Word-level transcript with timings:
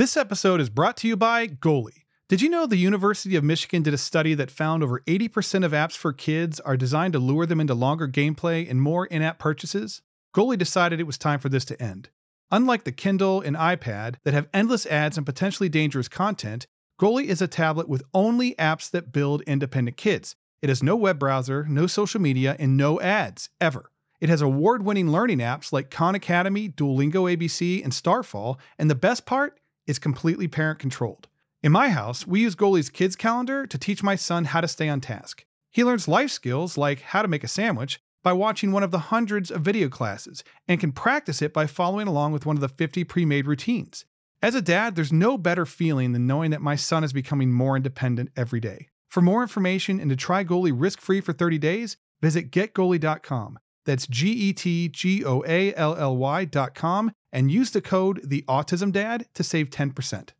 This 0.00 0.16
episode 0.16 0.62
is 0.62 0.70
brought 0.70 0.96
to 0.96 1.08
you 1.08 1.14
by 1.14 1.46
Goally. 1.46 2.04
Did 2.26 2.40
you 2.40 2.48
know 2.48 2.64
the 2.64 2.78
University 2.78 3.36
of 3.36 3.44
Michigan 3.44 3.82
did 3.82 3.92
a 3.92 3.98
study 3.98 4.32
that 4.32 4.50
found 4.50 4.82
over 4.82 5.00
80% 5.00 5.62
of 5.62 5.72
apps 5.72 5.94
for 5.94 6.14
kids 6.14 6.58
are 6.58 6.78
designed 6.78 7.12
to 7.12 7.18
lure 7.18 7.44
them 7.44 7.60
into 7.60 7.74
longer 7.74 8.08
gameplay 8.08 8.66
and 8.66 8.80
more 8.80 9.04
in 9.04 9.20
app 9.20 9.38
purchases? 9.38 10.00
Goally 10.34 10.56
decided 10.56 11.00
it 11.00 11.06
was 11.06 11.18
time 11.18 11.38
for 11.38 11.50
this 11.50 11.66
to 11.66 11.82
end. 11.82 12.08
Unlike 12.50 12.84
the 12.84 12.92
Kindle 12.92 13.42
and 13.42 13.54
iPad 13.56 14.14
that 14.24 14.32
have 14.32 14.48
endless 14.54 14.86
ads 14.86 15.18
and 15.18 15.26
potentially 15.26 15.68
dangerous 15.68 16.08
content, 16.08 16.66
Goally 16.98 17.26
is 17.26 17.42
a 17.42 17.46
tablet 17.46 17.86
with 17.86 18.02
only 18.14 18.54
apps 18.54 18.90
that 18.92 19.12
build 19.12 19.42
independent 19.42 19.98
kids. 19.98 20.34
It 20.62 20.70
has 20.70 20.82
no 20.82 20.96
web 20.96 21.18
browser, 21.18 21.66
no 21.68 21.86
social 21.86 22.22
media, 22.22 22.56
and 22.58 22.74
no 22.74 23.02
ads, 23.02 23.50
ever. 23.60 23.90
It 24.18 24.30
has 24.30 24.40
award 24.40 24.82
winning 24.82 25.12
learning 25.12 25.40
apps 25.40 25.74
like 25.74 25.90
Khan 25.90 26.14
Academy, 26.14 26.70
Duolingo 26.70 27.30
ABC, 27.36 27.84
and 27.84 27.92
Starfall, 27.92 28.58
and 28.78 28.88
the 28.88 28.94
best 28.94 29.26
part 29.26 29.59
is 29.90 29.98
completely 29.98 30.48
parent 30.48 30.78
controlled. 30.78 31.28
In 31.62 31.72
my 31.72 31.90
house, 31.90 32.26
we 32.26 32.40
use 32.40 32.56
Goally's 32.56 32.88
kids 32.88 33.16
calendar 33.16 33.66
to 33.66 33.76
teach 33.76 34.02
my 34.02 34.16
son 34.16 34.46
how 34.46 34.62
to 34.62 34.68
stay 34.68 34.88
on 34.88 35.00
task. 35.00 35.44
He 35.70 35.84
learns 35.84 36.08
life 36.08 36.30
skills 36.30 36.78
like 36.78 37.00
how 37.00 37.20
to 37.20 37.28
make 37.28 37.44
a 37.44 37.48
sandwich 37.48 38.00
by 38.22 38.32
watching 38.32 38.72
one 38.72 38.82
of 38.82 38.90
the 38.90 39.10
hundreds 39.10 39.50
of 39.50 39.62
video 39.62 39.88
classes 39.88 40.42
and 40.66 40.80
can 40.80 40.92
practice 40.92 41.42
it 41.42 41.52
by 41.52 41.66
following 41.66 42.06
along 42.06 42.32
with 42.32 42.46
one 42.46 42.56
of 42.56 42.60
the 42.60 42.68
50 42.68 43.04
pre 43.04 43.24
made 43.24 43.46
routines. 43.46 44.04
As 44.42 44.54
a 44.54 44.62
dad, 44.62 44.96
there's 44.96 45.12
no 45.12 45.36
better 45.36 45.66
feeling 45.66 46.12
than 46.12 46.26
knowing 46.26 46.50
that 46.50 46.62
my 46.62 46.76
son 46.76 47.04
is 47.04 47.12
becoming 47.12 47.52
more 47.52 47.76
independent 47.76 48.30
every 48.36 48.60
day. 48.60 48.88
For 49.10 49.20
more 49.20 49.42
information 49.42 50.00
and 50.00 50.08
to 50.08 50.16
try 50.16 50.44
Goally 50.44 50.72
risk 50.74 51.00
free 51.00 51.20
for 51.20 51.32
30 51.32 51.58
days, 51.58 51.96
visit 52.22 52.50
getgoally.com. 52.50 53.58
That's 53.84 54.06
G 54.06 54.30
E 54.30 54.52
T 54.52 54.88
G 54.88 55.24
O 55.24 55.42
A 55.46 55.74
L 55.74 55.96
L 55.96 56.16
Y.com 56.16 57.12
and 57.32 57.50
use 57.50 57.70
the 57.70 57.80
code 57.80 58.20
The 58.24 58.44
Autism 58.48 58.92
Dad 58.92 59.26
to 59.34 59.42
save 59.42 59.70
10%. 59.70 60.30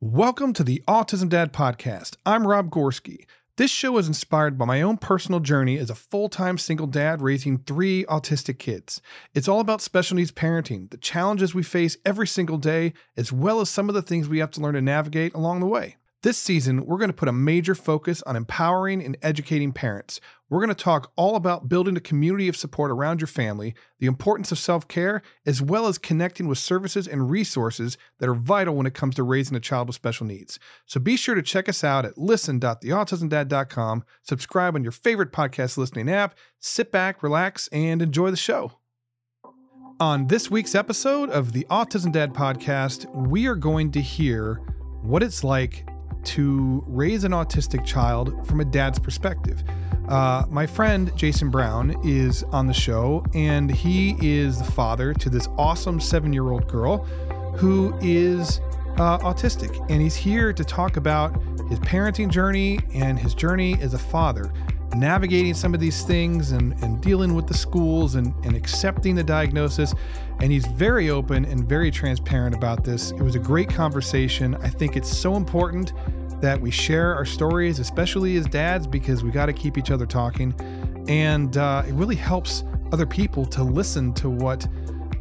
Welcome 0.00 0.52
to 0.52 0.62
the 0.62 0.82
Autism 0.86 1.28
Dad 1.28 1.52
Podcast. 1.52 2.16
I'm 2.24 2.46
Rob 2.46 2.70
Gorski. 2.70 3.26
This 3.56 3.70
show 3.70 3.96
is 3.96 4.06
inspired 4.06 4.58
by 4.58 4.66
my 4.66 4.82
own 4.82 4.98
personal 4.98 5.40
journey 5.40 5.78
as 5.78 5.88
a 5.88 5.94
full 5.94 6.28
time 6.28 6.58
single 6.58 6.86
dad 6.86 7.22
raising 7.22 7.58
three 7.58 8.04
autistic 8.04 8.58
kids. 8.58 9.00
It's 9.34 9.48
all 9.48 9.60
about 9.60 9.80
special 9.80 10.16
needs 10.16 10.30
parenting, 10.30 10.90
the 10.90 10.98
challenges 10.98 11.54
we 11.54 11.62
face 11.62 11.96
every 12.04 12.26
single 12.26 12.58
day, 12.58 12.92
as 13.16 13.32
well 13.32 13.60
as 13.62 13.70
some 13.70 13.88
of 13.88 13.94
the 13.94 14.02
things 14.02 14.28
we 14.28 14.38
have 14.40 14.50
to 14.52 14.60
learn 14.60 14.74
to 14.74 14.82
navigate 14.82 15.34
along 15.34 15.60
the 15.60 15.66
way. 15.66 15.96
This 16.26 16.38
season, 16.38 16.86
we're 16.86 16.98
going 16.98 17.08
to 17.08 17.16
put 17.16 17.28
a 17.28 17.32
major 17.32 17.76
focus 17.76 18.20
on 18.22 18.34
empowering 18.34 19.00
and 19.00 19.16
educating 19.22 19.70
parents. 19.70 20.20
We're 20.50 20.58
going 20.58 20.74
to 20.74 20.74
talk 20.74 21.12
all 21.14 21.36
about 21.36 21.68
building 21.68 21.96
a 21.96 22.00
community 22.00 22.48
of 22.48 22.56
support 22.56 22.90
around 22.90 23.20
your 23.20 23.28
family, 23.28 23.76
the 24.00 24.08
importance 24.08 24.50
of 24.50 24.58
self 24.58 24.88
care, 24.88 25.22
as 25.46 25.62
well 25.62 25.86
as 25.86 25.98
connecting 25.98 26.48
with 26.48 26.58
services 26.58 27.06
and 27.06 27.30
resources 27.30 27.96
that 28.18 28.28
are 28.28 28.34
vital 28.34 28.74
when 28.74 28.86
it 28.86 28.92
comes 28.92 29.14
to 29.14 29.22
raising 29.22 29.56
a 29.56 29.60
child 29.60 29.86
with 29.86 29.94
special 29.94 30.26
needs. 30.26 30.58
So 30.84 30.98
be 30.98 31.16
sure 31.16 31.36
to 31.36 31.42
check 31.42 31.68
us 31.68 31.84
out 31.84 32.04
at 32.04 32.18
listen.theautismdad.com, 32.18 34.04
subscribe 34.22 34.74
on 34.74 34.82
your 34.82 34.90
favorite 34.90 35.30
podcast 35.30 35.76
listening 35.76 36.10
app, 36.10 36.36
sit 36.58 36.90
back, 36.90 37.22
relax, 37.22 37.68
and 37.68 38.02
enjoy 38.02 38.32
the 38.32 38.36
show. 38.36 38.72
On 40.00 40.26
this 40.26 40.50
week's 40.50 40.74
episode 40.74 41.30
of 41.30 41.52
the 41.52 41.64
Autism 41.70 42.10
Dad 42.10 42.34
podcast, 42.34 43.08
we 43.14 43.46
are 43.46 43.54
going 43.54 43.92
to 43.92 44.00
hear 44.00 44.54
what 45.02 45.22
it's 45.22 45.44
like 45.44 45.86
to 46.26 46.84
raise 46.86 47.24
an 47.24 47.32
autistic 47.32 47.84
child 47.84 48.46
from 48.46 48.60
a 48.60 48.64
dad's 48.64 48.98
perspective. 48.98 49.62
Uh, 50.08 50.44
my 50.48 50.66
friend 50.66 51.10
Jason 51.16 51.50
Brown 51.50 51.96
is 52.04 52.44
on 52.44 52.66
the 52.66 52.74
show, 52.74 53.24
and 53.34 53.70
he 53.70 54.16
is 54.20 54.58
the 54.58 54.70
father 54.72 55.12
to 55.14 55.28
this 55.28 55.48
awesome 55.58 56.00
seven 56.00 56.32
year 56.32 56.50
old 56.50 56.68
girl 56.68 56.98
who 57.56 57.96
is 58.00 58.60
uh, 58.98 59.18
autistic. 59.18 59.84
And 59.90 60.00
he's 60.00 60.14
here 60.14 60.52
to 60.52 60.64
talk 60.64 60.96
about 60.96 61.34
his 61.68 61.80
parenting 61.80 62.30
journey 62.30 62.78
and 62.94 63.18
his 63.18 63.34
journey 63.34 63.76
as 63.80 63.94
a 63.94 63.98
father, 63.98 64.52
navigating 64.94 65.54
some 65.54 65.74
of 65.74 65.80
these 65.80 66.02
things 66.04 66.52
and, 66.52 66.72
and 66.82 67.00
dealing 67.02 67.34
with 67.34 67.46
the 67.46 67.54
schools 67.54 68.14
and, 68.14 68.32
and 68.44 68.54
accepting 68.54 69.14
the 69.14 69.24
diagnosis. 69.24 69.92
And 70.40 70.52
he's 70.52 70.66
very 70.66 71.10
open 71.10 71.44
and 71.44 71.68
very 71.68 71.90
transparent 71.90 72.54
about 72.54 72.84
this. 72.84 73.10
It 73.10 73.22
was 73.22 73.34
a 73.34 73.40
great 73.40 73.68
conversation. 73.68 74.54
I 74.56 74.68
think 74.68 74.96
it's 74.96 75.14
so 75.14 75.34
important 75.34 75.92
that 76.40 76.60
we 76.60 76.70
share 76.70 77.14
our 77.14 77.24
stories, 77.24 77.78
especially 77.78 78.36
as 78.36 78.46
dads, 78.46 78.86
because 78.86 79.24
we 79.24 79.30
got 79.30 79.46
to 79.46 79.52
keep 79.52 79.78
each 79.78 79.90
other 79.90 80.06
talking. 80.06 80.54
And 81.08 81.56
uh, 81.56 81.84
it 81.86 81.92
really 81.94 82.16
helps 82.16 82.64
other 82.92 83.06
people 83.06 83.46
to 83.46 83.62
listen 83.62 84.12
to 84.14 84.30
what 84.30 84.66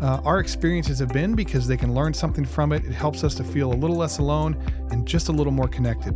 uh, 0.01 0.21
our 0.25 0.39
experiences 0.39 0.99
have 0.99 1.09
been 1.09 1.35
because 1.35 1.67
they 1.67 1.77
can 1.77 1.93
learn 1.93 2.13
something 2.13 2.45
from 2.45 2.71
it. 2.71 2.83
It 2.85 2.91
helps 2.91 3.23
us 3.23 3.35
to 3.35 3.43
feel 3.43 3.71
a 3.71 3.75
little 3.75 3.95
less 3.95 4.17
alone 4.17 4.57
and 4.91 5.07
just 5.07 5.29
a 5.29 5.31
little 5.31 5.53
more 5.53 5.67
connected. 5.67 6.15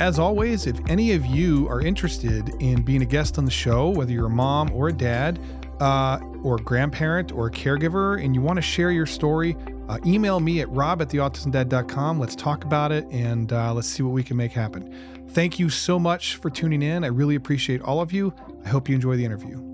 As 0.00 0.18
always, 0.18 0.66
if 0.66 0.78
any 0.88 1.12
of 1.12 1.26
you 1.26 1.68
are 1.68 1.80
interested 1.80 2.50
in 2.60 2.82
being 2.82 3.02
a 3.02 3.06
guest 3.06 3.36
on 3.36 3.44
the 3.44 3.50
show, 3.50 3.88
whether 3.90 4.12
you're 4.12 4.26
a 4.26 4.30
mom 4.30 4.70
or 4.72 4.88
a 4.88 4.92
dad, 4.92 5.40
uh, 5.80 6.18
or 6.42 6.56
a 6.56 6.60
grandparent 6.60 7.32
or 7.32 7.48
a 7.48 7.50
caregiver, 7.50 8.22
and 8.22 8.34
you 8.34 8.40
want 8.40 8.56
to 8.56 8.62
share 8.62 8.90
your 8.90 9.06
story, 9.06 9.56
uh, 9.88 9.98
email 10.04 10.40
me 10.40 10.60
at 10.60 10.68
rob 10.70 11.00
at 11.00 11.08
theautismdad.com. 11.08 12.18
Let's 12.18 12.36
talk 12.36 12.64
about 12.64 12.92
it 12.92 13.04
and 13.10 13.52
uh, 13.52 13.72
let's 13.72 13.88
see 13.88 14.02
what 14.02 14.12
we 14.12 14.22
can 14.22 14.36
make 14.36 14.52
happen. 14.52 15.26
Thank 15.30 15.58
you 15.58 15.70
so 15.70 15.98
much 15.98 16.36
for 16.36 16.50
tuning 16.50 16.82
in. 16.82 17.04
I 17.04 17.08
really 17.08 17.34
appreciate 17.34 17.82
all 17.82 18.00
of 18.00 18.12
you. 18.12 18.34
I 18.64 18.68
hope 18.68 18.88
you 18.88 18.94
enjoy 18.94 19.16
the 19.16 19.24
interview. 19.24 19.64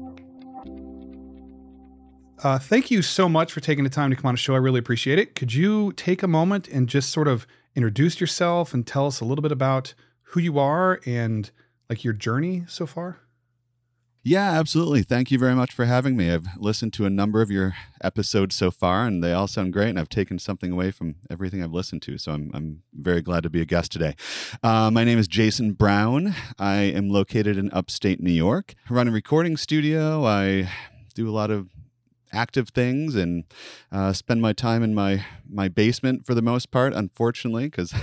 Uh, 2.42 2.58
thank 2.58 2.91
you 2.91 3.00
so 3.00 3.28
much 3.28 3.52
for 3.52 3.60
taking 3.60 3.84
the 3.84 3.91
time 3.91 4.10
to 4.10 4.16
come 4.16 4.28
on 4.28 4.34
the 4.34 4.38
show. 4.38 4.54
I 4.54 4.58
really 4.58 4.78
appreciate 4.78 5.19
it. 5.19 5.34
Could 5.34 5.54
you 5.54 5.92
take 5.92 6.22
a 6.22 6.28
moment 6.28 6.69
and 6.69 6.88
just 6.88 7.10
sort 7.10 7.26
of 7.26 7.46
introduce 7.75 8.20
yourself 8.20 8.75
and 8.75 8.86
tell 8.86 9.06
us 9.06 9.20
a 9.20 9.25
little 9.25 9.42
bit 9.42 9.52
about 9.52 9.94
who 10.22 10.41
you 10.41 10.58
are 10.58 11.00
and 11.06 11.50
like 11.88 12.04
your 12.04 12.12
journey 12.12 12.64
so 12.69 12.86
far? 12.86 13.23
Yeah, 14.26 14.52
absolutely. 14.52 15.02
Thank 15.02 15.30
you 15.30 15.38
very 15.38 15.54
much 15.54 15.74
for 15.74 15.84
having 15.84 16.16
me. 16.16 16.30
I've 16.30 16.46
listened 16.56 16.94
to 16.94 17.04
a 17.04 17.10
number 17.10 17.42
of 17.42 17.50
your 17.50 17.74
episodes 18.02 18.54
so 18.54 18.70
far, 18.70 19.04
and 19.04 19.22
they 19.22 19.34
all 19.34 19.46
sound 19.46 19.74
great. 19.74 19.90
And 19.90 19.98
I've 19.98 20.08
taken 20.08 20.38
something 20.38 20.72
away 20.72 20.92
from 20.92 21.16
everything 21.28 21.62
I've 21.62 21.74
listened 21.74 22.00
to. 22.02 22.16
So 22.16 22.32
I'm, 22.32 22.50
I'm 22.54 22.82
very 22.94 23.20
glad 23.20 23.42
to 23.42 23.50
be 23.50 23.60
a 23.60 23.66
guest 23.66 23.92
today. 23.92 24.16
Uh, 24.62 24.90
my 24.90 25.04
name 25.04 25.18
is 25.18 25.28
Jason 25.28 25.72
Brown. 25.74 26.34
I 26.58 26.76
am 26.76 27.10
located 27.10 27.58
in 27.58 27.70
upstate 27.74 28.18
New 28.18 28.32
York. 28.32 28.72
I 28.88 28.94
run 28.94 29.08
a 29.08 29.10
recording 29.10 29.58
studio. 29.58 30.24
I 30.24 30.70
do 31.14 31.28
a 31.28 31.30
lot 31.30 31.50
of 31.50 31.68
active 32.32 32.70
things 32.70 33.14
and 33.14 33.44
uh, 33.92 34.14
spend 34.14 34.40
my 34.40 34.54
time 34.54 34.82
in 34.82 34.94
my 34.94 35.24
my 35.48 35.68
basement 35.68 36.26
for 36.26 36.34
the 36.34 36.42
most 36.42 36.72
part 36.72 36.92
unfortunately 36.92 37.66
because 37.66 37.94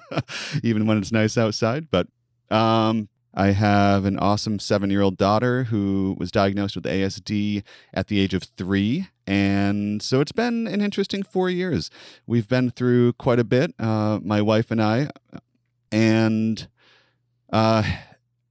even 0.64 0.84
when 0.84 0.98
it's 0.98 1.12
nice 1.12 1.38
outside 1.38 1.88
but 1.88 2.08
um, 2.50 3.08
I 3.38 3.52
have 3.52 4.04
an 4.04 4.18
awesome 4.18 4.58
seven 4.58 4.90
year 4.90 5.00
old 5.00 5.16
daughter 5.16 5.64
who 5.64 6.16
was 6.18 6.32
diagnosed 6.32 6.74
with 6.74 6.84
ASD 6.84 7.62
at 7.94 8.08
the 8.08 8.18
age 8.18 8.34
of 8.34 8.42
three. 8.42 9.06
And 9.28 10.02
so 10.02 10.20
it's 10.20 10.32
been 10.32 10.66
an 10.66 10.80
interesting 10.80 11.22
four 11.22 11.48
years. 11.48 11.88
We've 12.26 12.48
been 12.48 12.72
through 12.72 13.12
quite 13.12 13.38
a 13.38 13.44
bit, 13.44 13.74
uh, 13.78 14.18
my 14.24 14.42
wife 14.42 14.72
and 14.72 14.82
I. 14.82 15.10
And 15.92 16.66
uh, 17.52 17.84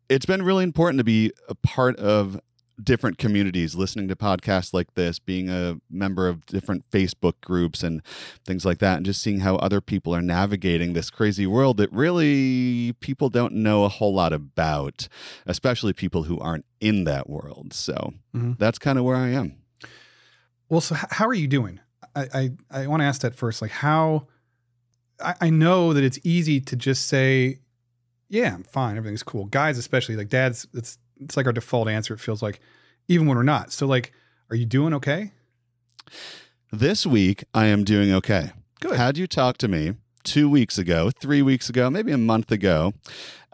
it's 0.07 0.25
been 0.25 0.41
really 0.41 0.63
important 0.63 0.99
to 0.99 1.03
be 1.03 1.33
a 1.49 1.55
part 1.55 1.97
of 1.97 2.39
different 2.81 3.17
communities, 3.17 3.75
listening 3.75 4.07
to 4.07 4.15
podcasts 4.15 4.73
like 4.73 4.93
this, 4.93 5.19
being 5.19 5.49
a 5.49 5.77
member 5.89 6.27
of 6.27 6.45
different 6.45 6.89
Facebook 6.91 7.33
groups 7.41 7.83
and 7.83 8.01
things 8.45 8.65
like 8.65 8.79
that, 8.79 8.97
and 8.97 9.05
just 9.05 9.21
seeing 9.21 9.39
how 9.39 9.55
other 9.57 9.81
people 9.81 10.13
are 10.13 10.21
navigating 10.21 10.93
this 10.93 11.09
crazy 11.09 11.47
world 11.47 11.77
that 11.77 11.91
really 11.91 12.93
people 12.99 13.29
don't 13.29 13.53
know 13.53 13.83
a 13.83 13.89
whole 13.89 14.13
lot 14.13 14.33
about, 14.33 15.07
especially 15.45 15.93
people 15.93 16.23
who 16.23 16.39
aren't 16.39 16.65
in 16.79 17.03
that 17.05 17.29
world. 17.29 17.73
So 17.73 18.13
mm-hmm. 18.35 18.53
that's 18.57 18.79
kind 18.79 18.97
of 18.99 19.05
where 19.05 19.17
I 19.17 19.29
am. 19.29 19.57
Well, 20.69 20.81
so 20.81 20.95
how 20.95 21.27
are 21.27 21.33
you 21.33 21.47
doing? 21.47 21.79
I 22.15 22.27
I, 22.33 22.81
I 22.83 22.87
want 22.87 23.01
to 23.01 23.05
ask 23.05 23.21
that 23.21 23.35
first. 23.35 23.61
Like 23.61 23.71
how 23.71 24.27
I, 25.23 25.35
I 25.41 25.49
know 25.49 25.93
that 25.93 26.03
it's 26.03 26.19
easy 26.23 26.59
to 26.61 26.75
just 26.75 27.07
say, 27.07 27.59
"Yeah, 28.29 28.53
I'm 28.53 28.63
fine. 28.63 28.97
Everything's 28.97 29.23
cool." 29.23 29.45
Guys, 29.45 29.77
especially 29.77 30.15
like 30.15 30.29
dads, 30.29 30.67
it's 30.73 30.97
it's 31.21 31.37
like 31.37 31.45
our 31.45 31.53
default 31.53 31.87
answer. 31.87 32.13
It 32.13 32.19
feels 32.19 32.41
like, 32.41 32.59
even 33.07 33.27
when 33.27 33.37
we're 33.37 33.43
not. 33.43 33.71
So, 33.71 33.87
like, 33.87 34.11
are 34.49 34.55
you 34.55 34.65
doing 34.65 34.93
okay? 34.95 35.31
This 36.71 37.05
week, 37.05 37.43
I 37.53 37.65
am 37.67 37.83
doing 37.83 38.13
okay. 38.13 38.51
Good. 38.79 38.97
Had 38.97 39.17
you 39.17 39.27
talked 39.27 39.59
to 39.61 39.67
me 39.67 39.95
two 40.23 40.49
weeks 40.49 40.77
ago, 40.77 41.11
three 41.19 41.41
weeks 41.41 41.69
ago, 41.69 41.89
maybe 41.89 42.11
a 42.11 42.17
month 42.17 42.51
ago, 42.51 42.93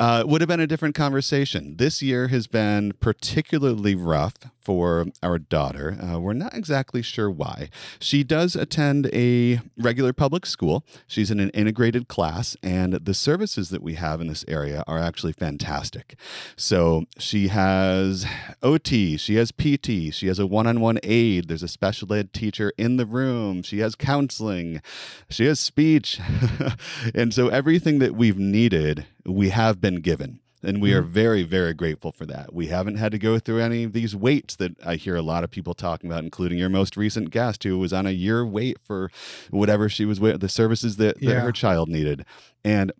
uh, 0.04 0.22
would 0.26 0.42
have 0.42 0.50
been 0.50 0.60
a 0.60 0.68
different 0.68 0.96
conversation. 0.96 1.78
This 1.78 2.02
year 2.02 2.28
has 2.28 2.46
been 2.46 2.92
particularly 3.00 3.96
rough 3.96 4.34
for 4.58 5.06
our 5.22 5.40
daughter. 5.40 5.98
Uh, 5.98 6.20
we're 6.20 6.34
not 6.34 6.54
exactly 6.54 7.02
sure 7.02 7.32
why. 7.32 7.70
She 8.00 8.22
does 8.22 8.54
attend 8.54 9.10
a 9.14 9.62
regular 9.78 10.12
public 10.12 10.46
school. 10.46 10.84
She's 11.08 11.32
in 11.32 11.40
an 11.40 11.52
integrated 11.52 12.10
class, 12.10 12.58
and 12.62 12.94
the 12.94 13.14
services 13.14 13.70
that 13.70 13.82
we 13.82 13.94
have 13.94 14.20
in 14.20 14.28
this 14.28 14.44
area 14.46 14.84
are 14.88 15.00
actually 15.00 15.32
fantastic. 15.32 16.16
So 16.58 17.06
she 17.18 17.48
has 17.48 18.26
OT, 18.62 19.16
she 19.16 19.36
has 19.36 19.54
PT, 19.54 20.14
she 20.14 20.28
has 20.28 20.38
a 20.38 20.46
one 20.46 20.68
on 20.68 20.82
one 20.82 21.00
aide, 21.02 21.48
there's 21.48 21.64
a 21.64 21.70
special 21.70 22.12
ed 22.12 22.34
teacher 22.34 22.74
in 22.78 22.98
the 22.98 23.06
room, 23.06 23.64
she 23.64 23.80
has 23.80 23.96
counseling, 23.96 24.82
she 25.30 25.46
has 25.46 25.62
speech. 25.62 26.20
and 27.16 27.34
so 27.34 27.48
everything 27.48 28.00
that 28.00 28.16
we've 28.16 28.38
needed, 28.38 29.06
we 29.26 29.50
have 29.50 29.80
been 29.82 29.96
given. 30.02 30.40
And 30.66 30.82
we 30.82 30.94
are 30.94 31.02
Mm-hmm. 31.02 31.12
very, 31.12 31.44
very 31.44 31.74
grateful 31.74 32.14
for 32.14 32.26
that. 32.28 32.54
We 32.54 32.68
haven't 32.68 32.96
had 32.96 33.12
to 33.12 33.18
go 33.20 33.38
through 33.38 33.60
any 33.60 33.84
of 33.84 33.92
these 33.92 34.16
waits 34.16 34.56
that 34.56 34.72
I 34.86 34.96
hear 34.96 35.16
a 35.18 35.22
lot 35.22 35.44
of 35.44 35.52
people 35.52 35.74
talking 35.74 36.10
about, 36.10 36.24
including 36.24 36.58
your 36.58 36.70
most 36.70 36.96
recent 36.96 37.32
guest 37.32 37.66
who 37.66 37.78
was 37.78 37.92
on 37.92 38.06
a 38.08 38.12
year 38.12 38.46
wait 38.46 38.80
for 38.80 39.12
whatever 39.50 39.90
she 39.90 40.06
was 40.06 40.22
wait, 40.22 40.40
the 40.40 40.48
services 40.48 40.96
that, 40.98 41.16
that 41.20 41.22
Yeah. 41.22 41.40
her 41.42 41.52
child 41.52 41.90
needed. 41.90 42.26
And 42.64 42.94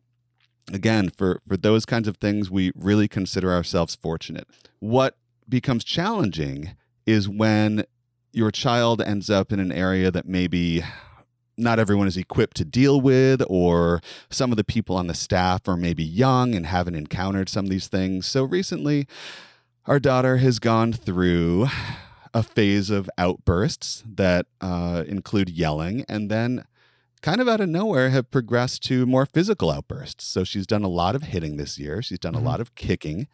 again, 0.74 1.10
for, 1.10 1.40
for 1.48 1.56
those 1.56 1.86
kinds 1.86 2.10
of 2.10 2.18
things, 2.18 2.52
we 2.52 2.74
really 2.76 3.08
consider 3.08 3.54
ourselves 3.54 3.96
fortunate. 3.96 4.46
What 4.80 5.16
becomes 5.48 5.86
challenging 5.86 6.76
is 7.06 7.30
when 7.30 7.86
your 8.34 8.52
child 8.52 9.02
ends 9.02 9.30
up 9.30 9.54
in 9.54 9.62
an 9.62 9.72
area 9.72 10.12
that 10.12 10.28
maybe 10.28 10.84
not 11.58 11.80
everyone 11.80 12.08
is 12.08 12.18
equipped 12.18 12.58
to 12.58 12.66
deal 12.66 13.00
with, 13.00 13.42
or 13.48 14.02
some 14.30 14.52
of 14.52 14.58
the 14.58 14.64
people 14.64 14.96
on 14.96 15.08
the 15.08 15.14
staff 15.14 15.68
are 15.68 15.78
maybe 15.78 16.04
young 16.04 16.56
and 16.56 16.66
haven't 16.66 16.96
encountered 16.96 17.50
some 17.50 17.66
of 17.66 17.70
these 17.72 17.88
things. 17.88 18.26
So 18.26 18.44
recently, 18.44 19.08
our 19.86 20.00
daughter 20.00 20.38
has 20.38 20.60
gone 20.60 20.94
through 20.94 21.68
a 22.34 22.42
phase 22.42 22.90
of 22.90 23.10
outbursts 23.18 24.04
that 24.08 24.48
uh, 24.62 25.04
include 25.08 25.50
yelling 25.50 26.04
and 26.10 26.32
then 26.32 26.66
kind 27.22 27.40
of 27.40 27.48
out 27.48 27.62
of 27.62 27.70
nowhere 27.70 28.10
have 28.10 28.32
progressed 28.32 28.84
to 28.84 29.06
more 29.06 29.26
physical 29.26 29.70
outbursts. 29.72 30.26
So 30.26 30.44
she's 30.44 30.66
done 30.68 30.84
a 30.84 30.88
lot 30.90 31.16
of 31.16 31.24
hitting 31.24 31.58
this 31.58 31.78
year. 31.78 32.02
She's 32.02 32.20
done 32.20 32.34
Mhm. 32.34 32.40
a 32.42 32.44
lot 32.44 32.60
of 32.60 32.74
kicking. 32.76 33.28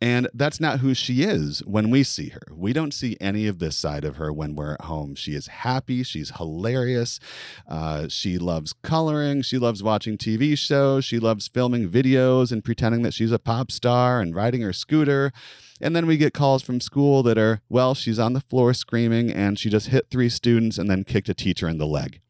And 0.00 0.28
that's 0.34 0.60
not 0.60 0.80
who 0.80 0.92
she 0.92 1.22
is 1.22 1.60
when 1.60 1.90
we 1.90 2.02
see 2.02 2.28
her. 2.28 2.42
We 2.52 2.74
don't 2.74 2.92
see 2.92 3.16
any 3.18 3.46
of 3.46 3.58
this 3.60 3.78
side 3.78 4.04
of 4.04 4.16
her 4.16 4.30
when 4.30 4.54
we're 4.54 4.74
at 4.74 4.82
home. 4.82 5.14
She 5.14 5.32
is 5.32 5.46
happy. 5.46 6.02
She's 6.02 6.36
hilarious. 6.36 7.18
Uh, 7.66 8.08
she 8.08 8.36
loves 8.36 8.74
coloring. 8.82 9.40
She 9.40 9.56
loves 9.56 9.82
watching 9.82 10.18
TV 10.18 10.56
shows. 10.56 11.06
She 11.06 11.18
loves 11.18 11.48
filming 11.48 11.88
videos 11.88 12.52
and 12.52 12.62
pretending 12.62 13.02
that 13.02 13.14
she's 13.14 13.32
a 13.32 13.38
pop 13.38 13.70
star 13.70 14.20
and 14.20 14.34
riding 14.34 14.60
her 14.60 14.74
scooter. 14.74 15.32
And 15.80 15.96
then 15.96 16.06
we 16.06 16.18
get 16.18 16.34
calls 16.34 16.62
from 16.62 16.80
school 16.80 17.22
that 17.22 17.38
are, 17.38 17.60
well, 17.70 17.94
she's 17.94 18.18
on 18.18 18.34
the 18.34 18.40
floor 18.40 18.74
screaming 18.74 19.30
and 19.30 19.58
she 19.58 19.70
just 19.70 19.88
hit 19.88 20.08
three 20.10 20.28
students 20.28 20.76
and 20.76 20.90
then 20.90 21.04
kicked 21.04 21.30
a 21.30 21.34
teacher 21.34 21.68
in 21.68 21.78
the 21.78 21.86
leg. 21.86 22.20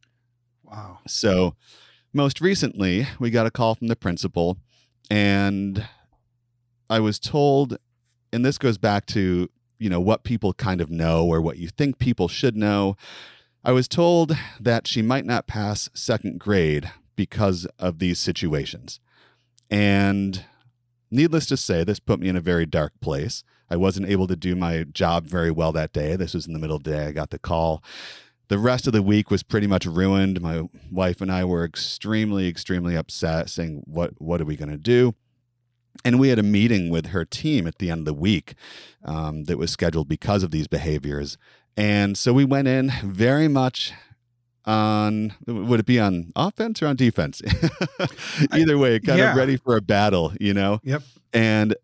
Wow. 0.63 1.01
So, 1.07 1.55
most 2.13 2.41
recently, 2.41 3.07
we 3.19 3.31
got 3.31 3.47
a 3.47 3.51
call 3.51 3.75
from 3.75 3.89
the 3.89 3.97
principal, 3.97 4.57
and 5.11 5.87
I 6.89 7.01
was 7.01 7.19
told, 7.19 7.79
and 8.33 8.45
this 8.45 8.59
goes 8.59 8.79
back 8.79 9.07
to, 9.07 9.51
you 9.79 9.91
know, 9.91 10.01
what 10.01 10.25
people 10.25 10.53
kind 10.53 10.81
of 10.81 10.91
know 10.91 11.27
or 11.27 11.41
what 11.41 11.59
you 11.59 11.69
think 11.69 11.99
people 11.99 12.29
should 12.29 12.57
know. 12.57 12.97
I 13.65 13.73
was 13.73 13.89
told 13.89 14.37
that 14.61 14.87
she 14.87 15.03
might 15.03 15.25
not 15.25 15.47
pass 15.47 15.89
second 15.95 16.39
grade 16.39 16.91
because 17.17 17.67
of 17.79 17.99
these 17.99 18.19
situations. 18.19 19.01
And 19.71 20.45
needless 21.11 21.47
to 21.47 21.57
say, 21.57 21.83
this 21.83 21.99
put 21.99 22.21
me 22.21 22.29
in 22.29 22.37
a 22.37 22.41
very 22.41 22.67
dark 22.67 22.93
place. 23.01 23.43
I 23.69 23.77
wasn't 23.77 24.09
able 24.09 24.29
to 24.29 24.37
do 24.37 24.55
my 24.55 24.85
job 24.85 25.27
very 25.27 25.51
well 25.51 25.73
that 25.73 25.93
day. 25.93 26.15
This 26.15 26.35
was 26.35 26.47
in 26.47 26.53
the 26.53 26.61
middle 26.61 26.77
of 26.77 26.85
the 26.85 26.93
day. 26.93 27.07
I 27.07 27.13
got 27.13 27.31
the 27.31 27.39
call 27.39 27.83
the 28.49 28.59
rest 28.59 28.87
of 28.87 28.93
the 28.93 29.03
week 29.03 29.31
was 29.31 29.43
pretty 29.43 29.67
much 29.67 29.87
ruined. 29.87 30.41
My 30.41 30.63
wife 30.91 31.21
and 31.21 31.33
I 31.33 31.45
were 31.45 31.65
extremely, 31.65 32.49
extremely 32.49 32.97
upset, 32.97 33.51
saying, 33.51 33.83
"What, 33.87 34.21
what 34.21 34.41
are 34.41 34.45
we 34.45 34.57
going 34.57 34.71
to 34.71 34.77
do?" 34.77 35.15
And 36.05 36.19
we 36.19 36.29
had 36.29 36.39
a 36.39 36.43
meeting 36.43 36.91
with 36.91 37.07
her 37.07 37.25
team 37.25 37.67
at 37.67 37.79
the 37.79 37.91
end 37.91 38.01
of 38.01 38.05
the 38.07 38.15
week 38.15 38.55
um, 39.05 39.45
that 39.45 39.59
was 39.59 39.71
scheduled 39.71 40.09
because 40.09 40.43
of 40.43 40.51
these 40.51 40.69
behaviors. 40.69 41.39
And 41.77 42.17
so 42.17 42.33
we 42.33 42.45
went 42.45 42.69
in 42.69 42.93
very 43.05 43.49
much 43.49 43.93
on 44.65 45.33
would 45.47 45.81
it 45.81 45.87
be 45.87 46.01
on 46.01 46.33
offense 46.35 46.83
or 46.83 46.87
on 46.87 46.97
defense? 46.97 47.41
Either 48.53 48.79
way, 48.79 48.99
kind 48.99 49.19
yeah. 49.19 49.31
of 49.31 49.37
ready 49.37 49.57
for 49.57 49.77
a 49.77 49.81
battle, 49.81 50.33
you 50.41 50.53
know. 50.53 50.81
Yep. 50.83 51.03
And 51.33 51.77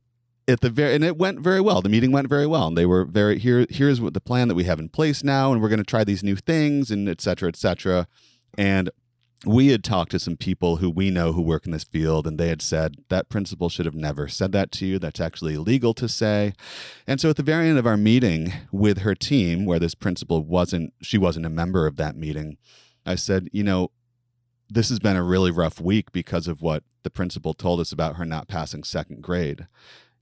at 0.49 0.61
the 0.61 0.71
very 0.71 0.95
and 0.95 1.05
it 1.05 1.17
went 1.17 1.41
very 1.41 1.61
well. 1.61 1.81
The 1.81 1.89
meeting 1.89 2.11
went 2.11 2.29
very 2.29 2.47
well, 2.47 2.69
and 2.69 2.77
they 2.77 2.87
were 2.87 3.05
very 3.05 3.39
here. 3.39 3.67
Here's 3.71 4.01
what 4.01 4.15
the 4.15 4.21
plan 4.21 4.49
that 4.49 4.55
we 4.55 4.65
have 4.65 4.79
in 4.79 4.89
place 4.89 5.23
now, 5.23 5.53
and 5.53 5.63
we're 5.63 5.69
going 5.69 5.79
to 5.79 5.85
try 5.85 6.05
these 6.05 6.23
new 6.25 6.37
things, 6.37 6.91
and 6.91 7.09
et 7.09 7.21
cetera, 7.21 7.49
et 7.49 7.57
cetera. 7.57 8.09
And 8.59 8.91
we 9.45 9.69
had 9.69 9.83
talked 9.83 10.13
to 10.13 10.19
some 10.19 10.37
people 10.37 10.77
who 10.77 10.89
we 10.89 11.11
know 11.11 11.33
who 11.33 11.43
work 11.43 11.67
in 11.67 11.73
this 11.73 11.85
field, 11.85 12.27
and 12.27 12.39
they 12.39 12.49
had 12.49 12.63
said 12.63 12.97
that 13.09 13.29
principal 13.29 13.69
should 13.69 13.87
have 13.87 13.95
never 13.95 14.29
said 14.29 14.53
that 14.53 14.71
to 14.73 14.87
you. 14.87 14.99
That's 14.99 15.21
actually 15.21 15.55
illegal 15.55 15.95
to 15.95 16.09
say. 16.09 16.53
And 17.07 17.21
so 17.21 17.31
at 17.31 17.37
the 17.37 17.43
very 17.43 17.69
end 17.69 17.79
of 17.79 17.87
our 17.87 17.97
meeting 17.97 18.53
with 18.71 18.99
her 18.99 19.15
team, 19.15 19.65
where 19.65 19.81
this 19.81 19.95
principal 19.95 20.45
wasn't, 20.45 20.95
she 21.03 21.19
wasn't 21.19 21.47
a 21.47 21.51
member 21.51 21.87
of 21.87 21.97
that 21.97 22.17
meeting, 22.17 22.57
I 23.05 23.17
said, 23.17 23.49
you 23.53 23.65
know, 23.65 23.91
this 24.71 24.89
has 24.91 25.01
been 25.01 25.17
a 25.17 25.25
really 25.25 25.51
rough 25.51 25.81
week 25.81 26.13
because 26.13 26.47
of 26.47 26.63
what 26.63 26.85
the 27.03 27.11
principal 27.11 27.53
told 27.53 27.81
us 27.81 27.93
about 27.93 28.17
her 28.17 28.25
not 28.25 28.49
passing 28.49 28.85
second 28.85 29.23
grade. 29.23 29.67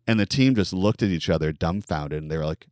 And 0.06 0.18
the 0.18 0.26
team 0.26 0.54
just 0.54 0.72
looked 0.72 1.02
at 1.02 1.10
each 1.10 1.28
other 1.28 1.52
dumbfounded 1.52 2.22
and 2.22 2.30
they 2.30 2.38
were 2.38 2.46
like, 2.46 2.66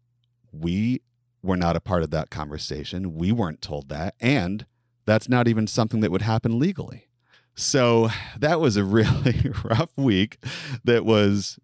We 0.50 1.02
were 1.42 1.56
not 1.58 1.76
a 1.76 1.80
part 1.80 2.02
of 2.02 2.10
that 2.10 2.30
conversation. 2.30 3.14
We 3.14 3.32
weren't 3.32 3.62
told 3.62 3.90
that. 3.90 4.14
And 4.18 4.66
that's 5.08 5.28
not 5.28 5.48
even 5.48 5.66
something 5.66 6.00
that 6.00 6.10
would 6.10 6.22
happen 6.22 6.58
legally. 6.58 7.08
So 7.54 8.10
that 8.38 8.60
was 8.60 8.76
a 8.76 8.84
really 8.98 9.50
rough 9.64 9.90
week 9.96 10.38
that 10.84 11.04
was, 11.04 11.58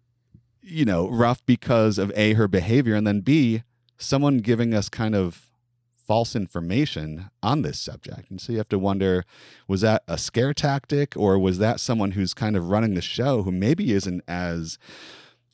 you 0.61 0.85
know, 0.85 1.07
rough 1.09 1.45
because 1.45 1.97
of 1.97 2.11
A, 2.15 2.33
her 2.33 2.47
behavior, 2.47 2.95
and 2.95 3.05
then 3.05 3.21
B, 3.21 3.63
someone 3.97 4.39
giving 4.39 4.73
us 4.73 4.89
kind 4.89 5.15
of 5.15 5.51
false 5.93 6.35
information 6.35 7.29
on 7.41 7.61
this 7.61 7.79
subject. 7.79 8.29
And 8.29 8.39
so 8.39 8.51
you 8.51 8.57
have 8.59 8.69
to 8.69 8.79
wonder 8.79 9.23
was 9.67 9.81
that 9.81 10.03
a 10.07 10.17
scare 10.17 10.53
tactic 10.53 11.15
or 11.15 11.39
was 11.39 11.57
that 11.59 11.79
someone 11.79 12.11
who's 12.11 12.33
kind 12.33 12.55
of 12.55 12.69
running 12.69 12.93
the 12.93 13.01
show 13.01 13.43
who 13.43 13.51
maybe 13.51 13.91
isn't 13.93 14.23
as 14.27 14.77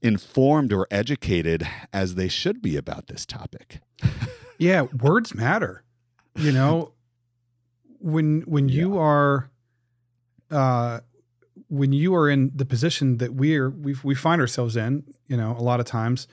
informed 0.02 0.74
or 0.74 0.88
educated 0.92 1.68
as 1.94 2.16
they 2.16 2.28
should 2.28 2.62
be 2.62 2.76
about 2.76 3.08
this 3.08 3.26
topic? 3.26 3.82
Yeah, 4.62 4.84
words 4.84 5.34
matter. 5.34 5.82
You 6.36 6.52
know, 6.52 6.94
when 8.02 8.42
when 8.42 8.70
you 8.70 8.98
are 8.98 9.50
uh 10.50 11.00
when 11.68 11.94
you 11.94 12.14
are 12.16 12.30
in 12.30 12.52
the 12.56 12.66
position 12.66 13.18
that 13.18 13.34
we 13.34 13.56
are 13.56 13.70
we 13.70 13.96
we 14.04 14.16
find 14.16 14.42
ourselves 14.42 14.76
in, 14.76 15.04
you 15.28 15.38
know, 15.38 15.56
a 15.58 15.62
lot 15.62 15.80
of 15.80 15.86
times 15.86 16.28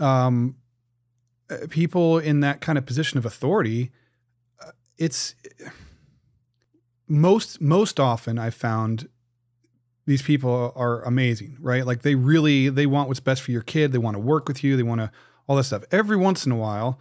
um 0.00 0.56
uh, 1.50 1.58
people 1.68 2.18
in 2.18 2.40
that 2.40 2.60
kind 2.60 2.78
of 2.78 2.86
position 2.86 3.18
of 3.18 3.26
authority 3.26 3.90
uh, 4.60 4.70
it's 4.98 5.34
most 7.08 7.60
most 7.60 8.00
often 8.00 8.38
I 8.38 8.50
found 8.50 9.08
these 10.06 10.22
people 10.22 10.72
are 10.74 11.02
amazing, 11.04 11.56
right? 11.60 11.86
Like 11.86 12.02
they 12.02 12.14
really 12.14 12.68
they 12.68 12.86
want 12.86 13.08
what's 13.08 13.20
best 13.20 13.42
for 13.42 13.52
your 13.52 13.62
kid. 13.62 13.92
They 13.92 13.98
want 13.98 14.16
to 14.16 14.20
work 14.20 14.48
with 14.48 14.64
you. 14.64 14.76
They 14.76 14.82
want 14.82 15.00
to 15.00 15.10
all 15.46 15.56
this 15.56 15.68
stuff. 15.68 15.84
Every 15.90 16.16
once 16.16 16.46
in 16.46 16.52
a 16.52 16.56
while, 16.56 16.98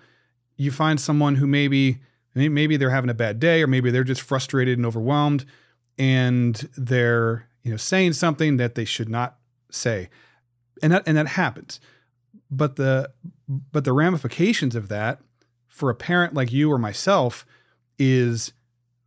you 0.58 0.72
find 0.72 1.00
someone 1.00 1.36
who 1.36 1.48
maybe 1.48 2.00
maybe 2.34 2.78
they're 2.78 2.90
having 2.90 3.10
a 3.10 3.16
bad 3.16 3.40
day 3.40 3.62
or 3.62 3.68
maybe 3.68 3.92
they're 3.92 4.04
just 4.04 4.22
frustrated 4.22 4.78
and 4.78 4.86
overwhelmed 4.86 5.46
and 5.98 6.70
they're, 6.78 7.48
you 7.64 7.72
know, 7.72 7.78
saying 7.78 8.14
something 8.14 8.58
that 8.58 8.76
they 8.76 8.86
should 8.86 9.10
not 9.10 9.38
say. 9.70 10.10
And 10.82 10.94
that 10.94 11.04
and 11.06 11.18
that 11.18 11.28
happens. 11.28 11.80
But 12.50 12.76
the 12.76 13.12
but 13.48 13.84
the 13.84 13.94
ramifications 13.94 14.76
of 14.76 14.90
that 14.90 15.20
for 15.68 15.90
a 15.90 15.96
parent 15.96 16.34
like 16.34 16.52
you 16.52 16.72
or 16.72 16.78
myself 16.78 17.46
is 18.00 18.54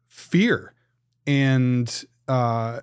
fear 0.06 0.72
and 1.26 2.04
uh 2.28 2.80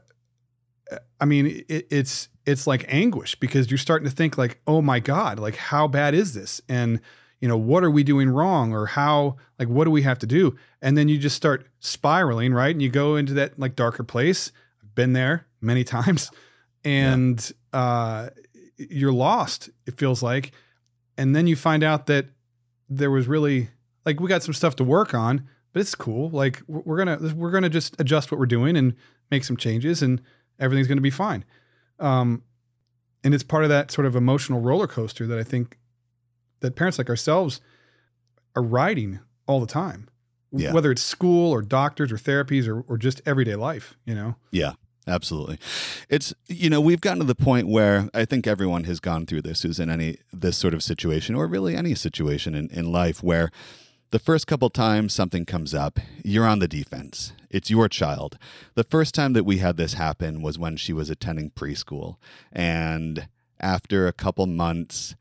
I 1.19 1.25
mean, 1.25 1.63
it, 1.69 1.88
it's 1.89 2.29
it's 2.45 2.65
like 2.65 2.86
anguish 2.88 3.36
because 3.36 3.69
you're 3.69 3.77
starting 3.77 4.10
to 4.10 4.15
think 4.15 4.38
like, 4.38 4.60
oh 4.67 4.81
my 4.81 5.00
god, 5.00 5.39
like 5.39 5.55
how 5.55 5.88
bad 5.88 6.13
is 6.13 6.33
this? 6.33 6.62
And 6.67 7.00
you 7.41 7.48
know, 7.48 7.57
what 7.57 7.83
are 7.83 7.91
we 7.91 8.03
doing 8.03 8.29
wrong, 8.29 8.71
or 8.71 8.86
how 8.86 9.36
like 9.60 9.67
what 9.67 9.86
do 9.86 9.91
we 9.91 10.03
have 10.03 10.19
to 10.19 10.27
do? 10.27 10.55
And 10.81 10.98
then 10.98 11.10
you 11.10 11.17
just 11.17 11.36
start 11.36 11.67
spiraling, 11.79 12.53
right? 12.53 12.74
And 12.74 12.81
you 12.81 12.89
go 12.89 13.15
into 13.15 13.33
that 13.33 13.60
like 13.60 13.75
darker 13.75 14.03
place. 14.03 14.51
I've 14.81 14.95
been 14.95 15.13
there 15.13 15.48
many 15.60 15.83
times, 15.98 16.31
and 16.86 17.51
uh, 17.74 18.29
you're 18.77 19.12
lost. 19.12 19.69
It 19.86 19.98
feels 19.98 20.24
like, 20.24 20.51
and 21.17 21.36
then 21.36 21.48
you 21.48 21.55
find 21.55 21.83
out 21.83 22.05
that 22.05 22.27
there 22.89 23.12
was 23.12 23.27
really 23.27 23.69
like 24.05 24.19
we 24.19 24.29
got 24.29 24.43
some 24.43 24.53
stuff 24.53 24.75
to 24.77 24.83
work 24.83 25.13
on, 25.13 25.48
but 25.74 25.79
it's 25.79 25.95
cool. 25.95 26.29
Like 26.29 26.62
we're 26.67 26.81
we're 26.86 26.98
gonna 26.98 27.33
we're 27.36 27.51
gonna 27.51 27.69
just 27.69 28.00
adjust 28.00 28.31
what 28.31 28.39
we're 28.39 28.45
doing 28.45 28.77
and 28.77 28.95
make 29.31 29.43
some 29.43 29.57
changes 29.57 30.03
and 30.03 30.21
everything's 30.60 30.88
going 30.88 30.98
to 30.98 31.01
be 31.01 31.10
fine. 31.10 31.43
Um, 32.00 32.43
and 33.24 33.33
it's 33.33 33.43
part 33.43 33.63
of 33.63 33.69
that 33.69 33.91
sort 33.91 34.05
of 34.05 34.15
emotional 34.15 34.62
roller 34.62 34.88
coaster 34.88 35.25
that 35.27 35.39
I 35.39 35.43
think 35.43 35.77
that 36.62 36.75
parents 36.75 36.98
like 36.98 37.10
ourselves 37.10 37.62
are 38.56 38.63
riding 38.63 39.20
all 39.48 39.60
the 39.60 39.68
time. 39.68 40.10
Yeah. 40.51 40.74
Whether 40.74 40.91
it's 40.91 41.01
school 41.01 41.51
or 41.51 41.62
doctors 41.62 42.12
or 42.12 42.18
therapies 42.18 42.68
or, 42.68 42.82
or 42.82 42.98
just 42.98 43.22
everyday 43.25 43.56
life, 43.56 43.96
you 44.06 44.13
know? 44.13 44.36
Yeah, 44.51 44.74
absolutely. 45.08 45.60
It's 46.10 46.34
you 46.48 46.70
know 46.70 46.82
we've 46.82 47.00
gotten 47.00 47.20
to 47.20 47.25
the 47.25 47.36
point 47.36 47.68
where 47.68 48.10
I 48.13 48.25
think 48.25 48.48
everyone 48.48 48.84
has 48.84 49.00
gone 49.00 49.25
through 49.25 49.44
this 49.44 49.62
who's 49.62 49.80
in 49.80 49.89
any 49.89 50.18
this 50.34 50.58
sort 50.58 50.74
of 50.74 50.84
situation 50.84 51.36
or 51.36 51.48
really 51.48 51.75
any 51.75 51.96
situation 51.96 52.53
in, 52.53 52.70
in 52.70 52.91
life 52.91 53.24
where 53.24 53.50
the 54.12 54.20
first 54.20 54.46
couple 54.46 54.70
times 54.70 55.13
something 55.13 55.46
comes 55.46 55.74
up, 55.74 55.98
you're 56.22 56.46
on 56.46 56.60
the 56.60 56.68
defense. 56.68 57.32
It's 57.50 57.70
your 57.70 57.88
child. 57.88 58.38
The 58.75 58.84
first 58.84 59.15
time 59.15 59.32
that 59.34 59.46
we 59.46 59.60
had 59.60 59.77
this 59.77 59.94
happen 59.94 60.41
was 60.41 60.60
when 60.60 60.75
she 60.75 60.91
was 60.91 61.10
attending 61.10 61.51
preschool. 61.51 62.18
And 62.51 63.30
after 63.62 64.08
a 64.08 64.13
couple 64.13 64.48
months, 64.48 65.15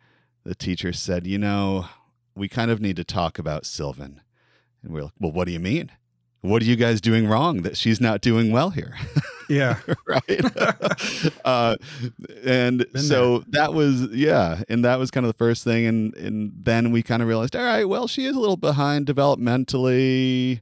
the 0.44 0.54
teacher 0.54 0.92
said, 0.92 1.26
You 1.26 1.38
know, 1.38 1.87
we 2.35 2.49
kind 2.49 2.70
of 2.70 2.80
need 2.80 2.97
to 2.97 3.04
talk 3.04 3.38
about 3.38 3.66
Sylvan. 3.66 4.20
And 4.82 4.92
we're 4.92 5.04
like, 5.04 5.12
Well, 5.18 5.32
what 5.32 5.47
do 5.47 5.52
you 5.52 5.61
mean? 5.61 5.90
What 6.42 6.62
are 6.62 6.66
you 6.66 6.76
guys 6.76 7.02
doing 7.02 7.28
wrong 7.28 7.62
that 7.62 7.76
she's 7.76 8.00
not 8.00 8.20
doing 8.20 8.50
well 8.50 8.70
here? 8.70 8.97
Yeah. 9.50 9.80
right 10.06 10.40
uh, 11.44 11.75
and 12.44 12.87
Been 12.92 13.02
so 13.02 13.42
that 13.49 13.75
was 13.75 14.02
yeah 14.12 14.62
and 14.68 14.85
that 14.85 15.00
was 15.00 15.11
kind 15.11 15.26
of 15.26 15.32
the 15.32 15.37
first 15.37 15.64
thing 15.64 15.87
and 15.87 16.14
and 16.14 16.52
then 16.54 16.92
we 16.92 17.02
kind 17.02 17.20
of 17.20 17.26
realized 17.26 17.56
all 17.56 17.64
right 17.64 17.88
well 17.88 18.06
she 18.06 18.26
is 18.26 18.37
a 18.37 18.38
little 18.38 18.56
behind 18.56 19.06
developmentally 19.06 20.61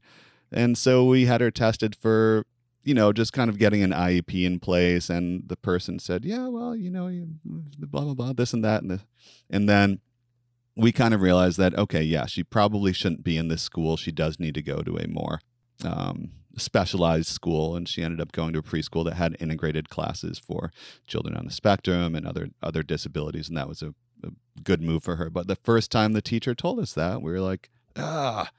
and 0.50 0.78
so 0.78 1.04
we 1.04 1.26
had 1.26 1.42
her 1.42 1.50
tested 1.50 1.94
for 1.94 2.46
you 2.88 2.94
know 2.94 3.12
just 3.12 3.34
kind 3.34 3.50
of 3.50 3.58
getting 3.58 3.82
an 3.82 3.90
iep 3.90 4.44
in 4.44 4.58
place 4.58 5.10
and 5.10 5.46
the 5.46 5.56
person 5.56 5.98
said 5.98 6.24
yeah 6.24 6.48
well 6.48 6.74
you 6.74 6.90
know 6.90 7.06
you, 7.06 7.28
blah 7.44 8.00
blah 8.02 8.14
blah 8.14 8.32
this 8.32 8.54
and 8.54 8.64
that 8.64 8.80
and 8.80 8.90
this. 8.90 9.02
and 9.50 9.68
then 9.68 10.00
we 10.74 10.90
kind 10.90 11.12
of 11.12 11.20
realized 11.20 11.58
that 11.58 11.76
okay 11.76 12.02
yeah 12.02 12.24
she 12.24 12.42
probably 12.42 12.94
shouldn't 12.94 13.22
be 13.22 13.36
in 13.36 13.48
this 13.48 13.60
school 13.60 13.98
she 13.98 14.10
does 14.10 14.40
need 14.40 14.54
to 14.54 14.62
go 14.62 14.80
to 14.80 14.96
a 14.96 15.06
more 15.06 15.40
um, 15.84 16.30
specialized 16.56 17.28
school 17.28 17.76
and 17.76 17.86
she 17.86 18.02
ended 18.02 18.22
up 18.22 18.32
going 18.32 18.54
to 18.54 18.58
a 18.58 18.62
preschool 18.62 19.04
that 19.04 19.14
had 19.14 19.36
integrated 19.38 19.90
classes 19.90 20.38
for 20.38 20.72
children 21.06 21.36
on 21.36 21.44
the 21.44 21.52
spectrum 21.52 22.14
and 22.14 22.26
other 22.26 22.48
other 22.62 22.82
disabilities 22.82 23.48
and 23.48 23.56
that 23.58 23.68
was 23.68 23.82
a, 23.82 23.94
a 24.24 24.30
good 24.64 24.80
move 24.80 25.02
for 25.02 25.16
her 25.16 25.28
but 25.28 25.46
the 25.46 25.56
first 25.56 25.90
time 25.90 26.14
the 26.14 26.22
teacher 26.22 26.54
told 26.54 26.80
us 26.80 26.94
that 26.94 27.20
we 27.20 27.30
were 27.30 27.40
like 27.40 27.68
ah 27.96 28.50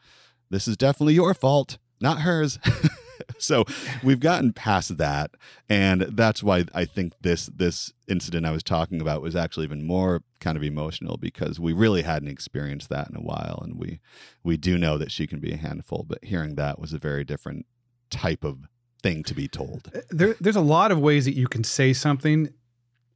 this 0.52 0.68
is 0.68 0.78
definitely 0.78 1.16
your 1.16 1.34
fault 1.34 1.80
not 2.00 2.22
hers 2.22 2.60
so 3.44 3.66
we've 4.04 4.20
gotten 4.20 4.54
past 4.54 4.98
that 4.98 5.32
and 5.68 6.02
that's 6.02 6.44
why 6.44 6.66
i 6.74 6.86
think 6.86 7.14
this 7.22 7.48
this 7.48 7.94
incident 8.08 8.46
i 8.46 8.52
was 8.52 8.64
talking 8.64 9.02
about 9.02 9.22
was 9.22 9.36
actually 9.36 9.66
even 9.66 9.86
more 9.86 10.22
kind 10.40 10.58
of 10.58 10.64
emotional 10.64 11.18
because 11.18 11.60
we 11.60 11.74
really 11.74 12.02
hadn't 12.02 12.30
experienced 12.30 12.90
that 12.90 13.10
in 13.10 13.16
a 13.16 13.22
while 13.22 13.60
and 13.64 13.80
we 13.80 14.00
we 14.44 14.58
do 14.58 14.78
know 14.78 14.98
that 14.98 15.12
she 15.12 15.28
can 15.28 15.40
be 15.40 15.52
a 15.52 15.58
handful 15.58 16.06
but 16.08 16.24
hearing 16.24 16.56
that 16.56 16.80
was 16.80 16.94
a 16.94 17.00
very 17.00 17.24
different 17.24 17.66
type 18.10 18.44
of 18.44 18.68
thing 19.02 19.24
to 19.24 19.34
be 19.34 19.48
told 19.48 19.90
uh, 19.96 20.00
There, 20.10 20.36
there's 20.40 20.56
a 20.56 20.62
lot 20.62 20.92
of 20.92 21.00
ways 21.00 21.26
that 21.26 21.36
you 21.36 21.48
can 21.48 21.64
say 21.64 21.94
something 21.94 22.54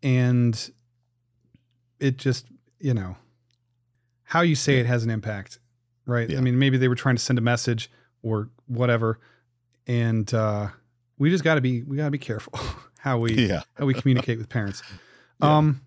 and 0.02 0.72
it 2.00 2.18
just, 2.18 2.46
you 2.80 2.94
know, 2.94 3.16
how 4.24 4.42
you 4.42 4.56
say 4.56 4.80
it 4.80 4.86
has 4.86 5.04
an 5.04 5.10
impact, 5.10 5.60
right? 6.06 6.30
Yeah. 6.30 6.38
I 6.38 6.42
mean, 6.42 6.60
maybe 6.60 6.78
they 6.78 6.90
were 6.90 6.96
trying 6.96 7.16
to 7.16 7.22
send 7.22 7.40
a 7.40 7.42
message 7.42 7.90
or 8.22 8.50
whatever. 8.68 9.20
And 9.88 10.32
uh, 10.34 10.68
we 11.18 11.30
just 11.30 11.44
got 11.44 11.56
to 11.56 11.62
be, 11.62 11.84
we 11.84 11.98
got 11.98 12.06
to 12.06 12.12
be 12.12 12.18
careful 12.18 12.60
how 13.00 13.18
we, 13.20 13.34
yeah 13.48 13.62
how 13.76 13.86
we 13.86 13.94
communicate 13.94 14.38
with 14.38 14.50
parents. 14.50 14.82
Yeah. 15.42 15.58
Um, 15.58 15.82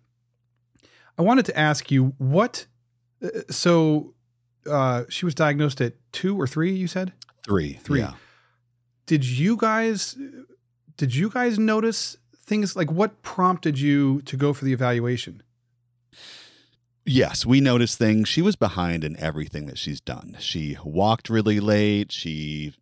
I 1.17 1.23
wanted 1.23 1.47
to 1.47 1.57
ask 1.59 1.91
you 1.91 2.13
what, 2.19 2.67
uh, 3.25 3.29
so 3.49 4.13
uh, 4.69 5.05
she 5.09 5.25
was 5.25 5.35
diagnosed 5.35 5.81
at 5.81 5.95
two 6.13 6.39
or 6.39 6.47
three, 6.47 6.73
you 6.75 6.89
said? 6.89 7.13
three 7.45 7.75
Three. 7.75 8.01
yeah. 8.01 8.15
did 9.07 9.25
you 9.25 9.57
guys 9.57 10.19
did 10.97 11.15
you 11.15 11.31
guys 11.31 11.59
notice 11.61 12.17
things 12.37 12.75
like 12.75 12.91
what 12.91 13.23
prompted 13.23 13.79
you 13.79 14.21
to 14.23 14.37
go 14.37 14.53
for 14.53 14.65
the 14.65 14.73
evaluation 14.73 15.43
Yes, 17.09 17.47
we 17.47 17.61
noticed 17.61 17.99
things. 17.99 18.29
She 18.29 18.43
was 18.43 18.57
behind 18.57 19.05
in 19.05 19.17
everything 19.21 19.67
that 19.67 19.79
she's 19.79 20.01
done. 20.01 20.37
She 20.41 20.77
walked 20.83 21.31
really 21.31 21.61
late. 21.61 22.11
She 22.11 22.75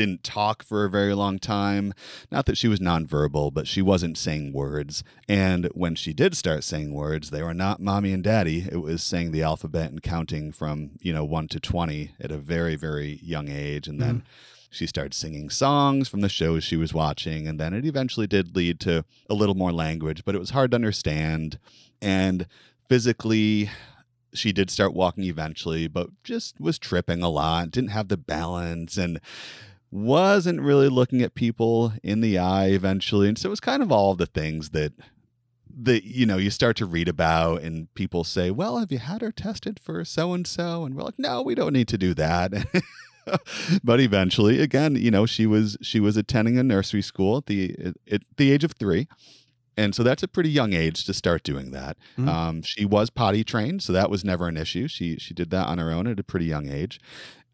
didn't 0.00 0.24
talk 0.24 0.62
for 0.62 0.86
a 0.86 0.90
very 0.90 1.12
long 1.12 1.38
time. 1.38 1.92
Not 2.30 2.46
that 2.46 2.56
she 2.56 2.68
was 2.68 2.80
nonverbal, 2.80 3.52
but 3.52 3.66
she 3.66 3.82
wasn't 3.82 4.16
saying 4.16 4.54
words. 4.54 5.04
And 5.28 5.66
when 5.74 5.94
she 5.94 6.14
did 6.14 6.34
start 6.34 6.64
saying 6.64 6.94
words, 6.94 7.28
they 7.28 7.42
were 7.42 7.52
not 7.52 7.80
mommy 7.80 8.14
and 8.14 8.24
daddy. 8.24 8.66
It 8.72 8.78
was 8.78 9.02
saying 9.02 9.30
the 9.30 9.42
alphabet 9.42 9.90
and 9.90 10.02
counting 10.02 10.52
from, 10.52 10.92
you 11.02 11.12
know, 11.12 11.22
1 11.22 11.48
to 11.48 11.60
20 11.60 12.12
at 12.18 12.32
a 12.32 12.38
very, 12.38 12.76
very 12.76 13.20
young 13.22 13.50
age. 13.50 13.86
And 13.86 14.00
then 14.00 14.20
mm. 14.20 14.22
she 14.70 14.86
started 14.86 15.12
singing 15.12 15.50
songs 15.50 16.08
from 16.08 16.22
the 16.22 16.30
shows 16.30 16.64
she 16.64 16.78
was 16.78 16.94
watching. 16.94 17.46
And 17.46 17.60
then 17.60 17.74
it 17.74 17.84
eventually 17.84 18.26
did 18.26 18.56
lead 18.56 18.80
to 18.80 19.04
a 19.28 19.34
little 19.34 19.54
more 19.54 19.72
language, 19.72 20.24
but 20.24 20.34
it 20.34 20.40
was 20.40 20.50
hard 20.50 20.70
to 20.70 20.76
understand. 20.76 21.58
And 22.00 22.46
physically, 22.88 23.68
she 24.32 24.50
did 24.50 24.70
start 24.70 24.94
walking 24.94 25.24
eventually, 25.24 25.88
but 25.88 26.08
just 26.24 26.58
was 26.58 26.78
tripping 26.78 27.22
a 27.22 27.28
lot, 27.28 27.70
didn't 27.70 27.90
have 27.90 28.08
the 28.08 28.16
balance, 28.16 28.96
and 28.96 29.20
wasn't 29.90 30.60
really 30.60 30.88
looking 30.88 31.22
at 31.22 31.34
people 31.34 31.92
in 32.02 32.20
the 32.20 32.38
eye 32.38 32.66
eventually. 32.68 33.28
And 33.28 33.36
so 33.38 33.48
it 33.48 33.50
was 33.50 33.60
kind 33.60 33.82
of 33.82 33.90
all 33.90 34.14
the 34.14 34.26
things 34.26 34.70
that 34.70 34.92
that 35.82 36.04
you 36.04 36.26
know 36.26 36.36
you 36.36 36.50
start 36.50 36.76
to 36.76 36.84
read 36.84 37.08
about 37.08 37.62
and 37.62 37.92
people 37.94 38.24
say 38.24 38.50
well 38.50 38.78
have 38.78 38.90
you 38.90 38.98
had 38.98 39.22
her 39.22 39.30
tested 39.30 39.78
for 39.78 40.04
so 40.04 40.34
and 40.34 40.44
so 40.46 40.84
and 40.84 40.96
we're 40.96 41.04
like 41.04 41.18
no 41.18 41.40
we 41.42 41.54
don't 41.54 41.72
need 41.72 41.86
to 41.86 41.96
do 41.96 42.12
that 42.12 42.52
but 43.84 44.00
eventually 44.00 44.60
again 44.60 44.96
you 44.96 45.12
know 45.12 45.26
she 45.26 45.46
was 45.46 45.76
she 45.80 46.00
was 46.00 46.16
attending 46.16 46.58
a 46.58 46.62
nursery 46.64 47.00
school 47.00 47.36
at 47.38 47.46
the 47.46 47.94
at 48.10 48.20
the 48.36 48.50
age 48.50 48.64
of 48.64 48.72
3 48.72 49.06
and 49.76 49.94
so 49.94 50.02
that's 50.02 50.24
a 50.24 50.28
pretty 50.28 50.50
young 50.50 50.72
age 50.74 51.04
to 51.06 51.14
start 51.14 51.42
doing 51.42 51.70
that. 51.70 51.96
Mhm. 52.18 52.28
Um, 52.28 52.62
she 52.62 52.84
was 52.84 53.08
potty 53.08 53.42
trained, 53.44 53.82
so 53.82 53.94
that 53.94 54.10
was 54.10 54.24
never 54.24 54.46
an 54.46 54.58
issue. 54.58 54.88
She 54.88 55.16
she 55.16 55.32
did 55.32 55.48
that 55.50 55.68
on 55.68 55.78
her 55.78 55.90
own 55.90 56.06
at 56.06 56.20
a 56.20 56.24
pretty 56.24 56.44
young 56.44 56.68
age, 56.68 57.00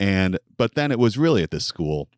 and 0.01 0.37
but 0.57 0.75
then 0.75 0.91
it 0.91 0.99
was 0.99 1.17
really 1.17 1.45
at 1.45 1.53
this 1.53 1.65
school 1.67 2.09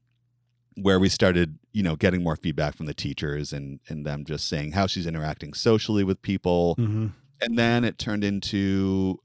where 0.82 0.98
we 0.98 1.08
started, 1.08 1.58
you 1.72 1.82
know, 1.82 1.96
getting 1.96 2.22
more 2.22 2.36
feedback 2.36 2.76
from 2.76 2.86
the 2.86 2.94
teachers 2.94 3.52
and 3.52 3.80
and 3.88 4.06
them 4.06 4.24
just 4.24 4.48
saying 4.48 4.72
how 4.72 4.86
she's 4.86 5.06
interacting 5.06 5.54
socially 5.54 6.04
with 6.04 6.22
people, 6.22 6.76
mm-hmm. 6.78 7.08
and 7.40 7.58
then 7.58 7.84
it 7.84 7.98
turned 7.98 8.24
into 8.24 9.20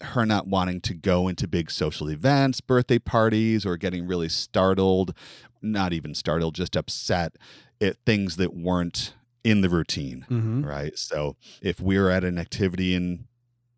her 0.00 0.26
not 0.26 0.46
wanting 0.46 0.80
to 0.82 0.94
go 0.94 1.28
into 1.28 1.46
big 1.46 1.70
social 1.70 2.10
events, 2.10 2.60
birthday 2.60 2.98
parties, 2.98 3.64
or 3.64 3.76
getting 3.76 4.06
really 4.06 4.28
startled, 4.28 5.14
not 5.62 5.92
even 5.92 6.14
startled, 6.14 6.54
just 6.54 6.76
upset 6.76 7.36
at 7.80 7.96
things 8.04 8.36
that 8.36 8.54
weren't 8.54 9.14
in 9.44 9.60
the 9.60 9.68
routine 9.68 10.26
Mm-hmm. 10.30 10.64
right? 10.64 10.98
So 10.98 11.36
if 11.60 11.80
we 11.80 11.98
were 11.98 12.10
at 12.10 12.24
an 12.24 12.38
activity 12.38 12.94
and 12.94 13.26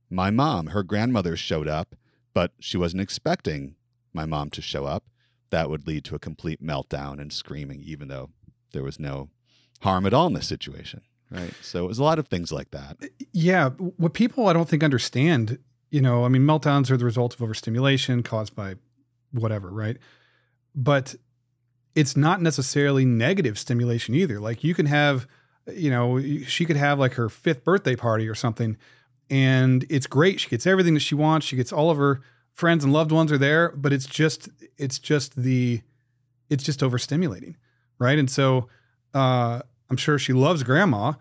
my 0.08 0.30
mom, 0.30 0.68
her 0.68 0.82
grandmother 0.82 1.36
showed 1.36 1.68
up, 1.68 1.96
but 2.32 2.52
she 2.60 2.76
wasn't 2.76 3.02
expecting 3.02 3.74
my 4.12 4.24
mom 4.24 4.50
to 4.50 4.62
show 4.62 4.84
up, 4.84 5.04
that 5.50 5.70
would 5.70 5.86
lead 5.86 6.04
to 6.04 6.14
a 6.14 6.18
complete 6.18 6.62
meltdown 6.62 7.20
and 7.20 7.32
screaming, 7.32 7.82
even 7.84 8.08
though 8.08 8.30
there 8.72 8.82
was 8.82 8.98
no 8.98 9.28
harm 9.80 10.06
at 10.06 10.14
all 10.14 10.26
in 10.26 10.32
this 10.32 10.48
situation, 10.48 11.02
right? 11.30 11.52
So 11.62 11.84
it 11.84 11.88
was 11.88 11.98
a 11.98 12.04
lot 12.04 12.18
of 12.18 12.28
things 12.28 12.52
like 12.52 12.70
that. 12.70 12.96
Uh, 13.02 13.06
yeah 13.32 13.70
what 13.70 14.14
people 14.14 14.48
i 14.48 14.52
don't 14.52 14.68
think 14.68 14.82
understand 14.82 15.58
you 15.90 16.00
know 16.00 16.24
i 16.24 16.28
mean 16.28 16.42
meltdowns 16.42 16.90
are 16.90 16.96
the 16.96 17.04
result 17.04 17.34
of 17.34 17.42
overstimulation 17.42 18.22
caused 18.22 18.54
by 18.56 18.74
whatever 19.32 19.70
right 19.70 19.98
but 20.74 21.14
it's 21.94 22.16
not 22.16 22.40
necessarily 22.40 23.04
negative 23.04 23.58
stimulation 23.58 24.14
either 24.14 24.40
like 24.40 24.64
you 24.64 24.74
can 24.74 24.86
have 24.86 25.26
you 25.74 25.90
know 25.90 26.20
she 26.44 26.64
could 26.64 26.76
have 26.76 26.98
like 26.98 27.14
her 27.14 27.28
fifth 27.28 27.62
birthday 27.64 27.96
party 27.96 28.28
or 28.28 28.34
something 28.34 28.76
and 29.28 29.84
it's 29.90 30.06
great 30.06 30.40
she 30.40 30.48
gets 30.48 30.66
everything 30.66 30.94
that 30.94 31.00
she 31.00 31.14
wants 31.14 31.46
she 31.46 31.56
gets 31.56 31.72
all 31.72 31.90
of 31.90 31.98
her 31.98 32.20
friends 32.56 32.82
and 32.82 32.92
loved 32.92 33.12
ones 33.12 33.30
are 33.30 33.38
there 33.38 33.70
but 33.76 33.92
it's 33.92 34.06
just 34.06 34.48
it's 34.76 34.98
just 34.98 35.36
the 35.36 35.80
it's 36.50 36.64
just 36.64 36.80
overstimulating 36.80 37.54
right? 37.98 38.18
And 38.18 38.30
so 38.30 38.68
uh 39.14 39.60
i'm 39.88 39.96
sure 39.96 40.18
she 40.18 40.32
loves 40.32 40.62
grandma 40.62 41.12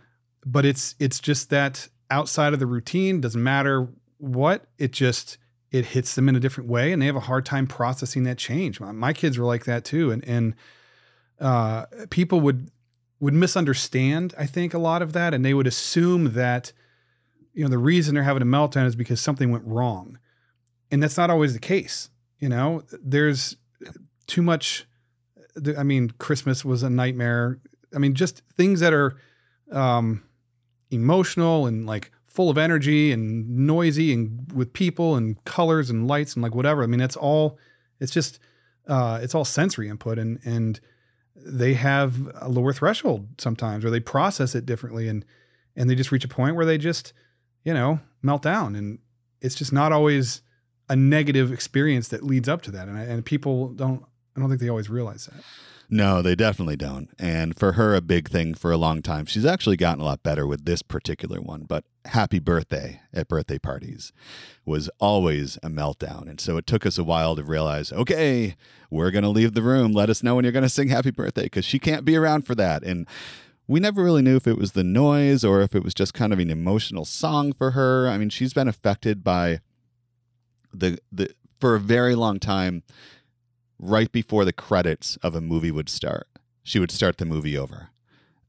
but 0.46 0.66
it's 0.66 0.96
it's 1.00 1.20
just 1.20 1.50
that 1.50 1.88
outside 2.10 2.54
of 2.54 2.60
the 2.60 2.66
routine 2.66 3.22
doesn't 3.22 3.42
matter 3.42 3.88
what 4.18 4.66
it 4.78 4.92
just 4.92 5.38
it 5.72 5.86
hits 5.88 6.16
them 6.16 6.28
in 6.30 6.36
a 6.36 6.40
different 6.40 6.70
way 6.70 6.92
and 6.92 7.02
they 7.02 7.06
have 7.06 7.16
a 7.16 7.22
hard 7.22 7.46
time 7.46 7.68
processing 7.68 8.24
that 8.24 8.38
change. 8.38 8.80
My, 8.80 8.92
my 8.92 9.14
kids 9.14 9.38
were 9.38 9.46
like 9.46 9.66
that 9.66 9.86
too 9.86 10.12
and 10.12 10.24
and 10.28 10.56
uh 11.40 11.86
people 12.10 12.40
would 12.42 12.70
would 13.20 13.34
misunderstand 13.34 14.34
i 14.38 14.46
think 14.46 14.74
a 14.74 14.80
lot 14.80 15.02
of 15.02 15.14
that 15.14 15.34
and 15.34 15.44
they 15.44 15.54
would 15.54 15.68
assume 15.68 16.34
that 16.34 16.72
you 17.54 17.64
know 17.64 17.70
the 17.70 17.78
reason 17.78 18.16
they're 18.16 18.24
having 18.24 18.42
a 18.42 18.46
meltdown 18.46 18.86
is 18.86 18.96
because 18.96 19.20
something 19.20 19.52
went 19.52 19.66
wrong 19.66 20.18
and 20.92 21.02
that's 21.02 21.18
not 21.18 21.30
always 21.30 21.54
the 21.54 21.60
case 21.60 22.10
you 22.40 22.50
know 22.50 22.84
there's 23.02 23.58
too 24.28 24.42
much 24.42 24.86
i 25.78 25.84
mean 25.84 26.12
christmas 26.18 26.66
was 26.66 26.84
a 26.84 26.90
nightmare 26.90 27.60
i 27.94 27.98
mean 28.00 28.14
just 28.14 28.42
things 28.56 28.80
that 28.80 28.94
are 28.94 29.16
um 29.72 30.24
emotional 30.92 31.66
and 31.66 31.86
like 31.86 32.12
full 32.36 32.50
of 32.50 32.58
energy 32.58 33.14
and 33.14 33.48
noisy 33.50 34.14
and 34.14 34.52
with 34.52 34.74
people 34.74 35.16
and 35.16 35.42
colors 35.46 35.90
and 35.90 36.06
lights 36.06 36.34
and 36.34 36.44
like 36.44 36.54
whatever. 36.54 36.84
I 36.84 36.86
mean, 36.86 37.00
it's 37.00 37.16
all 37.16 37.58
it's 38.00 38.12
just 38.12 38.40
uh, 38.88 39.20
it's 39.22 39.34
all 39.34 39.46
sensory 39.46 39.88
input 39.88 40.20
and 40.20 40.40
and 40.44 40.80
they 41.36 41.76
have 41.76 42.30
a 42.36 42.50
lower 42.50 42.74
threshold 42.74 43.28
sometimes 43.38 43.86
or 43.86 43.90
they 43.90 44.02
process 44.02 44.54
it 44.54 44.66
differently 44.66 45.08
and 45.08 45.24
and 45.76 45.90
they 45.90 45.96
just 45.96 46.12
reach 46.12 46.26
a 46.26 46.30
point 46.30 46.56
where 46.56 46.66
they 46.66 46.78
just 46.78 47.14
you 47.64 47.74
know 47.74 48.00
melt 48.22 48.42
down 48.42 48.76
and 48.76 49.00
it's 49.42 49.56
just 49.56 49.72
not 49.72 49.92
always 49.92 50.42
a 50.90 50.96
negative 50.96 51.52
experience 51.52 52.08
that 52.10 52.24
leads 52.24 52.48
up 52.48 52.62
to 52.62 52.72
that 52.72 52.88
and, 52.88 52.98
and 52.98 53.26
people 53.26 53.70
don't 53.70 54.04
i 54.36 54.40
don't 54.40 54.50
think 54.50 54.62
they 54.62 54.70
always 54.70 54.90
realize 54.90 55.26
that 55.26 55.44
no, 55.90 56.22
they 56.22 56.36
definitely 56.36 56.78
don't. 56.78 57.10
And 57.20 57.58
for 57.58 57.74
her, 57.74 57.94
a 57.94 58.02
big 58.02 58.30
thing 58.30 58.56
for 58.56 58.72
a 58.72 58.78
long 58.78 59.02
time. 59.02 59.26
She's 59.26 59.46
actually 59.46 59.78
gotten 59.78 60.02
a 60.02 60.06
lot 60.06 60.24
better 60.24 60.48
with 60.48 60.66
this 60.66 60.82
particular 60.82 61.40
one, 61.40 61.64
but 61.64 61.84
happy 62.06 62.40
birthday 62.40 63.02
at 63.14 63.28
birthday 63.28 63.60
parties 63.60 64.12
was 64.66 64.90
always 65.00 65.58
a 65.58 65.70
meltdown. 65.70 66.28
And 66.28 66.40
so 66.40 66.58
it 66.58 66.66
took 66.66 66.86
us 66.86 66.98
a 66.98 67.04
while 67.04 67.36
to 67.36 67.44
realize 67.44 67.92
okay, 67.92 68.56
we're 68.90 69.12
going 69.12 69.24
to 69.24 69.30
leave 69.30 69.54
the 69.54 69.62
room. 69.62 69.92
Let 69.92 70.10
us 70.10 70.24
know 70.24 70.36
when 70.36 70.46
you're 70.46 70.52
going 70.52 70.64
to 70.64 70.70
sing 70.70 70.88
happy 70.88 71.12
birthday 71.12 71.44
because 71.44 71.66
she 71.66 71.80
can't 71.80 72.06
be 72.06 72.16
around 72.16 72.46
for 72.46 72.56
that. 72.56 72.84
And 72.84 73.08
we 73.68 73.80
never 73.80 74.04
really 74.04 74.22
knew 74.22 74.36
if 74.36 74.48
it 74.48 74.58
was 74.58 74.72
the 74.72 74.84
noise 74.84 75.44
or 75.44 75.62
if 75.62 75.76
it 75.76 75.84
was 75.84 75.94
just 75.94 76.14
kind 76.14 76.34
of 76.34 76.40
an 76.40 76.52
emotional 76.52 77.06
song 77.06 77.54
for 77.54 77.72
her. 77.72 78.08
I 78.08 78.18
mean, 78.18 78.30
she's 78.30 78.54
been 78.54 78.68
affected 78.68 79.24
by 79.24 79.60
the 80.80 81.00
the 81.12 81.30
for 81.60 81.76
a 81.76 81.80
very 81.80 82.16
long 82.16 82.40
time 82.40 82.84
right 83.80 84.12
before 84.12 84.46
the 84.46 84.54
credits 84.54 85.18
of 85.18 85.36
a 85.36 85.42
movie 85.42 85.72
would 85.72 85.90
start. 85.90 86.28
She 86.64 86.80
would 86.80 86.92
start 86.92 87.18
the 87.18 87.26
movie 87.26 87.58
over. 87.58 87.90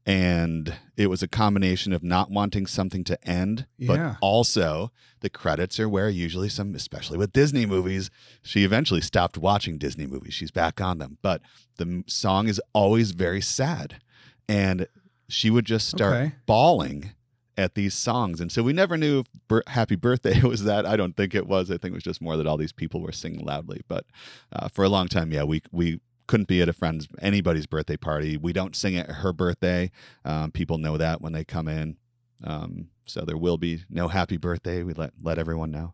And 0.05 0.73
it 0.95 1.07
was 1.07 1.21
a 1.21 1.27
combination 1.27 1.91
of 1.91 2.01
not 2.01 2.31
wanting 2.31 2.65
something 2.65 3.03
to 3.03 3.29
end, 3.29 3.65
Yeah. 3.77 3.87
but 3.87 4.17
also 4.21 4.91
the 5.19 5.29
credits 5.29 5.81
are 5.81 5.89
where 5.89 6.09
usually 6.09 6.47
some, 6.47 6.73
especially 6.75 7.17
with 7.17 7.33
Disney 7.33 7.65
movies, 7.65 8.09
she 8.41 8.63
eventually 8.63 9.01
stopped 9.01 9.37
watching 9.37 9.77
Disney 9.77 10.07
movies. 10.07 10.33
She's 10.33 10.51
back 10.51 10.79
on 10.79 10.99
them. 10.99 11.17
But 11.21 11.41
the 11.75 12.05
song 12.07 12.47
is 12.47 12.61
always 12.73 13.11
very 13.11 13.41
sad. 13.41 14.01
And 14.47 14.87
she 15.27 15.49
would 15.49 15.65
just 15.65 15.89
start 15.89 16.15
Okay. 16.15 16.35
bawling 16.45 17.11
at 17.57 17.75
these 17.75 17.93
songs. 17.93 18.39
And 18.39 18.51
so 18.51 18.61
we 18.63 18.73
never 18.73 18.97
knew 18.97 19.19
if 19.19 19.61
Happy 19.67 19.95
Birthday 19.95 20.41
was 20.43 20.63
that. 20.63 20.85
I 20.85 20.95
don't 20.95 21.15
think 21.15 21.33
it 21.33 21.47
was. 21.47 21.71
I 21.71 21.77
think 21.77 21.91
it 21.91 21.95
was 21.95 22.03
just 22.03 22.21
more 22.21 22.37
that 22.37 22.47
all 22.47 22.57
these 22.57 22.71
people 22.71 23.01
were 23.01 23.11
singing 23.11 23.45
loudly. 23.45 23.81
But 23.87 24.05
uh, 24.53 24.67
for 24.69 24.83
a 24.83 24.89
long 24.89 25.07
time, 25.07 25.31
yeah, 25.31 25.43
we, 25.43 25.61
we, 25.71 25.99
couldn't 26.27 26.49
be 26.49 26.61
at 26.61 26.67
a 26.67 26.73
friend's 26.73 27.07
anybody's 27.21 27.65
birthday 27.65 27.95
party. 27.95 28.35
We 28.35 28.51
don't 28.51 28.75
sing 28.75 28.97
at 28.97 29.09
her 29.09 29.31
birthday. 29.31 29.91
Um, 30.25 30.51
people 30.51 30.77
know 30.77 30.97
that 30.97 31.21
when 31.21 31.31
they 31.31 31.45
come 31.45 31.69
in. 31.69 31.95
Um, 32.43 32.89
so 33.05 33.21
there 33.21 33.37
will 33.37 33.57
be 33.57 33.85
no 33.89 34.09
happy 34.09 34.35
birthday. 34.35 34.83
We 34.83 34.93
let 34.93 35.13
let 35.21 35.39
everyone 35.39 35.71
know. 35.71 35.93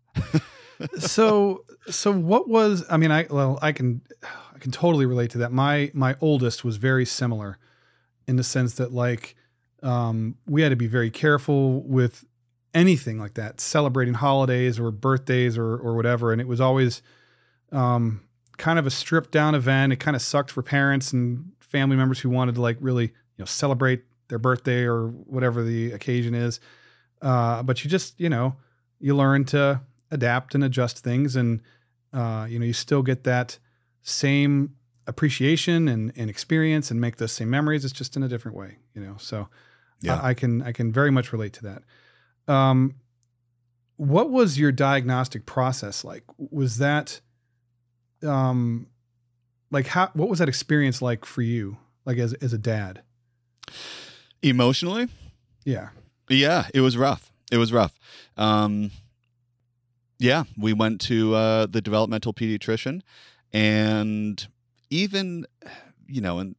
so 0.97 1.63
so 1.87 2.11
what 2.11 2.49
was 2.49 2.83
i 2.89 2.97
mean 2.97 3.11
i 3.11 3.27
well 3.29 3.59
i 3.61 3.71
can 3.71 4.01
i 4.53 4.57
can 4.57 4.71
totally 4.71 5.05
relate 5.05 5.29
to 5.29 5.37
that 5.37 5.51
my 5.51 5.91
my 5.93 6.15
oldest 6.19 6.65
was 6.65 6.77
very 6.77 7.05
similar 7.05 7.57
in 8.27 8.35
the 8.35 8.43
sense 8.43 8.73
that 8.73 8.91
like 8.91 9.35
um 9.83 10.35
we 10.47 10.61
had 10.61 10.69
to 10.69 10.75
be 10.75 10.87
very 10.87 11.11
careful 11.11 11.81
with 11.81 12.25
anything 12.73 13.19
like 13.19 13.35
that 13.35 13.59
celebrating 13.59 14.15
holidays 14.15 14.79
or 14.79 14.89
birthdays 14.89 15.57
or 15.57 15.75
or 15.75 15.95
whatever. 15.95 16.31
And 16.31 16.41
it 16.41 16.47
was 16.47 16.61
always 16.61 17.01
um 17.71 18.21
kind 18.57 18.79
of 18.79 18.87
a 18.87 18.91
stripped 18.91 19.31
down 19.31 19.55
event. 19.55 19.93
It 19.93 19.97
kind 19.97 20.15
of 20.15 20.21
sucked 20.21 20.51
for 20.51 20.63
parents 20.63 21.11
and 21.13 21.51
family 21.59 21.95
members 21.95 22.19
who 22.19 22.29
wanted 22.29 22.55
to 22.55 22.61
like 22.61 22.77
really 22.79 23.05
you 23.05 23.39
know 23.39 23.45
celebrate 23.45 24.03
their 24.29 24.39
birthday 24.39 24.83
or 24.83 25.07
whatever 25.07 25.63
the 25.63 25.91
occasion 25.91 26.33
is. 26.33 26.59
Uh 27.21 27.61
but 27.61 27.83
you 27.83 27.89
just 27.89 28.19
you 28.19 28.29
know 28.29 28.55
you 28.99 29.15
learn 29.15 29.43
to 29.43 29.81
adapt 30.11 30.55
and 30.55 30.63
adjust 30.63 30.99
things 30.99 31.35
and 31.35 31.61
uh, 32.13 32.45
you 32.47 32.59
know 32.59 32.65
you 32.65 32.73
still 32.73 33.01
get 33.01 33.23
that 33.23 33.57
same 34.03 34.75
appreciation 35.07 35.87
and, 35.87 36.13
and 36.15 36.29
experience 36.29 36.91
and 36.91 37.01
make 37.01 37.17
those 37.17 37.31
same 37.31 37.49
memories. 37.49 37.83
It's 37.83 37.93
just 37.93 38.15
in 38.15 38.21
a 38.21 38.27
different 38.27 38.55
way 38.55 38.77
you 38.93 39.01
know? 39.01 39.15
So 39.17 39.47
Yeah. 40.03 40.19
I, 40.19 40.29
I 40.29 40.33
can 40.33 40.61
i 40.61 40.71
can 40.71 40.91
very 40.91 41.11
much 41.11 41.33
relate 41.33 41.53
to 41.53 41.63
that 41.63 41.83
um, 42.53 42.95
what 43.95 44.29
was 44.29 44.59
your 44.59 44.71
diagnostic 44.71 45.45
process 45.45 46.03
like 46.03 46.23
was 46.37 46.77
that 46.77 47.21
um 48.21 48.87
like 49.71 49.87
how 49.87 50.09
what 50.13 50.29
was 50.29 50.39
that 50.39 50.49
experience 50.49 51.01
like 51.01 51.25
for 51.25 51.41
you 51.41 51.77
like 52.05 52.17
as 52.17 52.33
as 52.35 52.53
a 52.53 52.57
dad 52.57 53.01
Emotionally, 54.41 55.07
yeah 55.63 55.89
yeah, 56.29 56.67
it 56.73 56.81
was 56.81 56.97
rough. 56.97 57.31
It 57.51 57.57
was 57.57 57.73
rough. 57.73 57.97
Um, 58.37 58.91
yeah, 60.19 60.43
we 60.57 60.73
went 60.73 61.01
to 61.01 61.35
uh, 61.35 61.65
the 61.65 61.81
developmental 61.81 62.33
pediatrician, 62.33 63.01
and 63.51 64.45
even, 64.89 65.45
you 66.07 66.21
know, 66.21 66.39
and 66.39 66.55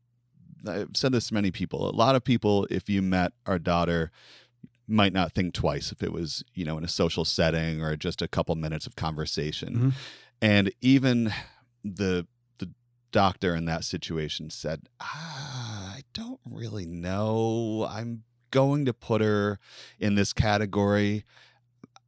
I've 0.66 0.96
said 0.96 1.12
this 1.12 1.28
to 1.28 1.34
many 1.34 1.50
people. 1.50 1.88
A 1.88 1.92
lot 1.94 2.14
of 2.16 2.24
people, 2.24 2.66
if 2.70 2.88
you 2.88 3.02
met 3.02 3.32
our 3.46 3.58
daughter, 3.58 4.10
might 4.86 5.12
not 5.12 5.32
think 5.32 5.54
twice 5.54 5.92
if 5.92 6.02
it 6.02 6.12
was, 6.12 6.44
you 6.54 6.64
know, 6.64 6.76
in 6.78 6.84
a 6.84 6.88
social 6.88 7.24
setting 7.24 7.80
or 7.82 7.96
just 7.96 8.20
a 8.20 8.28
couple 8.28 8.54
minutes 8.54 8.86
of 8.86 8.96
conversation. 8.96 9.74
Mhm. 9.76 9.92
And 10.42 10.72
even 10.80 11.32
the 11.82 12.26
the 12.58 12.70
doctor 13.12 13.54
in 13.54 13.64
that 13.66 13.84
situation 13.84 14.50
said, 14.50 14.88
ah, 15.00 15.94
I 15.96 16.02
don't 16.12 16.40
really 16.44 16.86
know. 16.86 17.86
I'm 17.88 18.24
going 18.50 18.84
to 18.84 18.92
put 18.92 19.20
her 19.20 19.58
in 19.98 20.14
this 20.14 20.32
category. 20.32 21.24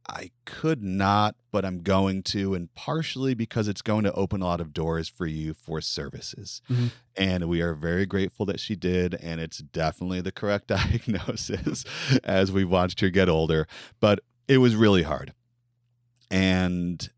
I 0.09 0.31
could 0.45 0.81
not, 0.81 1.35
but 1.51 1.65
I'm 1.65 1.81
going 1.81 2.23
to, 2.23 2.53
and 2.53 2.73
partially 2.75 3.33
because 3.33 3.67
it's 3.67 3.81
going 3.81 4.05
to 4.05 4.13
open 4.13 4.41
a 4.41 4.45
lot 4.45 4.61
of 4.61 4.73
doors 4.73 5.09
for 5.09 5.25
you 5.25 5.53
for 5.53 5.81
services. 5.81 6.61
Mhm. 6.69 6.91
And 7.15 7.49
we 7.49 7.61
are 7.61 7.73
very 7.73 8.05
grateful 8.05 8.45
that 8.45 8.59
she 8.59 8.75
did, 8.75 9.15
and 9.15 9.41
it's 9.41 9.57
definitely 9.57 10.21
the 10.21 10.31
correct 10.31 10.67
diagnosis 10.67 11.83
as 12.23 12.51
we 12.51 12.63
watched 12.63 13.01
her 13.01 13.09
get 13.09 13.27
older. 13.27 13.67
But 13.99 14.19
it 14.47 14.59
was 14.59 14.75
really 14.75 15.03
hard. 15.03 15.33
And 16.31 17.09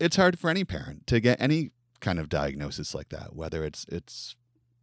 it's 0.00 0.16
hard 0.16 0.38
for 0.38 0.50
any 0.50 0.64
parent 0.64 1.06
to 1.08 1.20
get 1.20 1.40
any 1.40 1.70
kind 2.00 2.18
of 2.18 2.28
diagnosis 2.28 2.94
like 2.94 3.08
that, 3.10 3.34
whether 3.34 3.64
it's 3.64 3.86
it's 3.88 4.36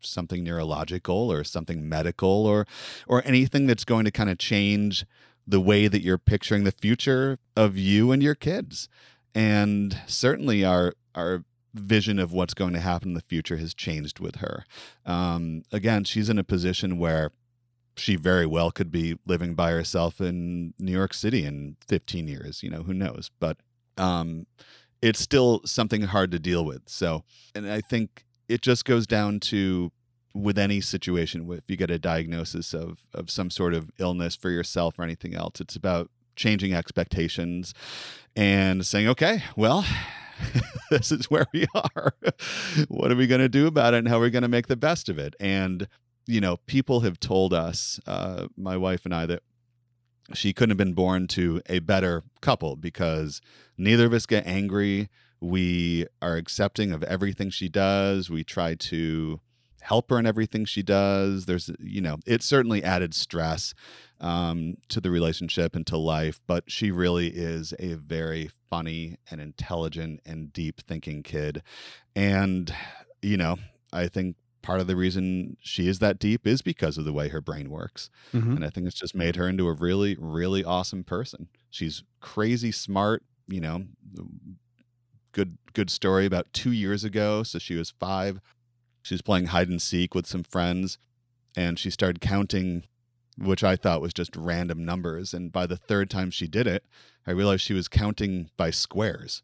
something 0.03 0.43
neurological 0.43 1.31
or 1.31 1.43
something 1.43 1.87
medical 1.87 2.47
or 2.47 2.65
or 3.07 3.21
anything 3.25 3.67
that's 3.67 3.85
going 3.85 4.05
to 4.05 4.11
kind 4.11 4.29
of 4.29 4.37
change 4.37 5.05
the 5.47 5.61
way 5.61 5.87
that 5.87 6.01
you're 6.01 6.17
picturing 6.17 6.63
the 6.63 6.71
future 6.71 7.37
of 7.55 7.77
you 7.77 8.11
and 8.11 8.21
your 8.21 8.35
kids. 8.35 8.87
And 9.33 9.97
certainly 10.07 10.63
our 10.63 10.93
our 11.15 11.43
vision 11.73 12.19
of 12.19 12.33
what's 12.33 12.53
going 12.53 12.73
to 12.73 12.79
happen 12.79 13.09
in 13.09 13.13
the 13.13 13.21
future 13.21 13.57
has 13.57 13.73
changed 13.73 14.19
with 14.19 14.37
her. 14.37 14.65
Um, 15.05 15.63
again, 15.71 16.03
she's 16.03 16.29
in 16.29 16.37
a 16.37 16.43
position 16.43 16.97
where 16.97 17.31
she 17.95 18.15
very 18.15 18.45
well 18.45 18.71
could 18.71 18.91
be 18.91 19.17
living 19.25 19.53
by 19.53 19.71
herself 19.71 20.19
in 20.19 20.73
New 20.79 20.91
York 20.91 21.13
City 21.13 21.45
in 21.45 21.77
15 21.87 22.27
years. 22.27 22.63
You 22.63 22.69
know, 22.69 22.83
who 22.83 22.93
knows? 22.93 23.31
But 23.39 23.57
um, 23.97 24.47
it's 25.01 25.19
still 25.19 25.61
something 25.65 26.03
hard 26.03 26.31
to 26.31 26.39
deal 26.39 26.65
with. 26.65 26.83
So, 26.87 27.23
and 27.55 27.69
I 27.69 27.81
think 27.81 28.25
it 28.47 28.61
just 28.61 28.85
goes 28.85 29.07
down 29.07 29.39
to 29.41 29.91
with 30.33 30.57
any 30.57 30.79
situation 30.79 31.51
if 31.51 31.69
you 31.69 31.75
get 31.75 31.91
a 31.91 31.99
diagnosis 31.99 32.73
of 32.73 32.99
of 33.13 33.29
some 33.29 33.49
sort 33.49 33.73
of 33.73 33.91
illness 33.97 34.35
for 34.35 34.49
yourself 34.49 34.97
or 34.97 35.03
anything 35.03 35.35
else 35.35 35.59
it's 35.59 35.75
about 35.75 36.09
changing 36.35 36.73
expectations 36.73 37.73
and 38.35 38.85
saying 38.85 39.07
okay 39.07 39.43
well 39.55 39.85
this 40.89 41.11
is 41.11 41.29
where 41.29 41.45
we 41.53 41.65
are. 41.75 42.13
What 42.87 43.11
are 43.11 43.15
we 43.15 43.27
going 43.27 43.41
to 43.41 43.49
do 43.49 43.67
about 43.67 43.93
it 43.93 43.97
and 43.97 44.07
how 44.07 44.17
are 44.17 44.21
we 44.21 44.29
going 44.29 44.41
to 44.41 44.47
make 44.47 44.67
the 44.67 44.75
best 44.75 45.09
of 45.09 45.19
it? 45.19 45.35
And 45.39 45.87
you 46.27 46.41
know 46.41 46.57
people 46.67 47.01
have 47.01 47.19
told 47.19 47.53
us 47.53 47.99
uh, 48.05 48.47
my 48.55 48.77
wife 48.77 49.05
and 49.05 49.13
i 49.13 49.25
that 49.25 49.41
she 50.33 50.53
couldn't 50.53 50.69
have 50.69 50.77
been 50.77 50.93
born 50.93 51.27
to 51.27 51.61
a 51.67 51.79
better 51.79 52.23
couple 52.41 52.75
because 52.75 53.41
neither 53.77 54.05
of 54.05 54.13
us 54.13 54.25
get 54.25 54.45
angry. 54.47 55.09
We 55.41 56.05
are 56.21 56.37
accepting 56.37 56.91
of 56.91 57.03
everything 57.03 57.49
she 57.49 57.67
does. 57.67 58.29
We 58.29 58.43
try 58.43 58.75
to 58.75 59.41
help 59.81 60.09
her 60.09 60.17
in 60.19 60.25
everything 60.25 60.63
she 60.65 60.83
does 60.83 61.45
there's 61.45 61.69
you 61.79 62.01
know 62.01 62.17
it 62.25 62.41
certainly 62.43 62.83
added 62.83 63.13
stress 63.13 63.73
um, 64.19 64.75
to 64.89 65.01
the 65.01 65.09
relationship 65.11 65.75
and 65.75 65.85
to 65.87 65.97
life 65.97 66.39
but 66.47 66.63
she 66.69 66.91
really 66.91 67.27
is 67.27 67.73
a 67.79 67.93
very 67.95 68.49
funny 68.69 69.17
and 69.29 69.41
intelligent 69.41 70.19
and 70.25 70.53
deep 70.53 70.81
thinking 70.81 71.23
kid 71.23 71.61
and 72.15 72.73
you 73.21 73.37
know 73.37 73.57
i 73.91 74.07
think 74.07 74.35
part 74.61 74.79
of 74.79 74.85
the 74.85 74.95
reason 74.95 75.57
she 75.61 75.87
is 75.87 75.97
that 75.97 76.19
deep 76.19 76.45
is 76.45 76.61
because 76.61 76.97
of 76.99 77.03
the 77.05 77.11
way 77.13 77.29
her 77.29 77.41
brain 77.41 77.69
works 77.71 78.11
Mhm. 78.33 78.55
and 78.57 78.63
I 78.65 78.69
think 78.69 78.85
it's 78.85 78.95
just 78.99 79.15
made 79.15 79.35
her 79.35 79.47
into 79.49 79.67
a 79.67 79.73
really, 79.73 80.15
really 80.19 80.63
awesome 80.63 81.03
person. 81.03 81.47
She's 81.71 82.03
crazy 82.19 82.71
smart, 82.71 83.23
you 83.47 83.59
know. 83.59 83.85
Good, 85.33 85.57
good 85.73 85.89
story. 85.89 86.25
About 86.25 86.51
two 86.53 86.71
years 86.73 87.03
ago, 87.03 87.41
so 87.43 87.57
she 87.57 87.75
was 87.75 87.89
five. 87.89 88.39
She 89.01 89.13
was 89.13 89.21
playing 89.21 89.47
hide 89.47 89.69
and 89.69 89.81
seek 89.81 90.13
with 90.15 90.27
some 90.27 90.43
friends, 90.43 90.97
and 91.55 91.77
she 91.79 91.89
started 91.89 92.21
counting 92.21 92.83
which 93.37 93.63
I 93.63 93.75
thought 93.75 94.01
was 94.01 94.13
just 94.13 94.35
random 94.35 94.83
numbers. 94.85 95.33
And 95.33 95.51
by 95.51 95.65
the 95.65 95.77
third 95.77 96.09
time 96.09 96.31
she 96.31 96.47
did 96.47 96.67
it, 96.67 96.83
I 97.25 97.31
realized 97.31 97.63
she 97.63 97.73
was 97.73 97.87
counting 97.87 98.49
by 98.57 98.71
squares. 98.71 99.41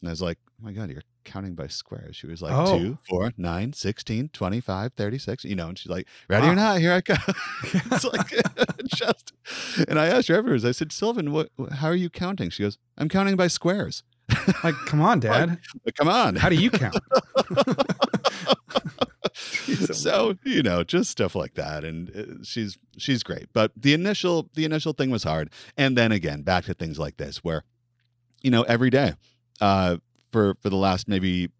And 0.00 0.08
I 0.08 0.12
was 0.12 0.20
like, 0.22 0.38
oh 0.60 0.64
my 0.64 0.72
God, 0.72 0.90
you're 0.90 1.02
counting 1.24 1.54
by 1.54 1.68
squares. 1.68 2.16
She 2.16 2.26
was 2.26 2.42
like 2.42 2.52
Oh. 2.52 2.78
2, 2.78 2.98
4, 3.08 3.32
9, 3.36 3.72
16, 3.72 4.28
25, 4.30 4.92
36, 4.94 5.44
you 5.44 5.54
know, 5.56 5.68
and 5.68 5.78
she's 5.78 5.90
like, 5.90 6.06
ready 6.28 6.46
Wow. 6.46 6.52
or 6.52 6.56
not, 6.56 6.80
here 6.80 6.92
I 6.92 7.00
go. 7.00 7.14
it's 7.62 8.04
like, 8.04 8.32
just, 8.86 9.32
and 9.88 9.98
I 9.98 10.06
asked 10.06 10.28
her 10.28 10.38
afterwards, 10.38 10.64
I 10.64 10.72
said, 10.72 10.92
Sylvan, 10.92 11.32
what, 11.32 11.50
how 11.74 11.88
are 11.88 11.94
you 11.94 12.10
counting? 12.10 12.50
She 12.50 12.62
goes, 12.62 12.78
I'm 12.96 13.08
counting 13.08 13.36
by 13.36 13.46
squares. 13.48 14.02
Like, 14.62 14.74
come 14.86 15.00
on, 15.00 15.20
Dad. 15.20 15.58
Like, 15.86 15.94
Come 15.94 16.08
on. 16.08 16.36
How 16.36 16.50
do 16.50 16.54
you 16.56 16.70
count? 16.70 16.96
So 19.94 20.36
you 20.44 20.62
know 20.62 20.82
just 20.84 21.10
stuff 21.10 21.34
like 21.34 21.54
that 21.54 21.84
and 21.84 22.10
uh, 22.16 22.42
she's 22.44 22.78
she's 22.96 23.22
great. 23.22 23.46
But 23.52 23.72
the 23.76 23.94
initial 23.94 24.48
the 24.54 24.64
initial 24.64 24.92
thing 24.92 25.10
was 25.10 25.24
hard. 25.24 25.50
And 25.76 25.96
then 25.96 26.12
again 26.12 26.42
back 26.42 26.64
to 26.64 26.74
things 26.74 26.98
like 26.98 27.16
this 27.16 27.38
where 27.44 27.64
you 28.42 28.50
know 28.50 28.62
every 28.62 28.90
day 28.90 29.14
uh 29.60 29.96
for 30.30 30.54
for 30.62 30.70
the 30.70 30.76
last 30.76 31.08
maybe 31.08 31.50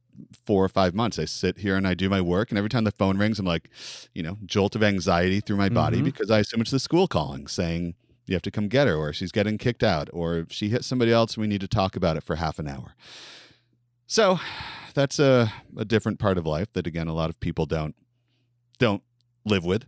four 0.44 0.64
or 0.64 0.68
five 0.68 0.94
months 0.94 1.18
i 1.18 1.25
sit 1.25 1.59
here 1.59 1.77
and 1.77 1.87
i 1.87 1.94
do 1.94 2.09
my 2.09 2.21
work 2.21 2.51
and 2.51 2.59
every 2.59 2.68
time 2.68 2.85
the 2.85 2.90
phone 2.92 3.16
rings 3.18 3.38
i'm 3.38 3.47
like 3.47 3.71
you 4.14 4.23
know 4.23 4.37
jolt 4.47 4.75
of 4.77 4.83
anxiety 4.83 5.40
through 5.40 5.57
my 5.57 5.68
body 5.68 5.99
Mhm. 6.01 6.05
because 6.05 6.29
i 6.31 6.40
assume 6.40 6.61
it's 6.61 6.71
the 6.73 6.79
school 6.81 7.07
calling 7.09 7.47
saying 7.47 7.94
you 8.27 8.35
have 8.35 8.42
to 8.42 8.51
come 8.51 8.68
get 8.68 8.87
her 8.88 8.94
or 8.97 9.12
she's 9.12 9.31
getting 9.33 9.59
kicked 9.59 9.83
out 9.83 10.09
or 10.12 10.44
she 10.51 10.68
hit 10.68 10.85
somebody 10.85 11.12
else 11.12 11.37
we 11.38 11.47
need 11.47 11.61
to 11.61 11.68
talk 11.68 11.97
about 11.97 12.16
it 12.16 12.23
for 12.23 12.37
half 12.37 12.59
an 12.59 12.68
hour. 12.68 12.94
So 14.07 14.38
that's 14.94 15.18
a, 15.18 15.53
a 15.77 15.85
different 15.85 16.18
part 16.18 16.38
of 16.38 16.46
life 16.46 16.72
that 16.72 16.87
again 16.87 17.09
a 17.09 17.14
lot 17.14 17.31
of 17.31 17.40
people 17.40 17.66
don't 17.66 17.94
don't 18.79 19.03
live 19.44 19.64
with. 19.64 19.85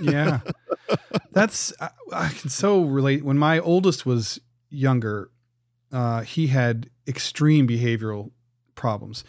Yeah. 0.00 0.40
That's 1.32 1.72
I, 1.80 1.90
I 2.12 2.28
can 2.28 2.50
so 2.50 2.82
relate. 2.82 3.24
When 3.24 3.38
my 3.38 3.58
oldest 3.58 4.06
was 4.06 4.40
younger 4.70 5.30
uh, 5.92 6.22
he 6.22 6.48
had 6.48 6.90
extreme 7.06 7.66
behavioral 7.66 8.30
problems. 8.74 9.24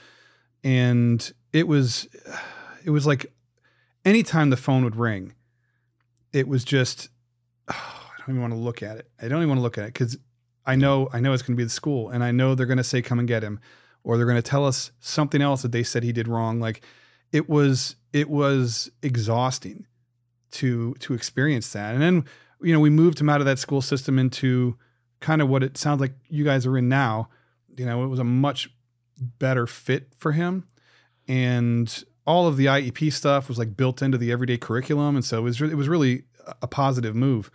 And 0.64 1.32
it 1.54 1.68
was 1.68 2.08
it 2.84 2.90
was 2.90 3.08
like 3.08 3.34
anytime 4.06 4.50
the 4.50 4.58
phone 4.58 4.84
would 4.84 4.96
ring 4.96 5.34
it 6.32 6.48
was 6.48 6.64
just 6.64 7.10
i 7.68 7.76
don't 8.20 8.30
even 8.30 8.42
want 8.42 8.54
to 8.54 8.60
look 8.60 8.84
at 8.84 8.98
it. 8.98 9.10
I 9.20 9.28
don't 9.28 9.40
even 9.40 9.50
want 9.50 9.60
to 9.60 9.64
look 9.64 9.78
at 9.78 9.86
it 9.86 9.94
because 9.94 10.18
i 10.66 10.76
know 10.76 11.10
i 11.14 11.20
know 11.20 11.34
it's 11.34 11.42
going 11.42 11.56
to 11.56 11.58
be 11.58 11.64
the 11.64 11.70
school 11.70 12.10
and 12.10 12.24
i 12.24 12.32
know 12.32 12.54
they're 12.54 12.66
going 12.66 12.78
to 12.78 12.84
say 12.84 13.02
come 13.02 13.18
and 13.18 13.28
get 13.28 13.44
him 13.44 13.60
or 14.04 14.18
they're 14.18 14.26
going 14.26 14.36
to 14.36 14.42
tell 14.42 14.66
us 14.66 14.92
something 15.00 15.42
else 15.42 15.62
that 15.62 15.72
they 15.72 15.84
said 15.84 16.04
he 16.04 16.12
did 16.12 16.28
wrong 16.28 16.60
like 16.60 16.84
it 17.32 17.50
was 17.50 17.96
it 18.14 18.30
was 18.30 18.90
exhausting 19.04 19.86
to 20.52 20.94
to 20.96 21.14
experience 21.14 21.72
that. 21.74 21.94
And 21.94 22.02
then 22.02 22.26
you 22.62 22.74
know 22.74 22.80
we 22.80 22.90
moved 22.90 23.20
him 23.20 23.30
out 23.30 23.42
of 23.42 23.46
that 23.46 23.60
school 23.60 23.82
system 23.82 24.18
into 24.18 24.78
kind 25.20 25.42
of 25.42 25.50
what 25.50 25.64
it 25.64 25.78
sounds 25.78 26.02
like 26.02 26.14
you 26.30 26.44
guys 26.44 26.66
are 26.66 26.78
in 26.78 26.90
now. 26.90 27.30
You 27.78 27.86
know, 27.86 28.04
it 28.04 28.08
was 28.08 28.20
a 28.20 28.24
much 28.24 28.70
better 29.20 29.68
fit 29.68 30.10
for 30.18 30.32
him, 30.32 30.66
and 31.28 32.04
all 32.26 32.48
of 32.48 32.58
the 32.58 32.66
IEP 32.66 33.12
stuff 33.14 33.48
was 33.48 33.58
like 33.58 33.78
built 33.78 34.02
into 34.02 34.18
the 34.18 34.32
everyday 34.32 34.58
curriculum, 34.58 35.16
and 35.16 35.24
so 35.24 35.40
it 35.40 35.42
was 35.42 35.62
re- 35.62 35.72
it 35.72 35.76
was 35.76 35.88
really 35.88 36.24
a 36.62 36.68
positive 36.68 37.16
move. 37.16 37.52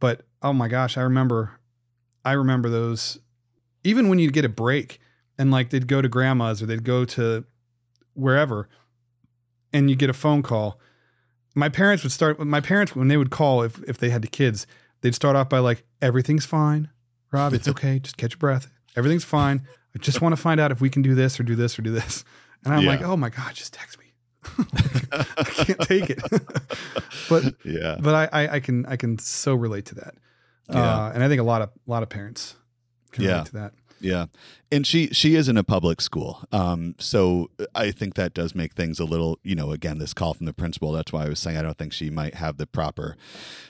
But 0.00 0.22
oh 0.42 0.52
my 0.52 0.68
gosh, 0.68 0.96
I 0.96 1.02
remember, 1.02 1.58
I 2.24 2.32
remember 2.32 2.68
those. 2.68 3.18
Even 3.84 4.08
when 4.08 4.18
you'd 4.18 4.32
get 4.32 4.44
a 4.44 4.48
break, 4.48 5.00
and 5.38 5.50
like 5.50 5.70
they'd 5.70 5.86
go 5.88 6.02
to 6.02 6.08
grandma's 6.08 6.62
or 6.62 6.66
they'd 6.66 6.84
go 6.84 7.04
to 7.06 7.44
wherever, 8.14 8.68
and 9.72 9.88
you 9.90 9.96
get 9.96 10.10
a 10.10 10.14
phone 10.14 10.42
call. 10.42 10.78
My 11.54 11.68
parents 11.68 12.02
would 12.02 12.12
start 12.12 12.38
my 12.40 12.60
parents 12.60 12.96
when 12.96 13.08
they 13.08 13.16
would 13.16 13.30
call 13.30 13.62
if 13.62 13.82
if 13.84 13.98
they 13.98 14.10
had 14.10 14.22
the 14.22 14.28
kids 14.28 14.66
they'd 15.02 15.14
start 15.14 15.34
off 15.36 15.48
by 15.48 15.58
like 15.58 15.84
everything's 16.00 16.46
fine 16.46 16.88
rob. 17.32 17.52
It's 17.54 17.66
okay. 17.68 17.98
Just 17.98 18.16
catch 18.16 18.32
your 18.32 18.38
breath. 18.38 18.68
Everything's 18.96 19.24
fine. 19.24 19.66
I 19.94 19.98
just 19.98 20.20
want 20.22 20.34
to 20.34 20.40
find 20.40 20.60
out 20.60 20.70
if 20.70 20.80
we 20.80 20.88
can 20.88 21.02
do 21.02 21.14
this 21.14 21.38
or 21.40 21.42
do 21.42 21.54
this 21.56 21.78
or 21.78 21.82
do 21.82 21.90
this. 21.90 22.24
And 22.64 22.72
i'm 22.72 22.82
Yeah. 22.84 22.90
like 22.90 23.02
oh 23.02 23.16
my 23.16 23.28
god 23.28 23.54
just 23.54 23.74
text 23.74 23.98
me. 23.98 24.12
I 25.36 25.44
can't 25.44 25.80
take 25.80 26.10
it. 26.10 26.22
But 27.28 27.54
yeah. 27.64 27.96
but 28.00 28.14
I, 28.14 28.42
I 28.44 28.54
i 28.56 28.60
can 28.60 28.84
i 28.86 28.96
can 28.96 29.18
so 29.18 29.54
relate 29.54 29.86
to 29.86 29.94
that. 29.96 30.14
Yeah. 30.70 30.80
uh, 31.06 31.12
and 31.14 31.22
i 31.24 31.28
think 31.28 31.40
a 31.40 31.44
lot 31.44 31.62
of 31.62 31.68
a 31.70 31.90
lot 31.90 32.02
of 32.02 32.08
parents 32.08 32.54
can 33.10 33.24
Yeah. 33.24 33.30
relate 33.32 33.46
to 33.46 33.52
that 33.54 33.72
Yeah. 34.02 34.26
And 34.72 34.84
she 34.84 35.08
she 35.08 35.36
is 35.36 35.48
in 35.48 35.56
a 35.56 35.62
public 35.62 36.00
school. 36.00 36.44
Um 36.50 36.96
so 36.98 37.50
I 37.74 37.92
think 37.92 38.14
that 38.14 38.34
does 38.34 38.52
make 38.54 38.72
things 38.72 38.98
a 38.98 39.04
little, 39.04 39.38
you 39.44 39.54
know, 39.54 39.70
again 39.70 39.98
this 39.98 40.12
call 40.12 40.34
from 40.34 40.46
the 40.46 40.52
principal. 40.52 40.90
That's 40.90 41.12
why 41.12 41.24
I 41.24 41.28
was 41.28 41.38
saying 41.38 41.56
I 41.56 41.62
don't 41.62 41.78
think 41.78 41.92
she 41.92 42.10
might 42.10 42.34
have 42.34 42.56
the 42.56 42.66
proper 42.66 43.16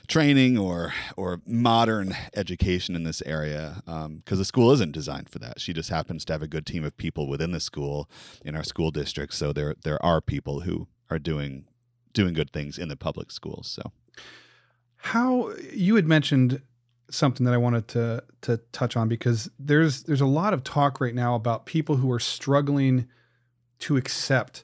training 0.07 0.57
or 0.57 0.91
or 1.15 1.41
modern 1.45 2.15
education 2.35 2.95
in 2.95 3.03
this 3.03 3.21
area 3.25 3.83
um 3.85 4.17
because 4.17 4.39
the 4.39 4.45
school 4.45 4.71
isn't 4.71 4.91
designed 4.91 5.29
for 5.29 5.37
that. 5.39 5.61
She 5.61 5.71
just 5.71 5.89
happens 5.89 6.25
to 6.25 6.33
have 6.33 6.41
a 6.41 6.47
good 6.47 6.65
team 6.65 6.83
of 6.83 6.97
people 6.97 7.27
within 7.27 7.51
the 7.51 7.59
school 7.59 8.09
in 8.43 8.55
our 8.55 8.63
school 8.63 8.89
district. 8.89 9.35
So 9.35 9.53
there 9.53 9.75
there 9.83 10.03
are 10.03 10.19
people 10.19 10.61
who 10.61 10.87
are 11.11 11.19
doing 11.19 11.65
doing 12.13 12.33
good 12.33 12.51
things 12.51 12.79
in 12.79 12.87
the 12.89 12.97
public 12.97 13.31
schools. 13.31 13.67
So 13.67 13.91
How 14.97 15.51
you 15.71 15.95
had 15.95 16.07
mentioned 16.07 16.61
something 17.09 17.45
that 17.45 17.53
I 17.53 17.57
wanted 17.57 17.87
to 17.89 18.23
to 18.41 18.57
touch 18.71 18.95
on 18.95 19.07
because 19.07 19.49
there's 19.59 20.03
there's 20.03 20.21
a 20.21 20.25
lot 20.25 20.53
of 20.53 20.63
talk 20.63 20.99
right 21.01 21.15
now 21.15 21.35
about 21.35 21.65
people 21.65 21.97
who 21.97 22.11
are 22.11 22.19
struggling 22.19 23.07
to 23.79 23.97
accept 23.97 24.63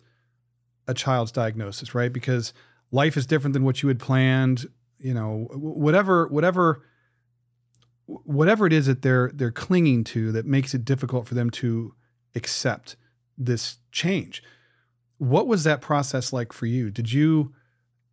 a 0.87 0.93
child's 0.93 1.31
diagnosis, 1.31 1.93
right? 1.93 2.11
Because 2.11 2.53
life 2.91 3.17
is 3.17 3.25
different 3.25 3.53
than 3.53 3.63
what 3.63 3.83
you 3.83 3.89
had 3.89 3.99
planned, 3.99 4.65
you 4.97 5.13
know, 5.13 5.47
whatever 5.53 6.27
whatever 6.27 6.83
whatever 8.05 8.65
it 8.65 8.73
is 8.73 8.87
that 8.87 9.01
they're 9.01 9.31
they're 9.33 9.51
clinging 9.51 10.03
to 10.03 10.31
that 10.31 10.45
makes 10.45 10.73
it 10.73 10.83
difficult 10.83 11.27
for 11.27 11.35
them 11.35 11.49
to 11.49 11.93
accept 12.35 12.95
this 13.37 13.77
change. 13.91 14.41
What 15.17 15.47
was 15.47 15.63
that 15.65 15.81
process 15.81 16.33
like 16.33 16.53
for 16.53 16.65
you? 16.65 16.89
Did 16.89 17.11
you 17.11 17.53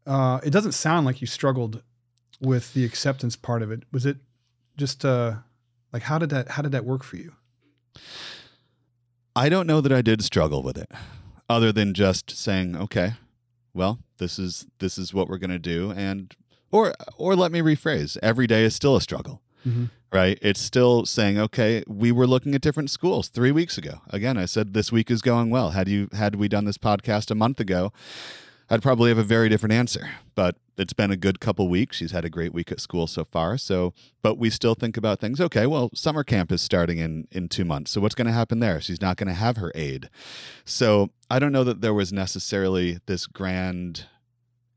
uh, 0.07 0.41
it 0.45 0.51
doesn't 0.51 0.73
sound 0.73 1.07
like 1.07 1.21
you 1.21 1.27
struggled 1.27 1.83
with 2.41 2.75
the 2.75 2.85
acceptance 2.85 3.37
part 3.37 3.63
of 3.63 3.71
it. 3.71 3.83
Was 3.93 4.05
it 4.07 4.19
just 4.77 5.05
uh 5.05 5.37
like 5.93 6.03
how 6.03 6.19
did 6.19 6.31
that 6.31 6.49
how 6.51 6.63
did 6.63 6.73
that 6.73 6.85
work 6.85 7.03
for 7.03 7.17
you? 7.17 7.33
I 9.35 9.49
don't 9.49 9.67
know 9.67 9.81
that 9.81 9.93
I 9.93 10.03
did 10.03 10.23
struggle 10.25 10.63
with 10.63 10.79
it, 10.79 10.91
other 11.49 11.73
than 11.73 11.93
just 11.95 12.31
saying, 12.31 12.77
okay, 12.77 13.15
well, 13.75 13.99
this 14.19 14.39
is 14.39 14.67
this 14.79 14.97
is 14.99 15.13
what 15.13 15.29
we're 15.29 15.39
gonna 15.39 15.59
do, 15.59 15.93
and 15.93 16.35
or 16.71 16.95
or 17.19 17.37
let 17.37 17.53
me 17.53 17.61
rephrase, 17.61 18.17
every 18.23 18.47
day 18.47 18.65
is 18.65 18.75
still 18.75 18.97
a 18.97 19.01
struggle, 19.01 19.43
Mhm. 19.67 19.91
right? 20.13 20.39
It's 20.41 20.61
still 20.61 21.05
saying, 21.05 21.39
okay, 21.39 21.85
we 21.87 22.13
were 22.13 22.27
looking 22.27 22.55
at 22.55 22.63
different 22.63 22.91
schools 22.91 23.29
three 23.29 23.53
weeks 23.53 23.77
ago. 23.77 24.01
Again, 24.09 24.39
I 24.39 24.47
said 24.47 24.73
this 24.73 24.91
week 24.91 25.11
is 25.11 25.21
going 25.23 25.51
well. 25.51 25.71
Had 25.73 25.89
you 25.89 26.09
had 26.13 26.37
we 26.37 26.49
done 26.49 26.65
this 26.65 26.79
podcast 26.79 27.31
a 27.31 27.35
month 27.35 27.61
ago, 27.61 27.93
I'd 28.69 28.83
probably 28.83 29.11
have 29.11 29.19
a 29.19 29.23
very 29.23 29.49
different 29.49 29.73
answer. 29.73 30.11
But 30.35 30.57
it's 30.77 30.93
been 30.93 31.11
a 31.11 31.17
good 31.17 31.41
couple 31.41 31.69
weeks. 31.69 31.97
She's 31.97 32.13
had 32.13 32.25
a 32.25 32.31
great 32.31 32.53
week 32.53 32.71
at 32.71 32.81
school 32.81 33.07
so 33.07 33.25
far. 33.25 33.57
So, 33.57 33.95
but 34.23 34.37
we 34.39 34.51
still 34.51 34.75
think 34.75 34.97
about 34.97 35.21
things. 35.21 35.41
Okay, 35.41 35.67
well, 35.67 35.91
summer 35.95 36.25
camp 36.25 36.53
is 36.53 36.61
starting 36.61 36.99
in 36.99 37.27
in 37.31 37.49
two 37.49 37.65
months. 37.65 37.91
So 37.91 38.01
what's 38.01 38.15
going 38.15 38.27
to 38.27 38.33
happen 38.33 38.61
there? 38.61 38.81
She's 38.81 39.01
not 39.01 39.17
going 39.17 39.29
to 39.29 39.35
have 39.35 39.57
her 39.57 39.73
aide. 39.75 40.11
So 40.65 41.11
I 41.31 41.39
don't 41.39 41.53
know 41.53 41.65
that 41.65 41.81
there 41.81 41.95
was 41.95 42.13
necessarily 42.13 42.99
this 43.07 43.27
grand 43.27 44.07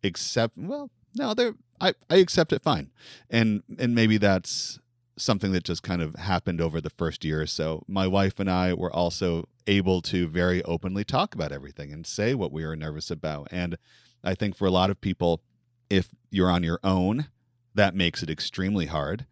except 0.04 0.58
Well, 0.58 0.90
no, 1.16 1.34
there. 1.34 1.54
I 1.82 1.94
I 2.10 2.18
accept 2.18 2.54
it 2.54 2.62
fine, 2.62 2.92
and 3.30 3.64
and 3.78 3.96
maybe 3.96 4.18
that's 4.18 4.80
something 5.18 5.52
that 5.52 5.64
just 5.64 5.84
kind 5.84 6.02
of 6.02 6.16
happened 6.16 6.62
over 6.62 6.80
the 6.80 6.90
first 6.90 7.26
year 7.26 7.42
or 7.42 7.48
so. 7.48 7.84
My 7.88 8.08
wife 8.08 8.40
and 8.40 8.50
I 8.50 8.74
were 8.74 8.94
also 8.94 9.48
able 9.70 10.02
to 10.02 10.28
very 10.28 10.64
openly 10.64 11.04
talk 11.04 11.34
about 11.36 11.52
everything 11.52 11.94
and 11.94 12.06
say 12.06 12.34
what 12.34 12.52
we 12.52 12.64
are 12.64 12.76
nervous 12.76 13.10
about. 13.12 13.48
And 13.52 13.78
I 14.24 14.34
think 14.36 14.56
for 14.58 14.66
a 14.68 14.72
lot 14.72 14.90
of 14.90 15.00
people, 15.00 15.42
if 15.90 16.10
you're 16.32 16.50
on 16.52 16.64
your 16.64 16.80
own, 16.84 17.28
that 17.76 17.96
makes 17.96 18.22
it 18.24 18.30
extremely 18.30 18.88
hard. 18.88 19.26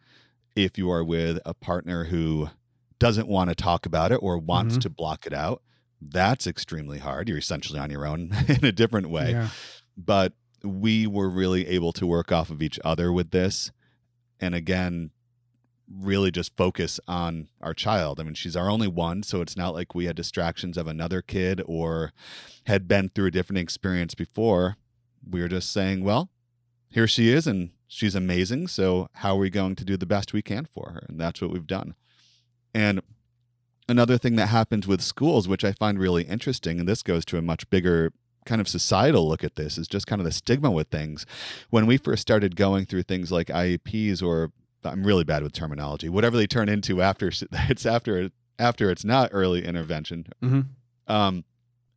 If 0.56 0.78
you 0.78 0.90
are 0.92 1.04
with 1.04 1.40
a 1.46 1.54
partner 1.54 2.06
who 2.06 2.50
doesn't 3.00 3.28
want 3.28 3.50
to 3.50 3.56
talk 3.56 3.86
about 3.86 4.12
it 4.12 4.20
or 4.22 4.38
wants 4.38 4.78
Mhm. 4.78 4.82
to 4.82 4.90
block 4.90 5.26
it 5.28 5.34
out, 5.34 5.62
that's 6.02 6.48
extremely 6.48 7.00
hard. 7.00 7.28
You're 7.28 7.38
essentially 7.40 7.80
on 7.80 7.90
your 7.90 8.06
own 8.06 8.32
in 8.48 8.64
a 8.66 8.72
different 8.72 9.10
way 9.10 9.32
Yeah. 9.32 9.50
but 9.98 10.34
we 10.64 11.06
were 11.08 11.30
really 11.30 11.68
able 11.68 11.94
to 11.94 12.06
work 12.08 12.32
off 12.32 12.50
of 12.50 12.62
each 12.62 12.80
other 12.86 13.12
with 13.12 13.32
this 13.32 13.72
and 14.40 14.54
again 14.56 15.12
really 15.92 16.32
just 16.32 16.56
focus 16.58 17.00
on 17.08 17.48
our 17.62 17.74
child. 17.74 18.20
I 18.20 18.24
mean 18.24 18.34
she's 18.34 18.56
our 18.56 18.70
only 18.70 18.88
one 18.88 19.24
so 19.24 19.42
it's 19.42 19.58
not 19.58 19.74
like 19.74 19.96
we 19.96 20.06
had 20.06 20.16
distractions 20.16 20.78
of 20.78 20.88
another 20.88 21.22
kid 21.22 21.62
or 21.66 22.12
had 22.66 22.88
been 22.88 23.10
through 23.10 23.28
a 23.28 23.32
different 23.32 23.60
experience 23.60 24.16
before. 24.16 24.78
We 25.30 25.42
were 25.42 25.48
just 25.48 25.72
saying 25.72 26.04
well 26.04 26.30
here 26.90 27.08
she 27.08 27.30
is 27.30 27.48
and 27.48 27.72
she's 27.88 28.16
amazing 28.16 28.68
so 28.68 29.08
how 29.14 29.36
are 29.36 29.40
we 29.40 29.50
going 29.50 29.76
to 29.76 29.86
do 29.86 29.98
the 29.98 30.06
best 30.06 30.34
we 30.34 30.42
can 30.42 30.66
for 30.66 30.92
her? 30.92 31.06
And 31.08 31.20
that's 31.20 31.42
what 31.42 31.52
we've 31.52 31.68
done. 31.68 31.96
And 32.74 33.02
another 33.88 34.18
thing 34.18 34.36
that 34.36 34.48
happens 34.48 34.86
with 34.86 35.02
schools 35.02 35.48
which 35.48 35.64
i 35.64 35.72
find 35.72 35.98
really 35.98 36.24
interesting 36.24 36.78
and 36.78 36.90
this 36.90 37.02
goes 37.02 37.24
to 37.24 37.38
a 37.38 37.42
much 37.42 37.70
bigger 37.70 38.12
kind 38.48 38.62
of 38.62 38.68
societal 38.68 39.28
look 39.28 39.44
at 39.44 39.56
this 39.56 39.78
is 39.78 39.88
just 39.88 40.08
kind 40.08 40.20
of 40.20 40.26
the 40.26 40.32
stigma 40.32 40.72
with 40.72 40.88
things. 40.88 41.26
When 41.70 41.86
we 41.86 41.98
first 41.98 42.24
started 42.24 42.56
going 42.56 42.86
through 42.86 43.04
things 43.04 43.32
like 43.32 43.48
IEPs 43.48 44.24
or 44.24 44.52
I'm 44.88 45.04
really 45.04 45.24
bad 45.24 45.44
with 45.44 45.54
terminology, 45.54 46.10
whatever 46.10 46.38
they 46.38 46.48
turn 46.48 46.70
into 46.70 47.02
after 47.02 47.32
it's 47.70 47.86
after 47.86 48.30
after 48.60 48.90
it's 48.90 49.06
not 49.06 49.30
early 49.34 49.66
intervention. 49.66 50.26
Mm-hmm. 50.44 50.62
Um, 51.12 51.44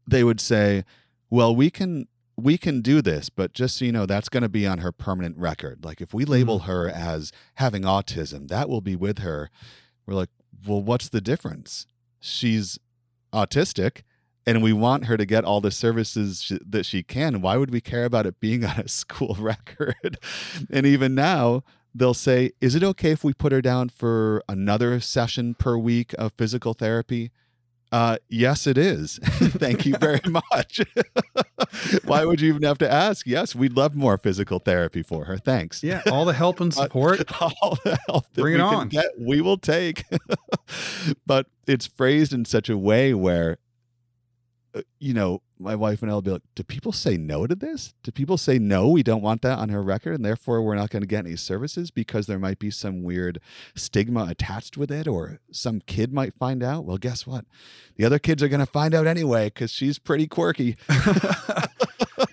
they 0.07 0.23
would 0.25 0.41
say, 0.41 0.85
"Well, 1.31 1.55
we 1.55 1.71
can 1.71 2.07
we 2.37 2.57
can 2.59 2.81
do 2.81 3.03
this, 3.03 3.29
but 3.31 3.53
just 3.53 3.77
so 3.77 3.85
you 3.85 3.93
know, 3.93 4.07
that's 4.07 4.29
going 4.29 4.43
to 4.43 4.49
be 4.49 4.67
on 4.67 4.79
her 4.79 4.93
permanent 4.93 5.37
record. 5.39 5.85
Like 5.85 6.01
if 6.01 6.13
we 6.15 6.25
label 6.25 6.59
Mm-hmm. 6.61 6.71
her 6.71 6.89
as 6.89 7.33
having 7.55 7.83
autism, 7.83 8.49
that 8.49 8.69
will 8.69 8.81
be 8.81 8.97
with 8.97 9.19
her." 9.19 9.51
We're 10.07 10.15
like, 10.15 10.31
"Well, 10.67 10.83
what's 10.83 11.09
the 11.09 11.21
difference? 11.21 11.87
She's 12.21 12.79
autistic." 13.33 14.03
And 14.47 14.63
we 14.63 14.73
want 14.73 15.05
her 15.05 15.17
to 15.19 15.27
get 15.27 15.45
all 15.45 15.61
the 15.61 15.71
services 15.71 16.43
sh- 16.43 16.53
that 16.67 16.87
she 16.87 17.03
can. 17.03 17.43
Why 17.43 17.57
would 17.59 17.71
we 17.71 17.81
care 17.83 18.05
about 18.07 18.27
it 18.27 18.41
being 18.41 18.65
on 18.71 18.81
a 18.81 18.89
school 18.89 19.37
record? 19.39 20.19
and 20.71 20.87
even 20.87 21.15
now, 21.15 21.63
they'll 21.95 22.15
say, 22.15 22.53
Is 22.61 22.75
it 22.75 22.83
okay 22.83 23.11
if 23.11 23.25
we 23.25 23.33
put 23.35 23.53
her 23.53 23.61
down 23.63 23.89
for 23.89 24.43
another 24.49 25.01
session 25.01 25.55
per 25.55 25.77
week 25.77 26.15
of 26.19 26.33
physical 26.37 26.75
therapy? 26.75 27.31
Uh, 27.93 28.19
yes, 28.29 28.69
it 28.69 28.79
is. 28.79 29.19
Thank 29.25 29.85
you 29.85 29.97
very 29.97 30.21
much. 30.53 30.81
Why 32.05 32.25
would 32.25 32.41
you 32.41 32.49
even 32.51 32.63
have 32.63 32.79
to 32.79 32.91
ask? 32.93 33.27
Yes, 33.27 33.55
we'd 33.57 33.77
love 33.77 33.97
more 33.97 34.17
physical 34.17 34.61
therapy 34.61 35.03
for 35.03 35.25
her. 35.25 35.37
Thanks. 35.39 35.83
Yeah, 35.83 36.03
all 36.11 36.25
the 36.25 36.33
help 36.33 36.61
and 36.61 36.73
support. 36.73 37.21
All 37.43 37.77
the 37.85 37.99
help 38.09 38.33
that 38.33 38.41
Bring 38.41 38.55
it 38.55 38.61
on. 38.61 38.89
get, 38.91 39.07
we 39.19 39.41
will 39.41 39.59
take. 39.59 40.05
but 41.27 41.47
it's 41.67 41.87
phrased 41.89 42.33
in 42.33 42.45
such 42.45 42.69
a 42.69 42.79
way 42.79 43.13
where, 43.13 43.59
uh, 44.73 44.83
you 45.01 45.13
know, 45.13 45.43
my 45.61 45.75
wife 45.77 46.03
and 46.03 46.11
I 46.11 46.15
will 46.15 46.23
be 46.23 46.31
like, 46.31 46.43
do 46.55 46.63
people 46.63 46.91
say 46.93 47.17
no 47.17 47.47
to 47.47 47.55
this? 47.55 47.93
Do 48.03 48.11
people 48.11 48.39
say 48.39 48.59
no, 48.59 48.89
we 48.89 49.03
don't 49.03 49.23
want 49.23 49.43
that 49.43 49.59
on 49.59 49.69
her 49.69 49.83
record, 49.83 50.15
and 50.15 50.25
therefore 50.25 50.63
we're 50.63 50.75
not 50.75 50.91
going 50.91 51.03
to 51.03 51.07
get 51.07 51.27
any 51.27 51.37
services 51.37 51.91
because 51.91 52.27
there 52.27 52.39
might 52.39 52.59
be 52.59 52.71
some 52.71 53.03
weird 53.03 53.41
stigma 53.75 54.27
attached 54.29 54.77
with 54.77 54.91
it, 54.91 55.07
or 55.07 55.41
some 55.53 55.81
kid 55.81 56.13
might 56.13 56.35
find 56.35 56.63
out? 56.63 56.85
Well, 56.85 56.97
guess 56.97 57.27
what? 57.27 57.45
The 57.97 58.05
other 58.05 58.19
kids 58.19 58.43
are 58.43 58.49
going 58.49 58.61
to 58.61 58.67
find 58.67 58.95
out 58.95 59.07
anyway 59.07 59.47
because 59.47 59.71
she's 59.71 59.99
pretty 59.99 60.27
quirky. 60.27 60.77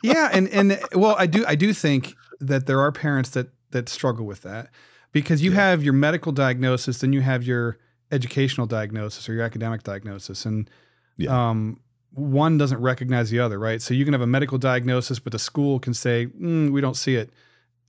yeah, 0.04 0.30
and 0.32 0.48
and 0.50 0.80
well, 0.94 1.16
I 1.18 1.26
do 1.28 1.46
I 1.48 1.56
do 1.56 1.74
think 1.74 2.14
that 2.40 2.66
there 2.68 2.80
are 2.80 2.92
parents 2.92 3.30
that 3.32 3.50
that 3.72 3.90
struggle 3.90 4.26
with 4.26 4.42
that 4.44 4.70
because 5.12 5.42
you 5.44 5.52
Yeah. 5.52 5.58
have 5.58 5.84
your 5.84 5.94
medical 5.94 6.32
diagnosis, 6.32 7.00
then 7.00 7.14
you 7.14 7.22
have 7.22 7.44
your 7.44 7.78
educational 8.12 8.68
diagnosis 8.68 9.28
or 9.28 9.34
your 9.34 9.44
academic 9.44 9.84
diagnosis, 9.84 10.46
and 10.46 10.70
Yeah. 11.18 11.50
um, 11.50 11.80
one 12.18 12.58
doesn't 12.58 12.82
recognize 12.82 13.30
the 13.30 13.40
other, 13.40 13.60
right? 13.60 13.82
So 13.82 13.94
you 13.94 14.04
can 14.04 14.14
have 14.14 14.22
a 14.22 14.28
medical 14.28 14.58
diagnosis, 14.58 15.20
but 15.20 15.32
the 15.32 15.40
school 15.40 15.80
can 15.80 15.94
say 15.94 16.26
mm, 16.28 16.72
we 16.72 16.82
don't 16.82 16.98
see 16.98 17.16
it, 17.16 17.30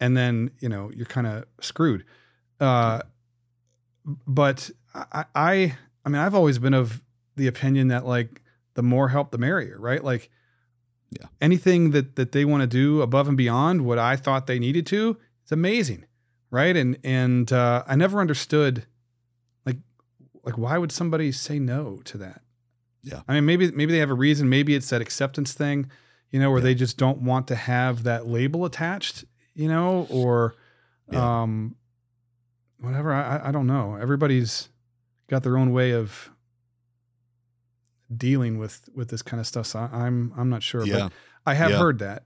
and 0.01 0.17
then 0.17 0.51
you 0.61 0.69
know 0.69 0.91
you're 0.95 1.07
kind 1.07 1.27
of 1.27 1.45
screwed. 1.61 2.05
Uh, 2.61 3.01
but 4.27 4.71
I, 4.95 5.25
I, 5.35 5.77
I 6.05 6.09
mean, 6.09 6.21
I've 6.21 6.35
always 6.35 6.59
been 6.59 6.75
of 6.75 7.03
the 7.37 7.47
opinion 7.47 7.89
that 7.89 8.07
like 8.07 8.43
the 8.75 8.83
more 8.83 9.09
help, 9.09 9.31
the 9.31 9.39
merrier, 9.39 9.77
right? 9.79 10.03
Like, 10.05 10.31
Yeah. 11.11 11.27
anything 11.41 11.93
that 11.93 12.17
that 12.17 12.33
they 12.33 12.45
want 12.45 12.61
to 12.63 12.67
do 12.67 13.01
above 13.03 13.29
and 13.29 13.37
beyond 13.37 13.83
what 13.87 13.99
I 13.99 14.17
thought 14.17 14.47
they 14.47 14.59
needed 14.59 14.87
to, 14.89 15.17
it's 15.43 15.53
amazing, 15.53 16.05
right? 16.51 16.77
And 16.77 16.99
and 17.03 17.51
uh, 17.53 17.83
I 17.87 17.97
never 17.97 18.21
understood, 18.21 18.85
like, 19.65 19.79
like 20.45 20.59
why 20.59 20.77
would 20.77 20.93
somebody 20.93 21.33
say 21.33 21.59
no 21.59 22.01
to 22.05 22.19
that? 22.19 22.43
Yeah. 23.03 23.23
I 23.29 23.35
mean, 23.35 23.47
maybe 23.47 23.71
maybe 23.73 23.93
they 23.93 23.99
have 23.99 24.11
a 24.11 24.15
reason. 24.15 24.49
Maybe 24.49 24.75
it's 24.75 24.91
that 24.91 25.01
acceptance 25.01 25.53
thing, 25.53 25.91
you 26.31 26.41
know, 26.41 26.51
where 26.51 26.59
Yeah. 26.61 26.65
they 26.65 26.75
just 26.75 26.97
don't 26.99 27.23
want 27.23 27.47
to 27.49 27.55
have 27.55 28.03
that 28.03 28.27
label 28.27 28.65
attached, 28.65 29.25
you 29.55 29.69
know, 29.69 30.07
or 30.11 30.55
Yeah. 31.11 31.43
um, 31.43 31.77
whatever. 32.81 33.13
I 33.13 33.49
I- 33.49 33.53
don't 33.53 33.67
know. 33.67 33.95
Everybody's 33.97 34.69
got 35.29 35.43
their 35.43 35.57
own 35.57 35.73
way 35.73 35.93
of 35.93 36.31
dealing 38.15 38.59
with 38.59 38.89
with 38.95 39.09
this 39.09 39.23
kind 39.23 39.41
of 39.41 39.47
stuff. 39.47 39.67
So 39.67 39.79
I- 39.81 40.07
I'm 40.07 40.33
I'm 40.37 40.49
not 40.49 40.63
sure. 40.63 40.85
Yeah. 40.85 41.05
But 41.09 41.13
I 41.47 41.55
have 41.55 41.71
Yeah. 41.71 41.79
heard 41.79 41.99
that. 42.01 42.25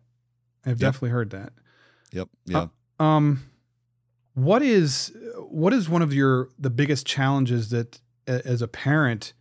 I've 0.64 0.80
Yep. 0.80 0.92
definitely 0.92 1.10
heard 1.10 1.30
that. 1.30 1.52
Yep. 2.12 2.28
Yeah. 2.46 2.66
Um, 2.98 3.50
what 4.34 4.62
is 4.62 5.12
what 5.50 5.72
is 5.72 5.88
one 5.88 6.02
of 6.02 6.14
your 6.14 6.48
the 6.58 6.70
biggest 6.70 7.06
challenges 7.06 7.70
that 7.70 8.00
as 8.26 8.62
a 8.62 8.68
parent 8.68 9.32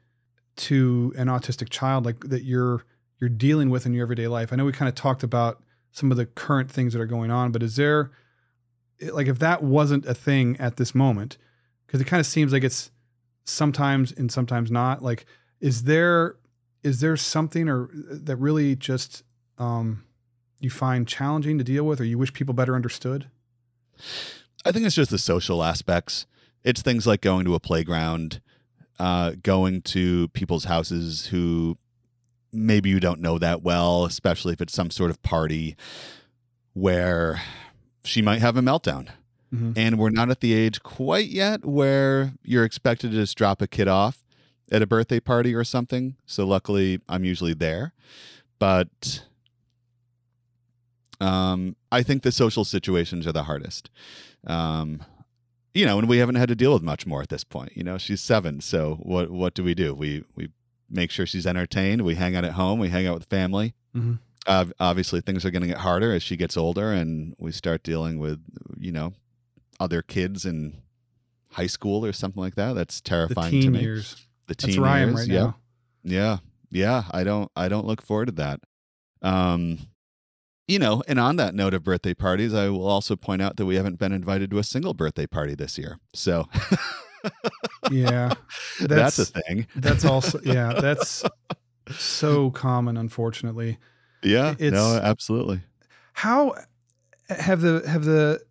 to 0.58 1.14
an 1.18 1.28
autistic 1.28 1.70
child 1.70 2.06
like 2.06 2.22
that 2.30 2.44
you're 2.44 2.84
you're 3.20 3.30
dealing 3.30 3.70
with 3.70 3.86
in 3.86 3.94
your 3.94 4.04
everyday 4.04 4.28
life? 4.28 4.52
I 4.52 4.56
know 4.56 4.66
we 4.66 4.72
kind 4.72 4.90
of 4.90 4.96
talked 4.96 5.24
about 5.24 5.62
some 5.92 6.12
of 6.12 6.18
the 6.18 6.26
current 6.26 6.72
things 6.72 6.94
that 6.94 7.02
are 7.02 7.08
going 7.08 7.32
on, 7.32 7.52
but 7.52 7.64
is 7.64 7.76
there 7.76 8.12
like 9.12 9.28
if 9.28 9.40
that 9.40 9.64
wasn't 9.64 10.06
a 10.06 10.14
thing 10.14 10.56
at 10.58 10.78
this 10.78 10.94
moment 10.94 11.38
because 11.88 12.00
it 12.02 12.06
kind 12.06 12.20
of 12.20 12.26
seems 12.26 12.54
like 12.54 12.64
it's 12.64 12.92
sometimes 13.46 14.12
and 14.12 14.32
sometimes 14.32 14.70
not 14.70 15.02
like 15.02 15.26
is 15.60 15.84
there 15.84 16.36
is 16.84 17.00
there 17.00 17.18
something 17.18 17.68
or 17.68 17.90
that 17.94 18.36
really 18.36 18.76
just 18.76 19.24
um 19.58 20.04
you 20.60 20.70
find 20.70 21.08
challenging 21.08 21.58
to 21.58 21.64
deal 21.64 21.84
with 21.84 22.00
or 22.00 22.04
you 22.04 22.20
wish 22.20 22.32
people 22.32 22.54
better 22.54 22.76
understood 22.76 23.28
I 24.66 24.72
think 24.72 24.86
it's 24.86 24.96
just 24.96 25.12
the 25.12 25.18
social 25.18 25.64
aspects. 25.64 26.26
It's 26.64 26.82
things 26.82 27.08
like 27.08 27.22
going 27.22 27.46
to 27.46 27.56
a 27.56 27.60
playground, 27.60 28.42
uh, 29.02 29.32
going 29.42 29.82
to 29.82 30.28
people's 30.30 30.66
houses 30.66 31.26
who 31.28 31.76
maybe 32.54 32.88
you 32.88 33.00
don't 33.00 33.20
know 33.20 33.40
that 33.40 33.64
well, 33.64 34.06
especially 34.06 34.54
if 34.54 34.62
it's 34.62 34.74
some 34.74 34.92
sort 34.92 35.10
of 35.10 35.20
party 35.24 35.76
where 36.74 37.42
she 38.04 38.22
might 38.22 38.42
have 38.42 38.56
a 38.58 38.62
meltdown. 38.62 39.08
Mhm. 39.52 39.74
And 39.76 39.98
we're 39.98 40.12
not 40.12 40.30
at 40.30 40.40
the 40.40 40.54
age 40.54 40.84
quite 40.84 41.30
yet 41.30 41.66
where 41.66 42.34
you're 42.44 42.64
expected 42.64 43.10
to 43.10 43.18
just 43.18 43.36
drop 43.36 43.60
a 43.60 43.68
kid 43.68 43.88
off 43.88 44.24
at 44.72 44.84
a 44.84 44.88
birthday 44.88 45.20
party 45.20 45.56
or 45.56 45.64
something. 45.64 46.16
So 46.28 46.46
luckily, 46.46 47.00
I'm 47.10 47.26
usually 47.26 47.56
there. 47.56 47.94
But 48.60 49.26
um, 51.20 51.76
I 51.92 52.04
think 52.04 52.22
the 52.22 52.32
social 52.32 52.66
situations 52.66 53.26
are 53.26 53.32
the 53.32 53.44
hardest. 53.44 53.90
Um, 54.46 55.04
you 55.74 55.86
know, 55.86 56.00
and 56.00 56.08
we 56.10 56.18
haven't 56.18 56.36
had 56.36 56.50
to 56.50 56.56
deal 56.56 56.74
with 56.74 56.82
much 56.84 57.06
more 57.06 57.22
at 57.22 57.30
this 57.30 57.44
point. 57.44 57.76
You 57.76 57.84
know, 57.84 57.98
she's 57.98 58.22
seven, 58.22 58.62
so 58.62 58.96
what 59.02 59.30
what 59.32 59.54
do 59.54 59.64
we 59.64 59.74
do? 59.74 59.94
We 59.94 60.24
we 60.36 60.50
make 60.90 61.12
sure 61.12 61.26
she's 61.26 61.48
entertained. 61.48 62.02
We 62.04 62.16
hang 62.16 62.36
out 62.36 62.44
at 62.46 62.54
home. 62.54 62.80
We 62.80 62.90
hang 62.90 63.08
out 63.08 63.16
with 63.16 63.26
family. 63.26 63.74
Mhm. 63.96 64.20
Uh, 64.48 64.66
obviously, 64.80 65.22
things 65.22 65.46
are 65.46 65.52
going 65.52 65.62
to 65.62 65.68
get 65.68 65.78
harder 65.78 66.14
as 66.14 66.24
she 66.24 66.36
gets 66.36 66.58
older, 66.58 66.92
and 66.92 67.36
we 67.38 67.52
start 67.52 67.84
dealing 67.84 68.18
with 68.20 68.40
you 68.78 68.92
know 68.92 69.14
other 69.80 70.02
kids 70.02 70.46
in 70.46 70.82
high 71.52 71.68
school 71.68 72.06
or 72.06 72.14
something 72.14 72.42
like 72.42 72.56
that. 72.56 72.74
That's 72.74 73.00
the 73.02 73.10
terrifying 73.10 73.62
to 73.62 73.70
me. 73.70 73.82
years 73.82 74.16
The 74.48 74.56
that's 74.56 74.66
teen 74.66 74.84
i 74.84 75.00
am 75.00 75.10
years, 75.10 75.20
right 75.22 75.28
yeah. 75.30 75.40
now 75.44 75.58
Yeah. 76.04 76.38
Yeah. 76.72 77.04
I 77.12 77.24
don't 77.24 77.52
I 77.56 77.68
don't 77.68 77.86
look 77.86 78.02
forward 78.02 78.28
to 78.28 78.32
that. 78.34 78.62
Um 79.22 79.80
you 80.68 80.80
know, 80.80 81.04
and 81.08 81.20
on 81.20 81.36
that 81.38 81.54
note 81.56 81.74
of 81.74 81.84
birthday 81.84 82.14
parties, 82.14 82.54
I 82.54 82.70
will 82.70 82.88
also 82.88 83.16
point 83.16 83.42
out 83.42 83.58
that 83.58 83.66
we 83.66 83.76
haven't 83.76 83.98
been 84.00 84.12
invited 84.14 84.50
to 84.52 84.58
a 84.60 84.64
single 84.64 84.94
birthday 84.94 85.28
party 85.28 85.56
this 85.56 85.78
year. 85.78 85.98
So 86.14 86.48
yeah 87.92 88.34
that's, 88.80 88.80
That's- 88.80 89.20
a 89.20 89.26
thing. 89.26 89.68
that's 89.76 90.06
also 90.06 90.40
yeah 90.44 90.74
that's 90.74 91.24
so 91.90 92.50
common 92.52 92.98
unfortunately 92.98 93.78
Yeah. 94.24 94.52
it's- 94.54 94.72
no, 94.72 94.96
absolutely. 95.02 95.62
how 96.14 96.56
have 97.30 97.62
the 97.62 97.84
have 97.88 98.06
the 98.06 98.42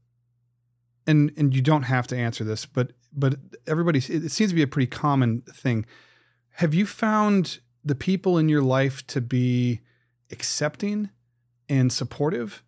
and 1.06 1.32
and 1.36 1.54
you 1.54 1.62
don't 1.62 1.82
have 1.84 2.06
to 2.08 2.16
answer 2.16 2.44
this 2.44 2.64
but 2.66 2.92
but 3.12 3.34
everybody 3.66 3.98
it 3.98 4.30
seems 4.30 4.50
to 4.50 4.54
be 4.54 4.62
a 4.62 4.66
pretty 4.68 4.86
common 4.86 5.42
thing 5.52 5.84
have 6.52 6.72
you 6.74 6.86
found 6.86 7.58
the 7.84 7.94
people 7.96 8.38
in 8.38 8.48
your 8.48 8.62
life 8.62 9.04
to 9.08 9.20
be 9.20 9.80
accepting 10.30 11.10
and 11.70 11.90
supportive 11.90 12.62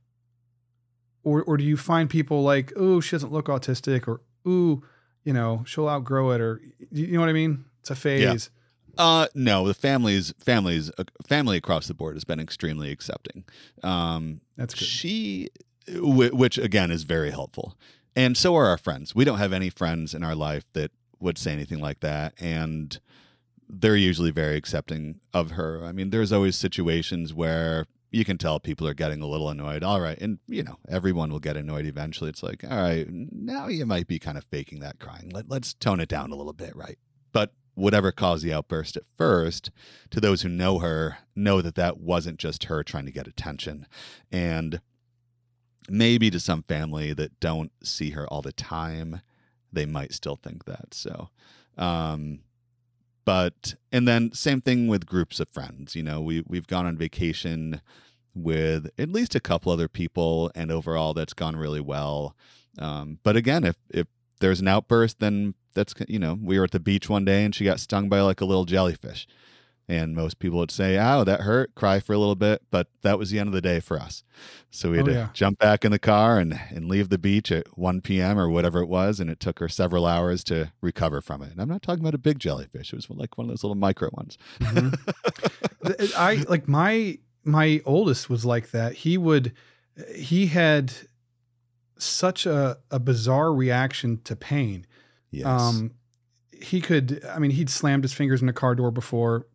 or 1.23 1.43
or 1.43 1.57
do 1.57 1.65
you 1.65 1.77
find 1.77 2.09
people 2.09 2.43
like 2.43 2.73
oh 2.77 3.01
she 3.01 3.13
doesn't 3.13 3.33
look 3.33 3.47
autistic 3.47 4.09
or 4.09 4.21
ooh 4.47 4.83
you 5.25 5.33
know 5.33 5.63
she'll 5.67 5.89
outgrow 5.89 6.31
it 6.31 6.41
or 6.41 6.61
you 6.91 7.09
know 7.13 7.21
what 7.21 7.29
i 7.29 7.33
mean 7.33 7.65
it's 7.81 7.91
a 7.91 7.95
phase 7.95 8.23
Yeah. 8.55 8.59
Uh 8.99 9.27
no, 9.35 9.67
the 9.67 9.73
families 9.73 10.35
families 10.39 10.91
uh, 10.99 11.05
family 11.27 11.57
across 11.57 11.87
the 11.89 11.95
board 11.95 12.15
has 12.15 12.25
been 12.25 12.39
extremely 12.39 12.91
accepting. 12.91 13.45
Um 13.83 14.43
that's 14.59 14.75
good 14.75 14.85
She, 14.85 15.49
wh- 15.89 16.35
which 16.35 16.59
again 16.59 16.91
is 16.91 17.05
very 17.05 17.31
helpful, 17.31 17.75
and 18.15 18.37
so 18.37 18.55
are 18.55 18.67
our 18.67 18.77
friends. 18.77 19.15
We 19.15 19.25
don't 19.25 19.39
have 19.39 19.55
any 19.55 19.71
friends 19.71 20.13
in 20.13 20.23
our 20.23 20.35
life 20.35 20.65
that 20.75 20.91
would 21.21 21.39
say 21.39 21.53
anything 21.55 21.81
like 21.81 22.01
that, 22.01 22.35
and 22.39 23.01
they're 23.67 23.97
usually 23.97 24.31
very 24.31 24.57
accepting 24.57 25.21
of 25.33 25.53
her. 25.53 25.83
I 25.87 25.93
mean, 25.93 26.11
there's 26.11 26.31
always 26.31 26.57
situations 26.57 27.33
where 27.33 27.87
you 28.13 28.25
can 28.25 28.39
tell 28.39 28.61
people 28.61 28.87
are 28.87 28.95
getting 28.95 29.23
a 29.23 29.27
little 29.27 29.49
annoyed. 29.49 29.83
All 29.83 30.01
right, 30.01 30.19
and 30.21 30.39
you 30.47 30.63
know 30.63 30.77
everyone 30.89 31.31
will 31.31 31.41
get 31.41 31.57
annoyed 31.57 31.87
eventually. 31.87 32.31
It's 32.31 32.43
like, 32.43 32.63
all 32.63 32.77
right, 32.77 33.07
now 33.11 33.67
you 33.67 33.87
might 33.87 34.07
be 34.07 34.19
kind 34.19 34.39
of 34.39 34.45
faking 34.45 34.81
that 34.81 35.01
crying. 35.01 35.31
Let, 35.31 35.49
let's 35.49 35.75
tone 35.75 35.99
it 35.99 36.09
down 36.09 36.31
a 36.31 36.37
little 36.37 36.53
bit, 36.53 36.77
right? 36.77 36.99
But 37.33 37.55
whatever 37.75 38.13
caused 38.13 38.45
the 38.45 38.53
outburst 38.53 38.97
at 38.97 39.05
first, 39.17 39.71
to 40.11 40.21
those 40.21 40.43
who 40.43 40.49
know 40.51 40.79
her, 40.79 41.19
know 41.35 41.63
that 41.63 41.75
that 41.77 41.99
wasn't 41.99 42.39
just 42.39 42.65
her 42.65 42.85
trying 42.85 43.07
to 43.07 43.13
get 43.13 43.27
attention. 43.27 43.87
And 44.31 44.81
maybe 45.89 46.31
to 46.31 46.39
some 46.39 46.63
family 46.63 47.15
that 47.15 47.41
don't 47.41 47.73
see 47.83 48.11
her 48.11 48.27
all 48.29 48.43
the 48.43 48.53
time, 48.53 49.23
they 49.73 49.87
might 49.87 50.13
still 50.13 50.37
think 50.37 50.67
that. 50.67 50.93
So, 50.93 51.31
um, 51.79 52.41
but 53.25 53.75
and 53.91 54.07
then 54.07 54.33
same 54.33 54.61
thing 54.61 54.89
with 54.89 55.07
groups 55.07 55.41
of 55.41 55.49
friends. 55.49 55.95
You 55.95 56.03
know, 56.03 56.21
we 56.21 56.43
we've 56.47 56.67
gone 56.67 56.87
on 56.87 56.97
vacation 56.97 57.81
with 58.35 58.91
at 58.99 59.11
least 59.11 59.35
a 59.35 59.41
couple 59.41 59.73
other 59.73 59.89
people, 59.89 60.51
and 60.55 60.71
overall 60.71 61.15
that's 61.15 61.35
gone 61.35 61.57
really 61.57 61.81
well. 61.81 62.37
Um, 62.79 63.19
but 63.23 63.37
again, 63.37 63.65
if 63.65 63.77
if 63.91 64.07
there's 64.41 64.61
an 64.61 64.69
outburst, 64.69 65.21
then 65.21 65.55
that's 65.75 65.95
you 66.09 66.19
know 66.19 66.39
we 66.43 66.59
were 66.59 66.65
at 66.65 66.71
the 66.73 66.81
beach 66.81 67.09
one 67.09 67.25
day 67.25 67.45
and 67.45 67.55
she 67.55 67.65
got 67.65 67.81
stung 67.81 68.09
by 68.09 68.21
like 68.21 68.41
a 68.41 68.45
little 68.45 68.65
jellyfish 68.65 69.27
and 69.93 70.15
most 70.15 70.39
people 70.39 70.59
would 70.59 70.71
say 70.71 70.99
"Oh, 70.99 71.25
that 71.25 71.41
hurt 71.43 71.75
cry 71.75 72.01
for 72.01 72.13
a 72.15 72.19
little 72.19 72.35
bit 72.35 72.63
but 72.71 72.87
that 73.03 73.19
was 73.19 73.31
the 73.31 73.39
end 73.39 73.49
of 73.49 73.53
the 73.55 73.61
day 73.61 73.79
for 73.81 73.99
us 74.01 74.25
so 74.71 74.91
we 74.91 74.97
had 74.97 75.07
Oh, 75.09 75.13
to 75.13 75.15
yeah. 75.15 75.29
jump 75.35 75.59
back 75.59 75.85
in 75.85 75.93
the 75.93 75.99
car 75.99 76.39
and, 76.39 76.59
and 76.71 76.89
leave 76.89 77.09
the 77.11 77.19
beach 77.19 77.53
at 77.53 77.67
1 77.79 78.01
p.m 78.01 78.39
or 78.39 78.49
whatever 78.49 78.81
it 78.81 78.89
was 78.89 79.21
and 79.21 79.29
it 79.31 79.39
took 79.41 79.59
her 79.59 79.69
several 79.69 80.07
hours 80.07 80.43
to 80.45 80.73
recover 80.81 81.21
from 81.21 81.43
it 81.43 81.51
and 81.53 81.61
i'm 81.61 81.69
not 81.69 81.83
talking 81.83 82.03
about 82.03 82.15
a 82.15 82.19
big 82.19 82.39
jellyfish 82.39 82.93
it 82.93 82.97
was 82.97 83.11
like 83.11 83.37
one 83.37 83.47
of 83.47 83.51
those 83.51 83.63
little 83.65 83.75
micro 83.77 84.09
ones 84.15 84.39
Mhm. 84.61 86.13
I 86.17 86.45
like 86.49 86.69
my 86.69 87.19
my 87.45 87.83
oldest 87.85 88.31
was 88.31 88.45
like 88.45 88.71
that. 88.71 88.95
He 88.95 89.19
would 89.19 89.53
he 90.15 90.47
had 90.47 90.93
such 91.99 92.47
a, 92.47 92.79
a 92.91 92.99
bizarre 92.99 93.53
reaction 93.53 94.21
to 94.25 94.37
pain. 94.37 94.87
yes 95.31 95.47
Um 95.47 95.93
he 96.53 96.81
could 96.81 97.25
I 97.27 97.39
mean 97.41 97.51
he'd 97.51 97.69
slammed 97.71 98.05
his 98.05 98.13
fingers 98.13 98.41
in 98.43 98.49
a 98.49 98.53
car 98.53 98.75
door 98.75 98.91
before. 98.91 99.47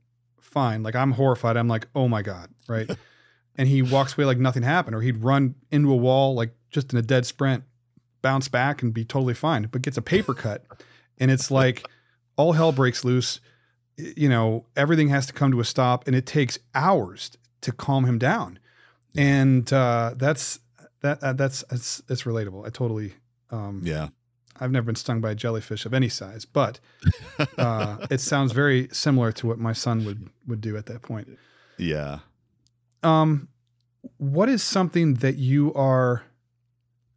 Fine. 0.57 0.81
Like 0.81 0.95
I'm 0.95 1.11
horrified. 1.11 1.55
I'm 1.55 1.67
like, 1.67 1.87
oh 1.93 2.07
my 2.07 2.23
God. 2.23 2.49
Right. 2.67 2.89
and 3.57 3.69
he 3.69 3.83
walks 3.83 4.17
away 4.17 4.25
like 4.25 4.39
nothing 4.39 4.63
happened, 4.63 4.95
or 4.95 5.01
he'd 5.01 5.23
run 5.23 5.53
into 5.69 5.91
a 5.91 5.95
wall 5.95 6.33
like 6.33 6.55
just 6.71 6.91
in 6.91 6.97
a 6.97 7.03
dead 7.03 7.27
sprint, 7.27 7.63
bounce 8.23 8.47
back 8.47 8.81
and 8.81 8.91
be 8.91 9.05
totally 9.05 9.35
fine, 9.35 9.67
but 9.71 9.83
gets 9.83 9.97
a 9.97 10.01
paper 10.01 10.33
cut. 10.33 10.65
And 11.19 11.29
it's 11.29 11.51
like 11.51 11.87
all 12.37 12.53
hell 12.53 12.71
breaks 12.71 13.05
loose. 13.05 13.39
You 13.97 14.29
know, 14.29 14.65
everything 14.75 15.09
has 15.09 15.27
to 15.27 15.33
come 15.33 15.51
to 15.51 15.59
a 15.59 15.63
stop 15.63 16.07
and 16.07 16.15
it 16.15 16.25
takes 16.25 16.57
hours 16.73 17.31
to 17.61 17.71
calm 17.71 18.05
him 18.05 18.17
down. 18.17 18.57
And 19.15 19.71
uh, 19.71 20.15
that's 20.15 20.59
that 21.01 21.21
uh, 21.21 21.33
that's 21.33 21.63
it's 21.71 22.01
it's 22.09 22.23
relatable. 22.23 22.65
I 22.65 22.69
totally 22.71 23.13
um 23.51 23.81
yeah 23.83 24.09
I've 24.59 24.71
never 24.71 24.85
been 24.85 24.95
stung 24.95 25.21
by 25.21 25.31
a 25.31 25.35
jellyfish 25.35 25.85
of 25.85 25.93
any 25.93 26.09
size, 26.09 26.45
but 26.45 26.79
uh, 27.57 27.97
it 28.09 28.19
sounds 28.21 28.51
very 28.51 28.87
similar 28.91 29.31
to 29.33 29.47
what 29.47 29.59
my 29.59 29.73
son 29.73 30.05
would 30.05 30.29
would 30.47 30.61
do 30.61 30.77
at 30.77 30.85
that 30.87 31.01
point. 31.01 31.37
yeah 31.77 32.19
Um, 33.03 33.49
what 34.17 34.49
is 34.49 34.63
something 34.63 35.15
that 35.15 35.35
you 35.37 35.73
are 35.73 36.23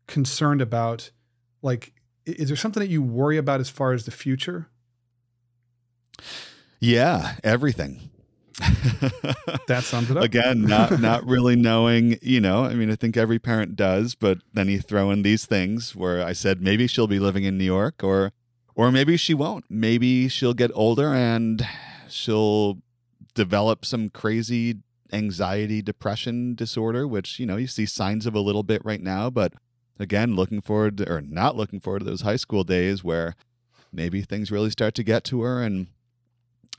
concerned 0.06 0.60
about? 0.60 1.10
Like, 1.62 1.92
is 2.26 2.48
there 2.48 2.56
something 2.56 2.80
that 2.80 2.90
you 2.90 3.02
worry 3.02 3.36
about 3.38 3.60
as 3.60 3.68
far 3.70 3.92
as 3.92 4.04
the 4.04 4.10
future? 4.10 4.68
yeah 6.80 7.36
everything 7.44 8.10
That 9.66 9.84
sums 9.84 10.10
it 10.10 10.16
up. 10.16 10.24
again 10.24 10.62
not 10.62 11.00
not 11.00 11.24
really 11.24 11.56
knowing 11.56 12.18
you 12.22 12.40
know 12.40 12.64
i 12.64 12.74
mean 12.74 12.90
i 12.90 12.96
think 12.96 13.16
every 13.16 13.38
parent 13.38 13.76
does 13.76 14.14
but 14.14 14.38
then 14.52 14.68
you 14.68 14.80
throw 14.80 15.10
in 15.10 15.22
these 15.22 15.46
things 15.46 15.94
where 15.94 16.24
i 16.24 16.32
said 16.32 16.60
maybe 16.60 16.86
she'll 16.86 17.06
be 17.06 17.20
living 17.20 17.44
in 17.44 17.56
new 17.56 17.64
york 17.64 18.02
or 18.02 18.32
or 18.74 18.90
maybe 18.90 19.16
she 19.16 19.32
won't 19.32 19.64
maybe 19.70 20.28
she'll 20.28 20.54
get 20.54 20.70
older 20.74 21.14
and 21.14 21.66
she'll 22.08 22.78
develop 23.34 23.84
some 23.84 24.08
crazy 24.08 24.78
anxiety 25.12 25.80
depression 25.82 26.54
disorder 26.54 27.06
which 27.06 27.38
you 27.38 27.46
know 27.46 27.56
you 27.56 27.66
see 27.66 27.86
signs 27.86 28.26
of 28.26 28.34
a 28.34 28.40
little 28.40 28.62
bit 28.62 28.84
right 28.84 29.02
now 29.02 29.30
but 29.30 29.52
again 29.98 30.34
looking 30.34 30.60
forward 30.60 30.96
to, 30.98 31.08
or 31.10 31.20
not 31.20 31.56
looking 31.56 31.80
forward 31.80 32.00
to 32.00 32.04
those 32.04 32.22
high 32.22 32.36
school 32.36 32.64
days 32.64 33.04
where 33.04 33.34
maybe 33.92 34.22
things 34.22 34.50
really 34.50 34.70
start 34.70 34.94
to 34.94 35.02
get 35.02 35.24
to 35.24 35.42
her 35.42 35.62
and 35.62 35.86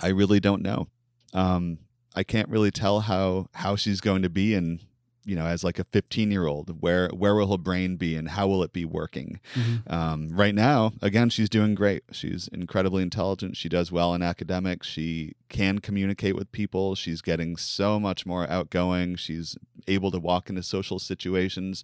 i 0.01 0.07
really 0.07 0.39
don't 0.39 0.61
know 0.61 0.87
um, 1.33 1.77
I 2.15 2.23
can't 2.23 2.49
really 2.49 2.71
tell 2.71 3.01
how 3.01 3.47
how 3.53 3.75
she's 3.75 4.01
going 4.01 4.21
to 4.21 4.29
be 4.29 4.53
in 4.53 4.81
you 5.23 5.35
know 5.35 5.45
as 5.45 5.63
like 5.63 5.77
a 5.77 5.83
15 5.83 6.31
year 6.31 6.47
old 6.47 6.81
where 6.81 7.07
where 7.09 7.35
will 7.35 7.51
her 7.51 7.57
brain 7.57 7.95
be 7.95 8.15
and 8.15 8.29
how 8.29 8.47
will 8.47 8.63
it 8.63 8.73
be 8.73 8.85
working? 8.85 9.39
Mhm. 9.53 9.91
um, 9.91 10.27
right 10.29 10.55
now 10.55 10.93
again 11.01 11.29
she's 11.29 11.49
doing 11.49 11.75
great. 11.75 12.03
She's 12.11 12.47
incredibly 12.49 13.03
intelligent. 13.03 13.55
She 13.55 13.69
does 13.69 13.91
well 13.91 14.13
in 14.13 14.21
academics. 14.21 14.87
She 14.87 15.33
can 15.47 15.79
communicate 15.79 16.35
with 16.35 16.51
people. 16.51 16.95
She's 16.95 17.21
getting 17.21 17.55
so 17.55 17.99
much 17.99 18.25
more 18.25 18.49
outgoing. 18.49 19.15
She's 19.15 19.57
able 19.87 20.11
to 20.11 20.19
walk 20.19 20.49
into 20.49 20.63
social 20.63 20.99
situations. 20.99 21.83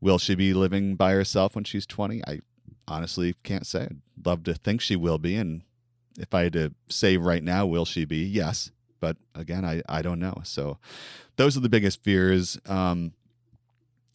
Will 0.00 0.18
she 0.18 0.34
be 0.34 0.52
living 0.52 0.96
by 0.96 1.12
herself 1.12 1.54
when 1.54 1.64
she's 1.64 1.86
20 1.86 2.22
i 2.26 2.40
honestly 2.88 3.34
can't 3.44 3.66
say. 3.66 3.82
I'd 3.84 4.00
love 4.26 4.42
to 4.44 4.54
think 4.54 4.80
she 4.80 4.96
will 4.96 5.18
be 5.18 5.36
and 5.36 5.62
if 6.18 6.34
i 6.34 6.42
had 6.44 6.52
to 6.52 6.72
say 6.88 7.16
right 7.16 7.42
now 7.42 7.66
will 7.66 7.84
she 7.84 8.04
be? 8.04 8.18
Yes. 8.24 8.70
But 9.00 9.16
again 9.34 9.64
i, 9.64 9.82
I 9.88 10.02
don't 10.02 10.20
know. 10.20 10.40
So 10.44 10.78
those 11.36 11.56
are 11.56 11.60
the 11.60 11.68
biggest 11.68 12.02
fears 12.02 12.58
um, 12.66 13.12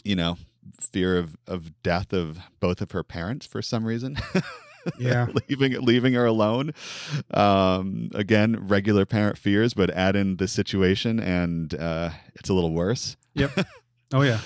you 0.04 0.16
know 0.16 0.38
fear 0.80 1.18
of, 1.18 1.36
of 1.48 1.82
death 1.82 2.14
of 2.14 2.40
both 2.60 2.82
of 2.82 2.92
her 2.92 3.04
parents 3.04 3.46
for 3.46 3.62
some 3.62 3.86
reason. 3.86 4.18
Yeah. 4.98 5.28
leaving 5.50 5.74
leaving 5.82 6.14
her 6.14 6.26
alone. 6.26 6.72
Um, 7.32 8.10
again 8.16 8.68
regular 8.68 9.06
parent 9.06 9.38
fears 9.38 9.74
but 9.74 9.90
add 9.90 10.16
in 10.16 10.38
the 10.38 10.48
situation 10.48 11.20
and 11.20 11.74
uh, 11.76 12.12
it's 12.36 12.48
a 12.50 12.54
little 12.54 12.72
worse. 12.74 13.18
Yep. 13.34 13.52
Oh 14.14 14.22
yeah. 14.22 14.40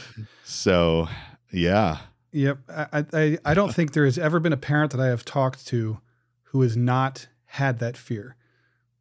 so 0.44 1.08
yeah. 1.52 2.00
Yep. 2.32 2.58
I, 2.68 3.06
I 3.14 3.38
I 3.46 3.54
don't 3.54 3.72
think 3.76 3.92
there 3.94 4.06
has 4.06 4.18
ever 4.18 4.40
been 4.40 4.54
a 4.54 4.58
parent 4.58 4.92
that 4.94 5.00
I 5.00 5.06
have 5.10 5.24
talked 5.24 5.68
to 5.68 6.00
who 6.46 6.62
has 6.62 6.76
not 6.76 7.28
had 7.56 7.80
that 7.80 7.98
fear. 7.98 8.36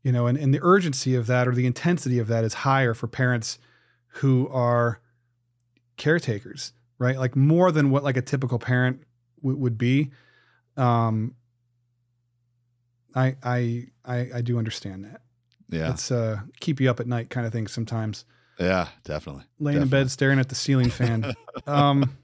You 0.03 0.13
know, 0.13 0.27
and, 0.27 0.39
and 0.39 0.53
the 0.55 0.61
urgency 0.63 1.15
of 1.15 1.27
that 1.27 1.47
or 1.47 1.55
the 1.55 1.67
intensity 1.67 2.19
of 2.19 2.27
that 2.29 2.43
is 2.43 2.55
higher 2.55 2.95
for 2.95 3.07
parents 3.07 3.59
who 4.15 4.49
are 4.49 5.01
caretakers, 5.97 6.73
right? 6.99 7.19
Like 7.19 7.37
more 7.37 7.71
than 7.71 7.91
what 7.91 8.03
like 8.03 8.17
a 8.17 8.23
typical 8.23 8.59
parent 8.59 9.03
w- 9.43 9.59
would 9.59 9.77
be. 9.79 10.11
Um 10.77 11.35
I 13.15 13.37
I 13.43 13.87
I 14.05 14.31
I 14.37 14.41
do 14.41 14.59
understand 14.59 15.05
that. 15.05 15.21
yeah 15.69 15.91
It's 15.91 16.11
uh 16.11 16.41
keep 16.61 16.81
you 16.81 16.89
up 16.91 17.01
at 17.01 17.07
night 17.07 17.29
kind 17.31 17.47
of 17.47 17.53
thing 17.53 17.67
sometimes. 17.67 18.25
yeah 18.59 18.89
definitely 19.05 19.45
Laying 19.59 19.83
in 19.83 19.89
bed 19.89 20.11
staring 20.11 20.39
at 20.39 20.49
the 20.49 20.55
ceiling 20.55 20.91
fan. 20.91 21.35
um 21.67 22.17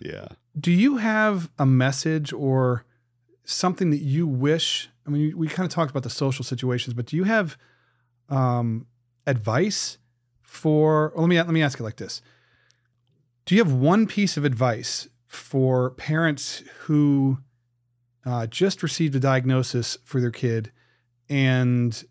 yeah 0.00 0.28
do 0.58 0.72
you 0.72 0.96
have 0.98 1.50
a 1.58 1.66
message 1.66 2.32
or 2.32 2.84
something 3.44 3.90
that 3.90 4.00
you 4.02 4.26
wish 4.26 4.88
i 5.06 5.10
mean 5.10 5.36
we 5.36 5.48
kind 5.48 5.66
of 5.66 5.72
talked 5.72 5.90
about 5.90 6.02
the 6.02 6.10
social 6.10 6.44
situations 6.44 6.94
but 6.94 7.06
do 7.06 7.16
you 7.16 7.24
have 7.24 7.56
um, 8.28 8.86
advice 9.26 9.98
for 10.42 11.12
let 11.16 11.28
me 11.28 11.36
let 11.36 11.48
me 11.48 11.62
ask 11.62 11.78
it 11.78 11.82
like 11.82 11.96
this 11.96 12.22
do 13.44 13.54
you 13.54 13.62
have 13.62 13.72
one 13.72 14.06
piece 14.06 14.36
of 14.36 14.44
advice 14.44 15.08
for 15.26 15.90
parents 15.90 16.62
who 16.80 17.38
uh, 18.24 18.46
just 18.46 18.82
received 18.82 19.14
a 19.14 19.20
diagnosis 19.20 19.96
for 20.04 20.20
their 20.20 20.30
kid 20.32 20.72
and 21.28 22.04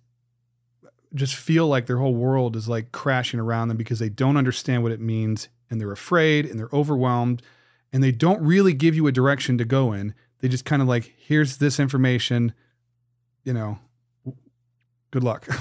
just 1.14 1.36
feel 1.36 1.68
like 1.68 1.86
their 1.86 1.98
whole 1.98 2.16
world 2.16 2.56
is 2.56 2.68
like 2.68 2.92
crashing 2.92 3.40
around 3.40 3.68
them 3.68 3.78
because 3.78 4.00
they 4.00 4.10
don't 4.10 4.38
understand 4.38 4.84
what 4.84 4.92
it 4.92 5.00
means 5.00 5.50
and 5.70 5.80
they're 5.80 5.92
afraid 5.92 6.46
and 6.46 6.60
they're 6.60 6.70
overwhelmed 6.74 7.42
and 7.92 8.04
they 8.04 8.12
don't 8.12 8.42
really 8.42 8.74
give 8.74 8.96
you 8.96 9.08
a 9.08 9.12
direction 9.12 9.58
to 9.58 9.66
go 9.66 9.94
in. 9.94 10.14
They 10.40 10.48
just 10.48 10.66
kind 10.66 10.82
of 10.82 10.88
like, 10.88 11.14
here's 11.18 11.58
this 11.58 11.80
information, 11.80 12.54
you 13.46 13.54
know, 13.54 13.80
good 15.12 15.24
luck. 15.24 15.48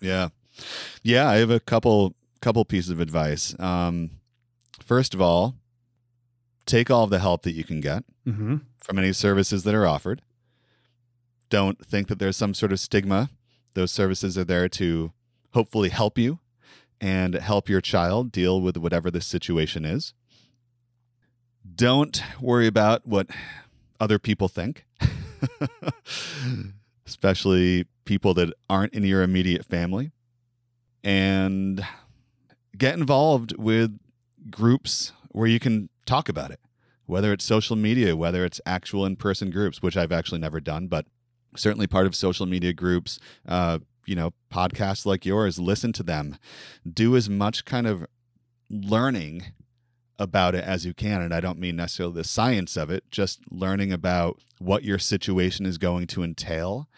Yeah. 0.00 0.28
Yeah, 1.02 1.28
I 1.28 1.38
have 1.38 1.50
a 1.50 1.58
couple 1.58 2.14
couple 2.40 2.64
pieces 2.64 2.90
of 2.90 3.00
advice. 3.00 3.58
Um 3.58 4.10
first 4.84 5.12
of 5.12 5.20
all, 5.20 5.56
take 6.66 6.88
all 6.88 7.02
of 7.02 7.10
the 7.10 7.18
help 7.18 7.42
that 7.42 7.54
you 7.54 7.64
can 7.64 7.80
get 7.80 8.04
mm-hmm. 8.24 8.58
from 8.78 8.98
any 8.98 9.12
services 9.12 9.64
that 9.64 9.74
are 9.74 9.88
offered. 9.88 10.22
Don't 11.50 11.84
think 11.84 12.06
that 12.06 12.20
there's 12.20 12.36
some 12.36 12.54
sort 12.54 12.70
of 12.70 12.78
stigma. 12.78 13.30
Those 13.74 13.90
services 13.90 14.38
are 14.38 14.44
there 14.44 14.68
to 14.68 15.12
hopefully 15.52 15.88
help 15.88 16.16
you 16.16 16.38
and 17.00 17.34
help 17.34 17.68
your 17.68 17.80
child 17.80 18.30
deal 18.30 18.60
with 18.60 18.76
whatever 18.76 19.10
the 19.10 19.20
situation 19.20 19.84
is. 19.84 20.14
Don't 21.74 22.22
worry 22.40 22.66
about 22.66 23.06
what 23.06 23.28
other 24.00 24.18
people 24.18 24.48
think, 24.48 24.84
especially 27.08 27.86
people 28.04 28.34
that 28.34 28.52
aren't 28.68 28.92
in 28.92 29.02
your 29.02 29.22
immediate 29.22 29.64
family. 29.64 30.12
And 31.02 31.84
get 32.76 32.94
involved 32.94 33.56
with 33.56 33.98
groups 34.50 35.12
where 35.30 35.46
you 35.46 35.58
can 35.58 35.88
talk 36.06 36.28
about 36.28 36.50
it, 36.50 36.60
whether 37.06 37.32
it's 37.32 37.44
social 37.44 37.76
media, 37.76 38.14
whether 38.14 38.44
it's 38.44 38.60
actual 38.66 39.06
in 39.06 39.16
person 39.16 39.50
groups, 39.50 39.82
which 39.82 39.96
I've 39.96 40.12
actually 40.12 40.40
never 40.40 40.60
done, 40.60 40.86
but 40.86 41.06
certainly 41.56 41.86
part 41.86 42.06
of 42.06 42.14
social 42.14 42.46
media 42.46 42.72
groups, 42.72 43.18
uh, 43.46 43.78
you 44.06 44.14
know, 44.14 44.32
podcasts 44.52 45.06
like 45.06 45.24
yours, 45.24 45.58
listen 45.58 45.92
to 45.94 46.02
them. 46.02 46.36
Do 46.90 47.16
as 47.16 47.28
much 47.28 47.64
kind 47.64 47.86
of 47.86 48.06
learning 48.70 49.44
about 50.18 50.54
it 50.54 50.64
as 50.64 50.84
you 50.84 50.94
can. 50.94 51.22
And 51.22 51.32
I 51.32 51.40
don't 51.40 51.58
mean 51.58 51.76
necessarily 51.76 52.14
the 52.14 52.24
science 52.24 52.76
of 52.76 52.90
it, 52.90 53.04
just 53.10 53.40
learning 53.50 53.92
about 53.92 54.40
what 54.58 54.84
your 54.84 54.98
situation 54.98 55.66
is 55.66 55.78
going 55.78 56.06
to 56.08 56.22
entail, 56.22 56.88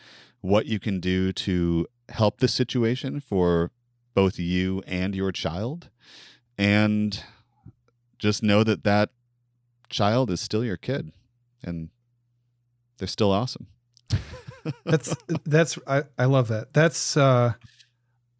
what 0.40 0.66
you 0.66 0.78
can 0.78 1.00
do 1.00 1.32
to 1.32 1.86
help 2.08 2.38
the 2.38 2.48
situation 2.48 3.20
for 3.20 3.70
both 4.14 4.38
you 4.38 4.82
and 4.86 5.14
your 5.14 5.32
child. 5.32 5.90
And 6.56 7.22
just 8.18 8.42
know 8.42 8.64
that 8.64 8.84
that 8.84 9.10
child 9.88 10.30
is 10.30 10.40
still 10.40 10.64
your 10.64 10.76
kid 10.76 11.12
and 11.62 11.90
they're 12.98 13.08
still 13.08 13.32
awesome. 13.32 13.66
that's 14.84 15.16
that's 15.44 15.78
I, 15.86 16.04
I 16.18 16.26
love 16.26 16.48
that. 16.48 16.72
That's 16.72 17.16
uh 17.16 17.54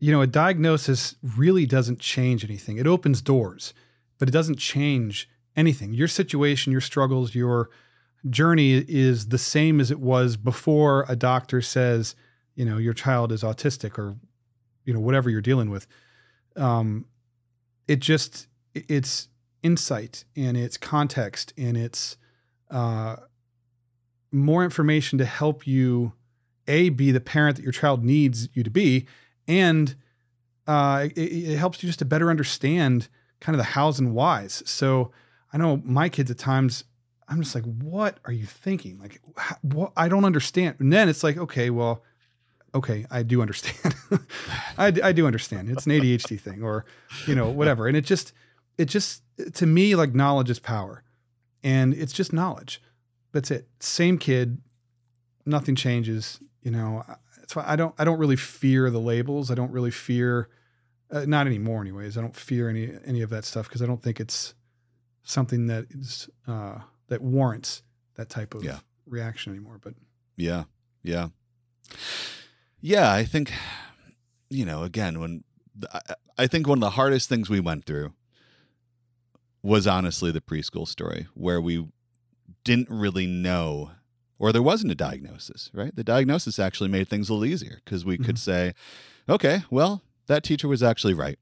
you 0.01 0.13
know, 0.13 0.23
a 0.23 0.27
diagnosis 0.27 1.15
really 1.37 1.67
doesn't 1.67 2.01
change 2.01 2.43
anything. 2.43 2.79
It 2.79 2.87
opens 2.87 3.21
doors, 3.21 3.75
but 4.21 4.29
it 4.29 4.33
doesn't 4.33 4.59
change 4.59 5.29
anything. 5.57 5.93
Your 5.93 6.07
situation, 6.07 6.71
your 6.71 6.83
struggles, 6.83 7.35
your 7.35 7.71
journey 8.29 8.85
is 8.87 9.29
the 9.29 9.39
same 9.39 9.81
as 9.81 9.91
it 9.91 9.99
was 9.99 10.37
before 10.37 11.07
a 11.09 11.17
doctor 11.17 11.63
says, 11.63 12.15
you 12.55 12.67
know, 12.67 12.77
your 12.77 12.93
child 12.93 13.33
is 13.33 13.43
autistic 13.43 13.99
or 13.99 14.17
you 14.85 14.93
know 14.93 15.01
whatever 15.01 15.31
you're 15.31 15.41
dealing 15.41 15.71
with. 15.71 15.89
Um 16.55 17.07
it 17.89 17.99
just 17.99 18.47
it's 18.75 19.29
insight 19.63 20.25
and 20.37 20.57
it's 20.57 20.77
context 20.77 21.53
and 21.57 21.77
it's 21.77 22.19
uh 22.71 23.17
more 24.31 24.63
information 24.63 25.19
to 25.19 25.25
help 25.25 25.67
you 25.67 26.13
a 26.69 26.91
be 26.91 27.11
the 27.11 27.21
parent 27.21 27.57
that 27.57 27.63
your 27.63 27.73
child 27.73 28.05
needs 28.05 28.49
you 28.53 28.63
to 28.63 28.71
be 28.71 29.07
and 29.49 29.97
uh, 30.67 31.09
it, 31.17 31.21
it, 31.21 31.57
helps 31.57 31.83
you 31.83 31.89
just 31.89 31.99
to 31.99 32.05
better 32.05 32.31
understand 32.31 33.09
kind 33.41 33.55
of 33.55 33.59
the 33.59 33.73
hows 33.73 33.99
and 33.99 34.15
whys. 34.15 34.63
So 34.67 35.13
i 35.53 35.59
know 35.59 35.83
my 35.85 36.09
kids 36.09 36.31
at 36.31 36.39
times 36.39 36.85
i'm 37.29 37.43
just 37.43 37.55
like 37.55 37.65
what 37.65 38.19
are 38.25 38.33
you 38.33 38.47
thinking? 38.47 38.99
Like 38.99 39.21
what 39.63 39.93
i 39.97 40.09
don't 40.09 40.25
understand. 40.25 40.77
And 40.79 40.93
then 40.93 41.09
it's 41.09 41.25
like 41.25 41.37
okay 41.37 41.71
well 41.71 42.03
okay 42.75 43.07
i 43.11 43.23
do 43.23 43.41
understand. 43.41 43.95
I, 44.79 44.93
I 45.03 45.13
do 45.13 45.27
understand. 45.27 45.71
It's 45.71 45.87
an 45.87 45.93
adhd 45.93 46.41
thing 46.41 46.63
or 46.63 46.85
you 47.27 47.35
know 47.35 47.49
whatever. 47.49 47.87
And 47.87 47.97
it 47.97 48.05
just 48.05 48.33
it 48.79 48.87
just 48.87 49.23
to 49.55 49.67
me 49.67 49.95
like 49.95 50.15
knowledge 50.15 50.51
is 50.51 50.59
power. 50.59 51.03
And 51.63 51.93
it's 51.93 52.13
just 52.13 52.33
knowledge. 52.33 52.81
That's 53.33 53.51
it. 53.51 53.69
Same 53.81 54.17
kid, 54.19 54.59
nothing 55.47 55.77
changes. 55.77 56.41
You 56.63 56.71
know, 56.71 57.05
that's 57.37 57.55
why 57.55 57.65
I 57.67 57.77
don't 57.77 57.95
I 57.99 58.05
don't 58.05 58.19
really 58.19 58.37
fear 58.37 58.91
the 58.91 59.01
labels. 59.01 59.51
I 59.51 59.55
don't 59.55 59.73
really 59.73 59.91
fear, 59.91 60.49
uh, 61.11 61.25
not 61.27 61.47
anymore, 61.47 61.81
anyways. 61.81 62.17
I 62.17 62.21
don't 62.21 62.37
fear 62.37 62.69
any 62.69 62.93
any 63.05 63.23
of 63.23 63.31
that 63.31 63.45
stuff 63.45 63.69
because 63.69 63.83
I 63.83 63.87
don't 63.87 64.03
think 64.03 64.21
it's 64.21 64.55
something 65.23 65.67
that 65.67 65.87
is 65.91 66.29
uh, 66.47 66.79
that 67.09 67.23
warrants 67.23 67.83
that 68.15 68.29
type 68.29 68.55
of 68.55 68.65
yeah. 68.65 68.79
reaction 69.07 69.53
anymore. 69.53 69.79
But 69.83 69.95
yeah, 70.37 70.65
yeah, 71.03 71.29
yeah. 72.81 73.13
I 73.13 73.25
think 73.25 73.53
you 74.49 74.65
know 74.65 74.83
again 74.83 75.21
when 75.21 75.45
I, 75.93 76.01
I 76.39 76.47
think 76.47 76.67
one 76.67 76.79
of 76.79 76.83
the 76.83 76.91
hardest 76.91 77.29
things 77.29 77.51
we 77.51 77.61
went 77.61 77.85
through 77.85 78.13
was 79.63 79.87
honestly 79.87 80.31
the 80.31 80.41
preschool 80.41 80.89
story 80.89 81.27
where 81.35 81.61
we 81.61 81.87
didn't 82.65 82.89
really 82.89 83.27
know 83.27 83.91
or 84.39 84.53
there 84.53 84.63
wasn't 84.63 84.91
a 84.91 84.95
diagnosis, 84.95 85.71
right? 85.75 85.95
The 85.95 86.03
diagnosis 86.03 86.59
actually 86.59 86.89
made 86.89 87.09
things 87.09 87.29
a 87.29 87.35
little 87.35 87.45
easier 87.45 87.83
because 87.85 88.07
we 88.07 88.15
mm-hmm. 88.15 88.25
could 88.25 88.39
say, 88.39 88.73
okay, 89.29 89.65
well, 89.71 90.03
that 90.31 90.45
teacher 90.45 90.69
was 90.69 90.81
actually 90.81 91.13
right. 91.13 91.39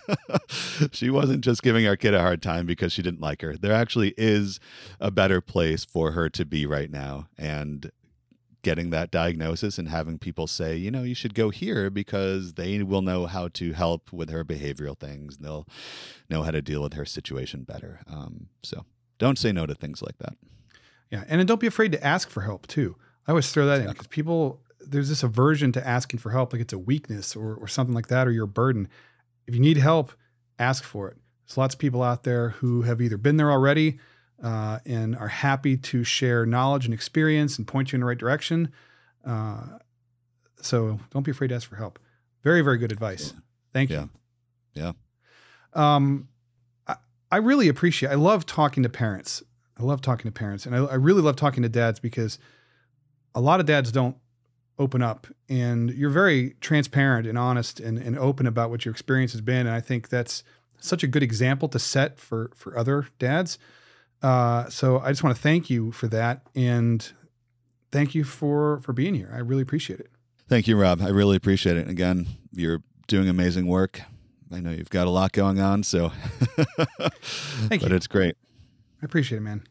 she 0.92 1.10
wasn't 1.10 1.44
just 1.44 1.62
giving 1.62 1.86
our 1.86 1.96
kid 1.96 2.12
a 2.12 2.20
hard 2.20 2.42
time 2.42 2.66
because 2.66 2.92
she 2.92 3.02
didn't 3.02 3.20
like 3.20 3.40
her. 3.40 3.56
There 3.56 3.72
actually 3.72 4.14
is 4.18 4.58
a 4.98 5.12
better 5.12 5.40
place 5.40 5.84
for 5.84 6.10
her 6.10 6.28
to 6.30 6.44
be 6.44 6.66
right 6.66 6.90
now. 6.90 7.28
And 7.38 7.92
getting 8.62 8.90
that 8.90 9.12
diagnosis 9.12 9.78
and 9.78 9.88
having 9.88 10.18
people 10.18 10.48
say, 10.48 10.76
you 10.76 10.90
know, 10.90 11.04
you 11.04 11.14
should 11.14 11.34
go 11.34 11.50
here 11.50 11.88
because 11.88 12.54
they 12.54 12.82
will 12.82 13.00
know 13.00 13.26
how 13.26 13.46
to 13.48 13.72
help 13.74 14.12
with 14.12 14.28
her 14.28 14.44
behavioral 14.44 14.98
things. 14.98 15.36
And 15.36 15.46
they'll 15.46 15.68
know 16.28 16.42
how 16.42 16.50
to 16.50 16.60
deal 16.60 16.82
with 16.82 16.94
her 16.94 17.04
situation 17.04 17.62
better. 17.62 18.00
Um, 18.10 18.48
so 18.60 18.86
don't 19.18 19.38
say 19.38 19.52
no 19.52 19.66
to 19.66 19.74
things 19.74 20.02
like 20.02 20.18
that. 20.18 20.36
Yeah, 21.12 21.22
and 21.28 21.46
don't 21.46 21.60
be 21.60 21.68
afraid 21.68 21.92
to 21.92 22.04
ask 22.04 22.28
for 22.28 22.40
help 22.40 22.66
too. 22.66 22.96
I 23.28 23.30
always 23.30 23.52
throw 23.52 23.66
that 23.66 23.74
exactly. 23.74 23.88
in 23.88 23.92
because 23.94 24.06
people 24.08 24.60
there's 24.86 25.08
this 25.08 25.22
aversion 25.22 25.72
to 25.72 25.86
asking 25.86 26.20
for 26.20 26.30
help, 26.30 26.52
like 26.52 26.62
it's 26.62 26.72
a 26.72 26.78
weakness 26.78 27.36
or 27.36 27.54
or 27.54 27.68
something 27.68 27.94
like 27.94 28.08
that, 28.08 28.26
or 28.26 28.30
your 28.30 28.46
burden. 28.46 28.88
If 29.46 29.54
you 29.54 29.60
need 29.60 29.76
help, 29.76 30.12
ask 30.58 30.84
for 30.84 31.08
it. 31.08 31.16
There's 31.46 31.58
lots 31.58 31.74
of 31.74 31.80
people 31.80 32.02
out 32.02 32.24
there 32.24 32.50
who 32.50 32.82
have 32.82 33.00
either 33.00 33.16
been 33.16 33.36
there 33.36 33.50
already 33.50 33.98
uh, 34.42 34.78
and 34.86 35.16
are 35.16 35.28
happy 35.28 35.76
to 35.76 36.04
share 36.04 36.46
knowledge 36.46 36.84
and 36.84 36.94
experience 36.94 37.58
and 37.58 37.66
point 37.66 37.92
you 37.92 37.96
in 37.96 38.00
the 38.00 38.06
right 38.06 38.18
direction. 38.18 38.72
Uh, 39.24 39.78
so 40.62 41.00
don't 41.10 41.22
be 41.22 41.30
afraid 41.30 41.48
to 41.48 41.54
ask 41.54 41.68
for 41.68 41.76
help. 41.76 41.98
Very, 42.42 42.62
very 42.62 42.78
good 42.78 42.92
advice. 42.92 43.34
Thank 43.72 43.90
you. 43.90 44.08
Yeah. 44.74 44.92
Um, 45.74 46.28
I 47.32 47.36
really 47.36 47.68
appreciate. 47.68 48.10
I 48.10 48.16
love 48.16 48.44
talking 48.44 48.82
to 48.82 48.88
parents. 48.88 49.42
I 49.78 49.82
love 49.84 50.00
talking 50.00 50.30
to 50.30 50.32
parents, 50.32 50.66
and 50.66 50.74
I, 50.74 50.84
I 50.84 50.94
really 50.94 51.22
love 51.22 51.36
talking 51.36 51.62
to 51.62 51.68
dads 51.68 52.00
because 52.00 52.38
a 53.34 53.40
lot 53.40 53.60
of 53.60 53.66
dads 53.66 53.92
don't 53.92 54.16
open 54.78 55.02
up, 55.02 55.26
and 55.48 55.90
you're 55.90 56.10
very 56.10 56.54
transparent 56.60 57.26
and 57.26 57.36
honest 57.36 57.80
and, 57.80 57.98
and 57.98 58.18
open 58.18 58.46
about 58.46 58.70
what 58.70 58.84
your 58.84 58.92
experience 58.92 59.32
has 59.32 59.40
been. 59.40 59.66
And 59.66 59.70
I 59.70 59.80
think 59.80 60.08
that's 60.08 60.42
such 60.78 61.02
a 61.02 61.06
good 61.06 61.22
example 61.22 61.68
to 61.68 61.78
set 61.78 62.18
for 62.18 62.50
for 62.54 62.76
other 62.78 63.06
dads. 63.18 63.58
Uh, 64.22 64.68
so 64.68 64.98
I 65.00 65.10
just 65.10 65.22
want 65.22 65.36
to 65.36 65.42
thank 65.42 65.70
you 65.70 65.92
for 65.92 66.06
that, 66.08 66.42
and 66.54 67.10
thank 67.92 68.14
you 68.14 68.24
for 68.24 68.80
for 68.80 68.92
being 68.92 69.14
here. 69.14 69.30
I 69.34 69.38
really 69.38 69.62
appreciate 69.62 70.00
it. 70.00 70.10
Thank 70.48 70.66
you, 70.66 70.76
Rob. 70.76 71.00
I 71.00 71.08
really 71.08 71.36
appreciate 71.36 71.76
it. 71.76 71.88
Again, 71.88 72.26
you're 72.52 72.82
doing 73.06 73.28
amazing 73.28 73.66
work. 73.66 74.00
I 74.52 74.60
know 74.60 74.70
you've 74.72 74.90
got 74.90 75.06
a 75.06 75.10
lot 75.10 75.32
going 75.32 75.60
on, 75.60 75.84
so 75.84 76.08
Thank 76.48 77.82
but 77.82 77.90
you. 77.90 77.96
it's 77.96 78.08
great. 78.08 78.36
I 79.00 79.04
appreciate 79.04 79.38
it, 79.38 79.42
man. 79.42 79.62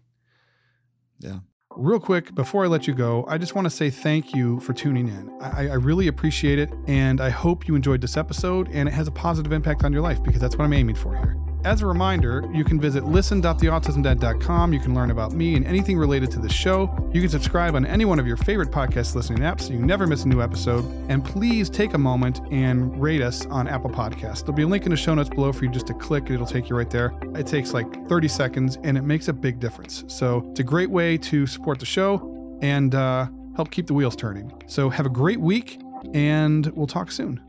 Yeah. 1.19 1.39
Real 1.79 1.97
quick, 1.97 2.35
before 2.35 2.65
I 2.65 2.67
let 2.67 2.87
you 2.87 2.93
go, 2.93 3.23
I 3.29 3.37
just 3.37 3.55
want 3.55 3.63
to 3.63 3.69
say 3.69 3.89
thank 3.89 4.35
you 4.35 4.59
for 4.59 4.73
tuning 4.73 5.07
in. 5.07 5.31
I, 5.39 5.69
I, 5.69 5.75
really 5.75 6.09
appreciate 6.09 6.59
it, 6.59 6.69
and 6.87 7.21
I 7.21 7.29
hope 7.29 7.69
you 7.69 7.75
enjoyed 7.75 8.01
this 8.01 8.17
episode 8.17 8.67
and 8.67 8.89
it 8.89 8.91
has 8.91 9.07
a 9.07 9.11
positive 9.11 9.53
impact 9.53 9.85
on 9.85 9.93
your 9.93 10.01
life 10.01 10.21
because 10.21 10.41
that's 10.41 10.57
what 10.57 10.65
I'm 10.65 10.73
aiming 10.73 10.95
for 10.95 11.15
here. 11.15 11.37
As 11.65 11.81
a 11.81 11.85
reminder, 11.85 12.49
you 12.53 12.63
can 12.63 12.79
visit 12.79 13.03
listen.theautismdad.com. 13.03 14.71
You 14.71 14.79
can 14.79 14.95
learn 14.95 15.11
about 15.11 15.33
me 15.33 15.55
and 15.55 15.65
anything 15.65 15.97
related 15.97 16.31
to 16.31 16.39
the 16.39 16.47
show. 16.47 16.89
You 17.13 17.19
can 17.19 17.29
subscribe 17.29 17.75
on 17.75 17.85
any 17.85 18.05
one 18.05 18.17
of 18.17 18.25
your 18.25 18.37
favorite 18.37 18.71
podcast 18.71 19.13
listening 19.13 19.39
apps 19.39 19.63
so 19.63 19.73
you 19.73 19.79
never 19.79 20.07
miss 20.07 20.23
a 20.23 20.27
new 20.29 20.41
episode. 20.41 20.85
And 21.09 21.23
please 21.23 21.69
take 21.69 21.95
a 21.95 21.97
moment 21.97 22.39
and 22.49 22.99
rate 23.01 23.21
us 23.21 23.45
on 23.47 23.67
Apple 23.67 23.89
Podcasts. 23.89 24.39
There'll 24.39 24.53
be 24.53 24.63
a 24.63 24.67
link 24.67 24.85
in 24.85 24.91
the 24.91 24.97
show 24.97 25.13
notes 25.13 25.29
below 25.29 25.51
for 25.51 25.65
you 25.65 25.71
just 25.71 25.87
to 25.87 25.93
click 25.93 26.29
it'll 26.29 26.45
take 26.45 26.69
you 26.69 26.77
right 26.77 26.89
there. 26.89 27.13
It 27.35 27.45
takes 27.45 27.73
like 27.73 28.07
30 28.07 28.27
seconds 28.29 28.77
and 28.83 28.97
it 28.97 29.01
makes 29.01 29.27
a 29.27 29.33
big 29.33 29.59
difference. 29.59 30.05
So 30.07 30.47
it's 30.51 30.61
a 30.61 30.63
great 30.63 30.89
way 30.89 31.17
to 31.17 31.45
support 31.45 31.79
the 31.79 31.85
show 31.85 32.57
and 32.61 32.95
uh, 32.95 33.27
help 33.57 33.69
keep 33.69 33.87
the 33.87 33.93
wheels 33.93 34.15
turning. 34.15 34.51
So 34.67 34.89
have 34.89 35.05
a 35.05 35.09
great 35.09 35.41
week 35.41 35.81
and 36.13 36.67
we'll 36.67 36.87
talk 36.87 37.11
soon. 37.11 37.41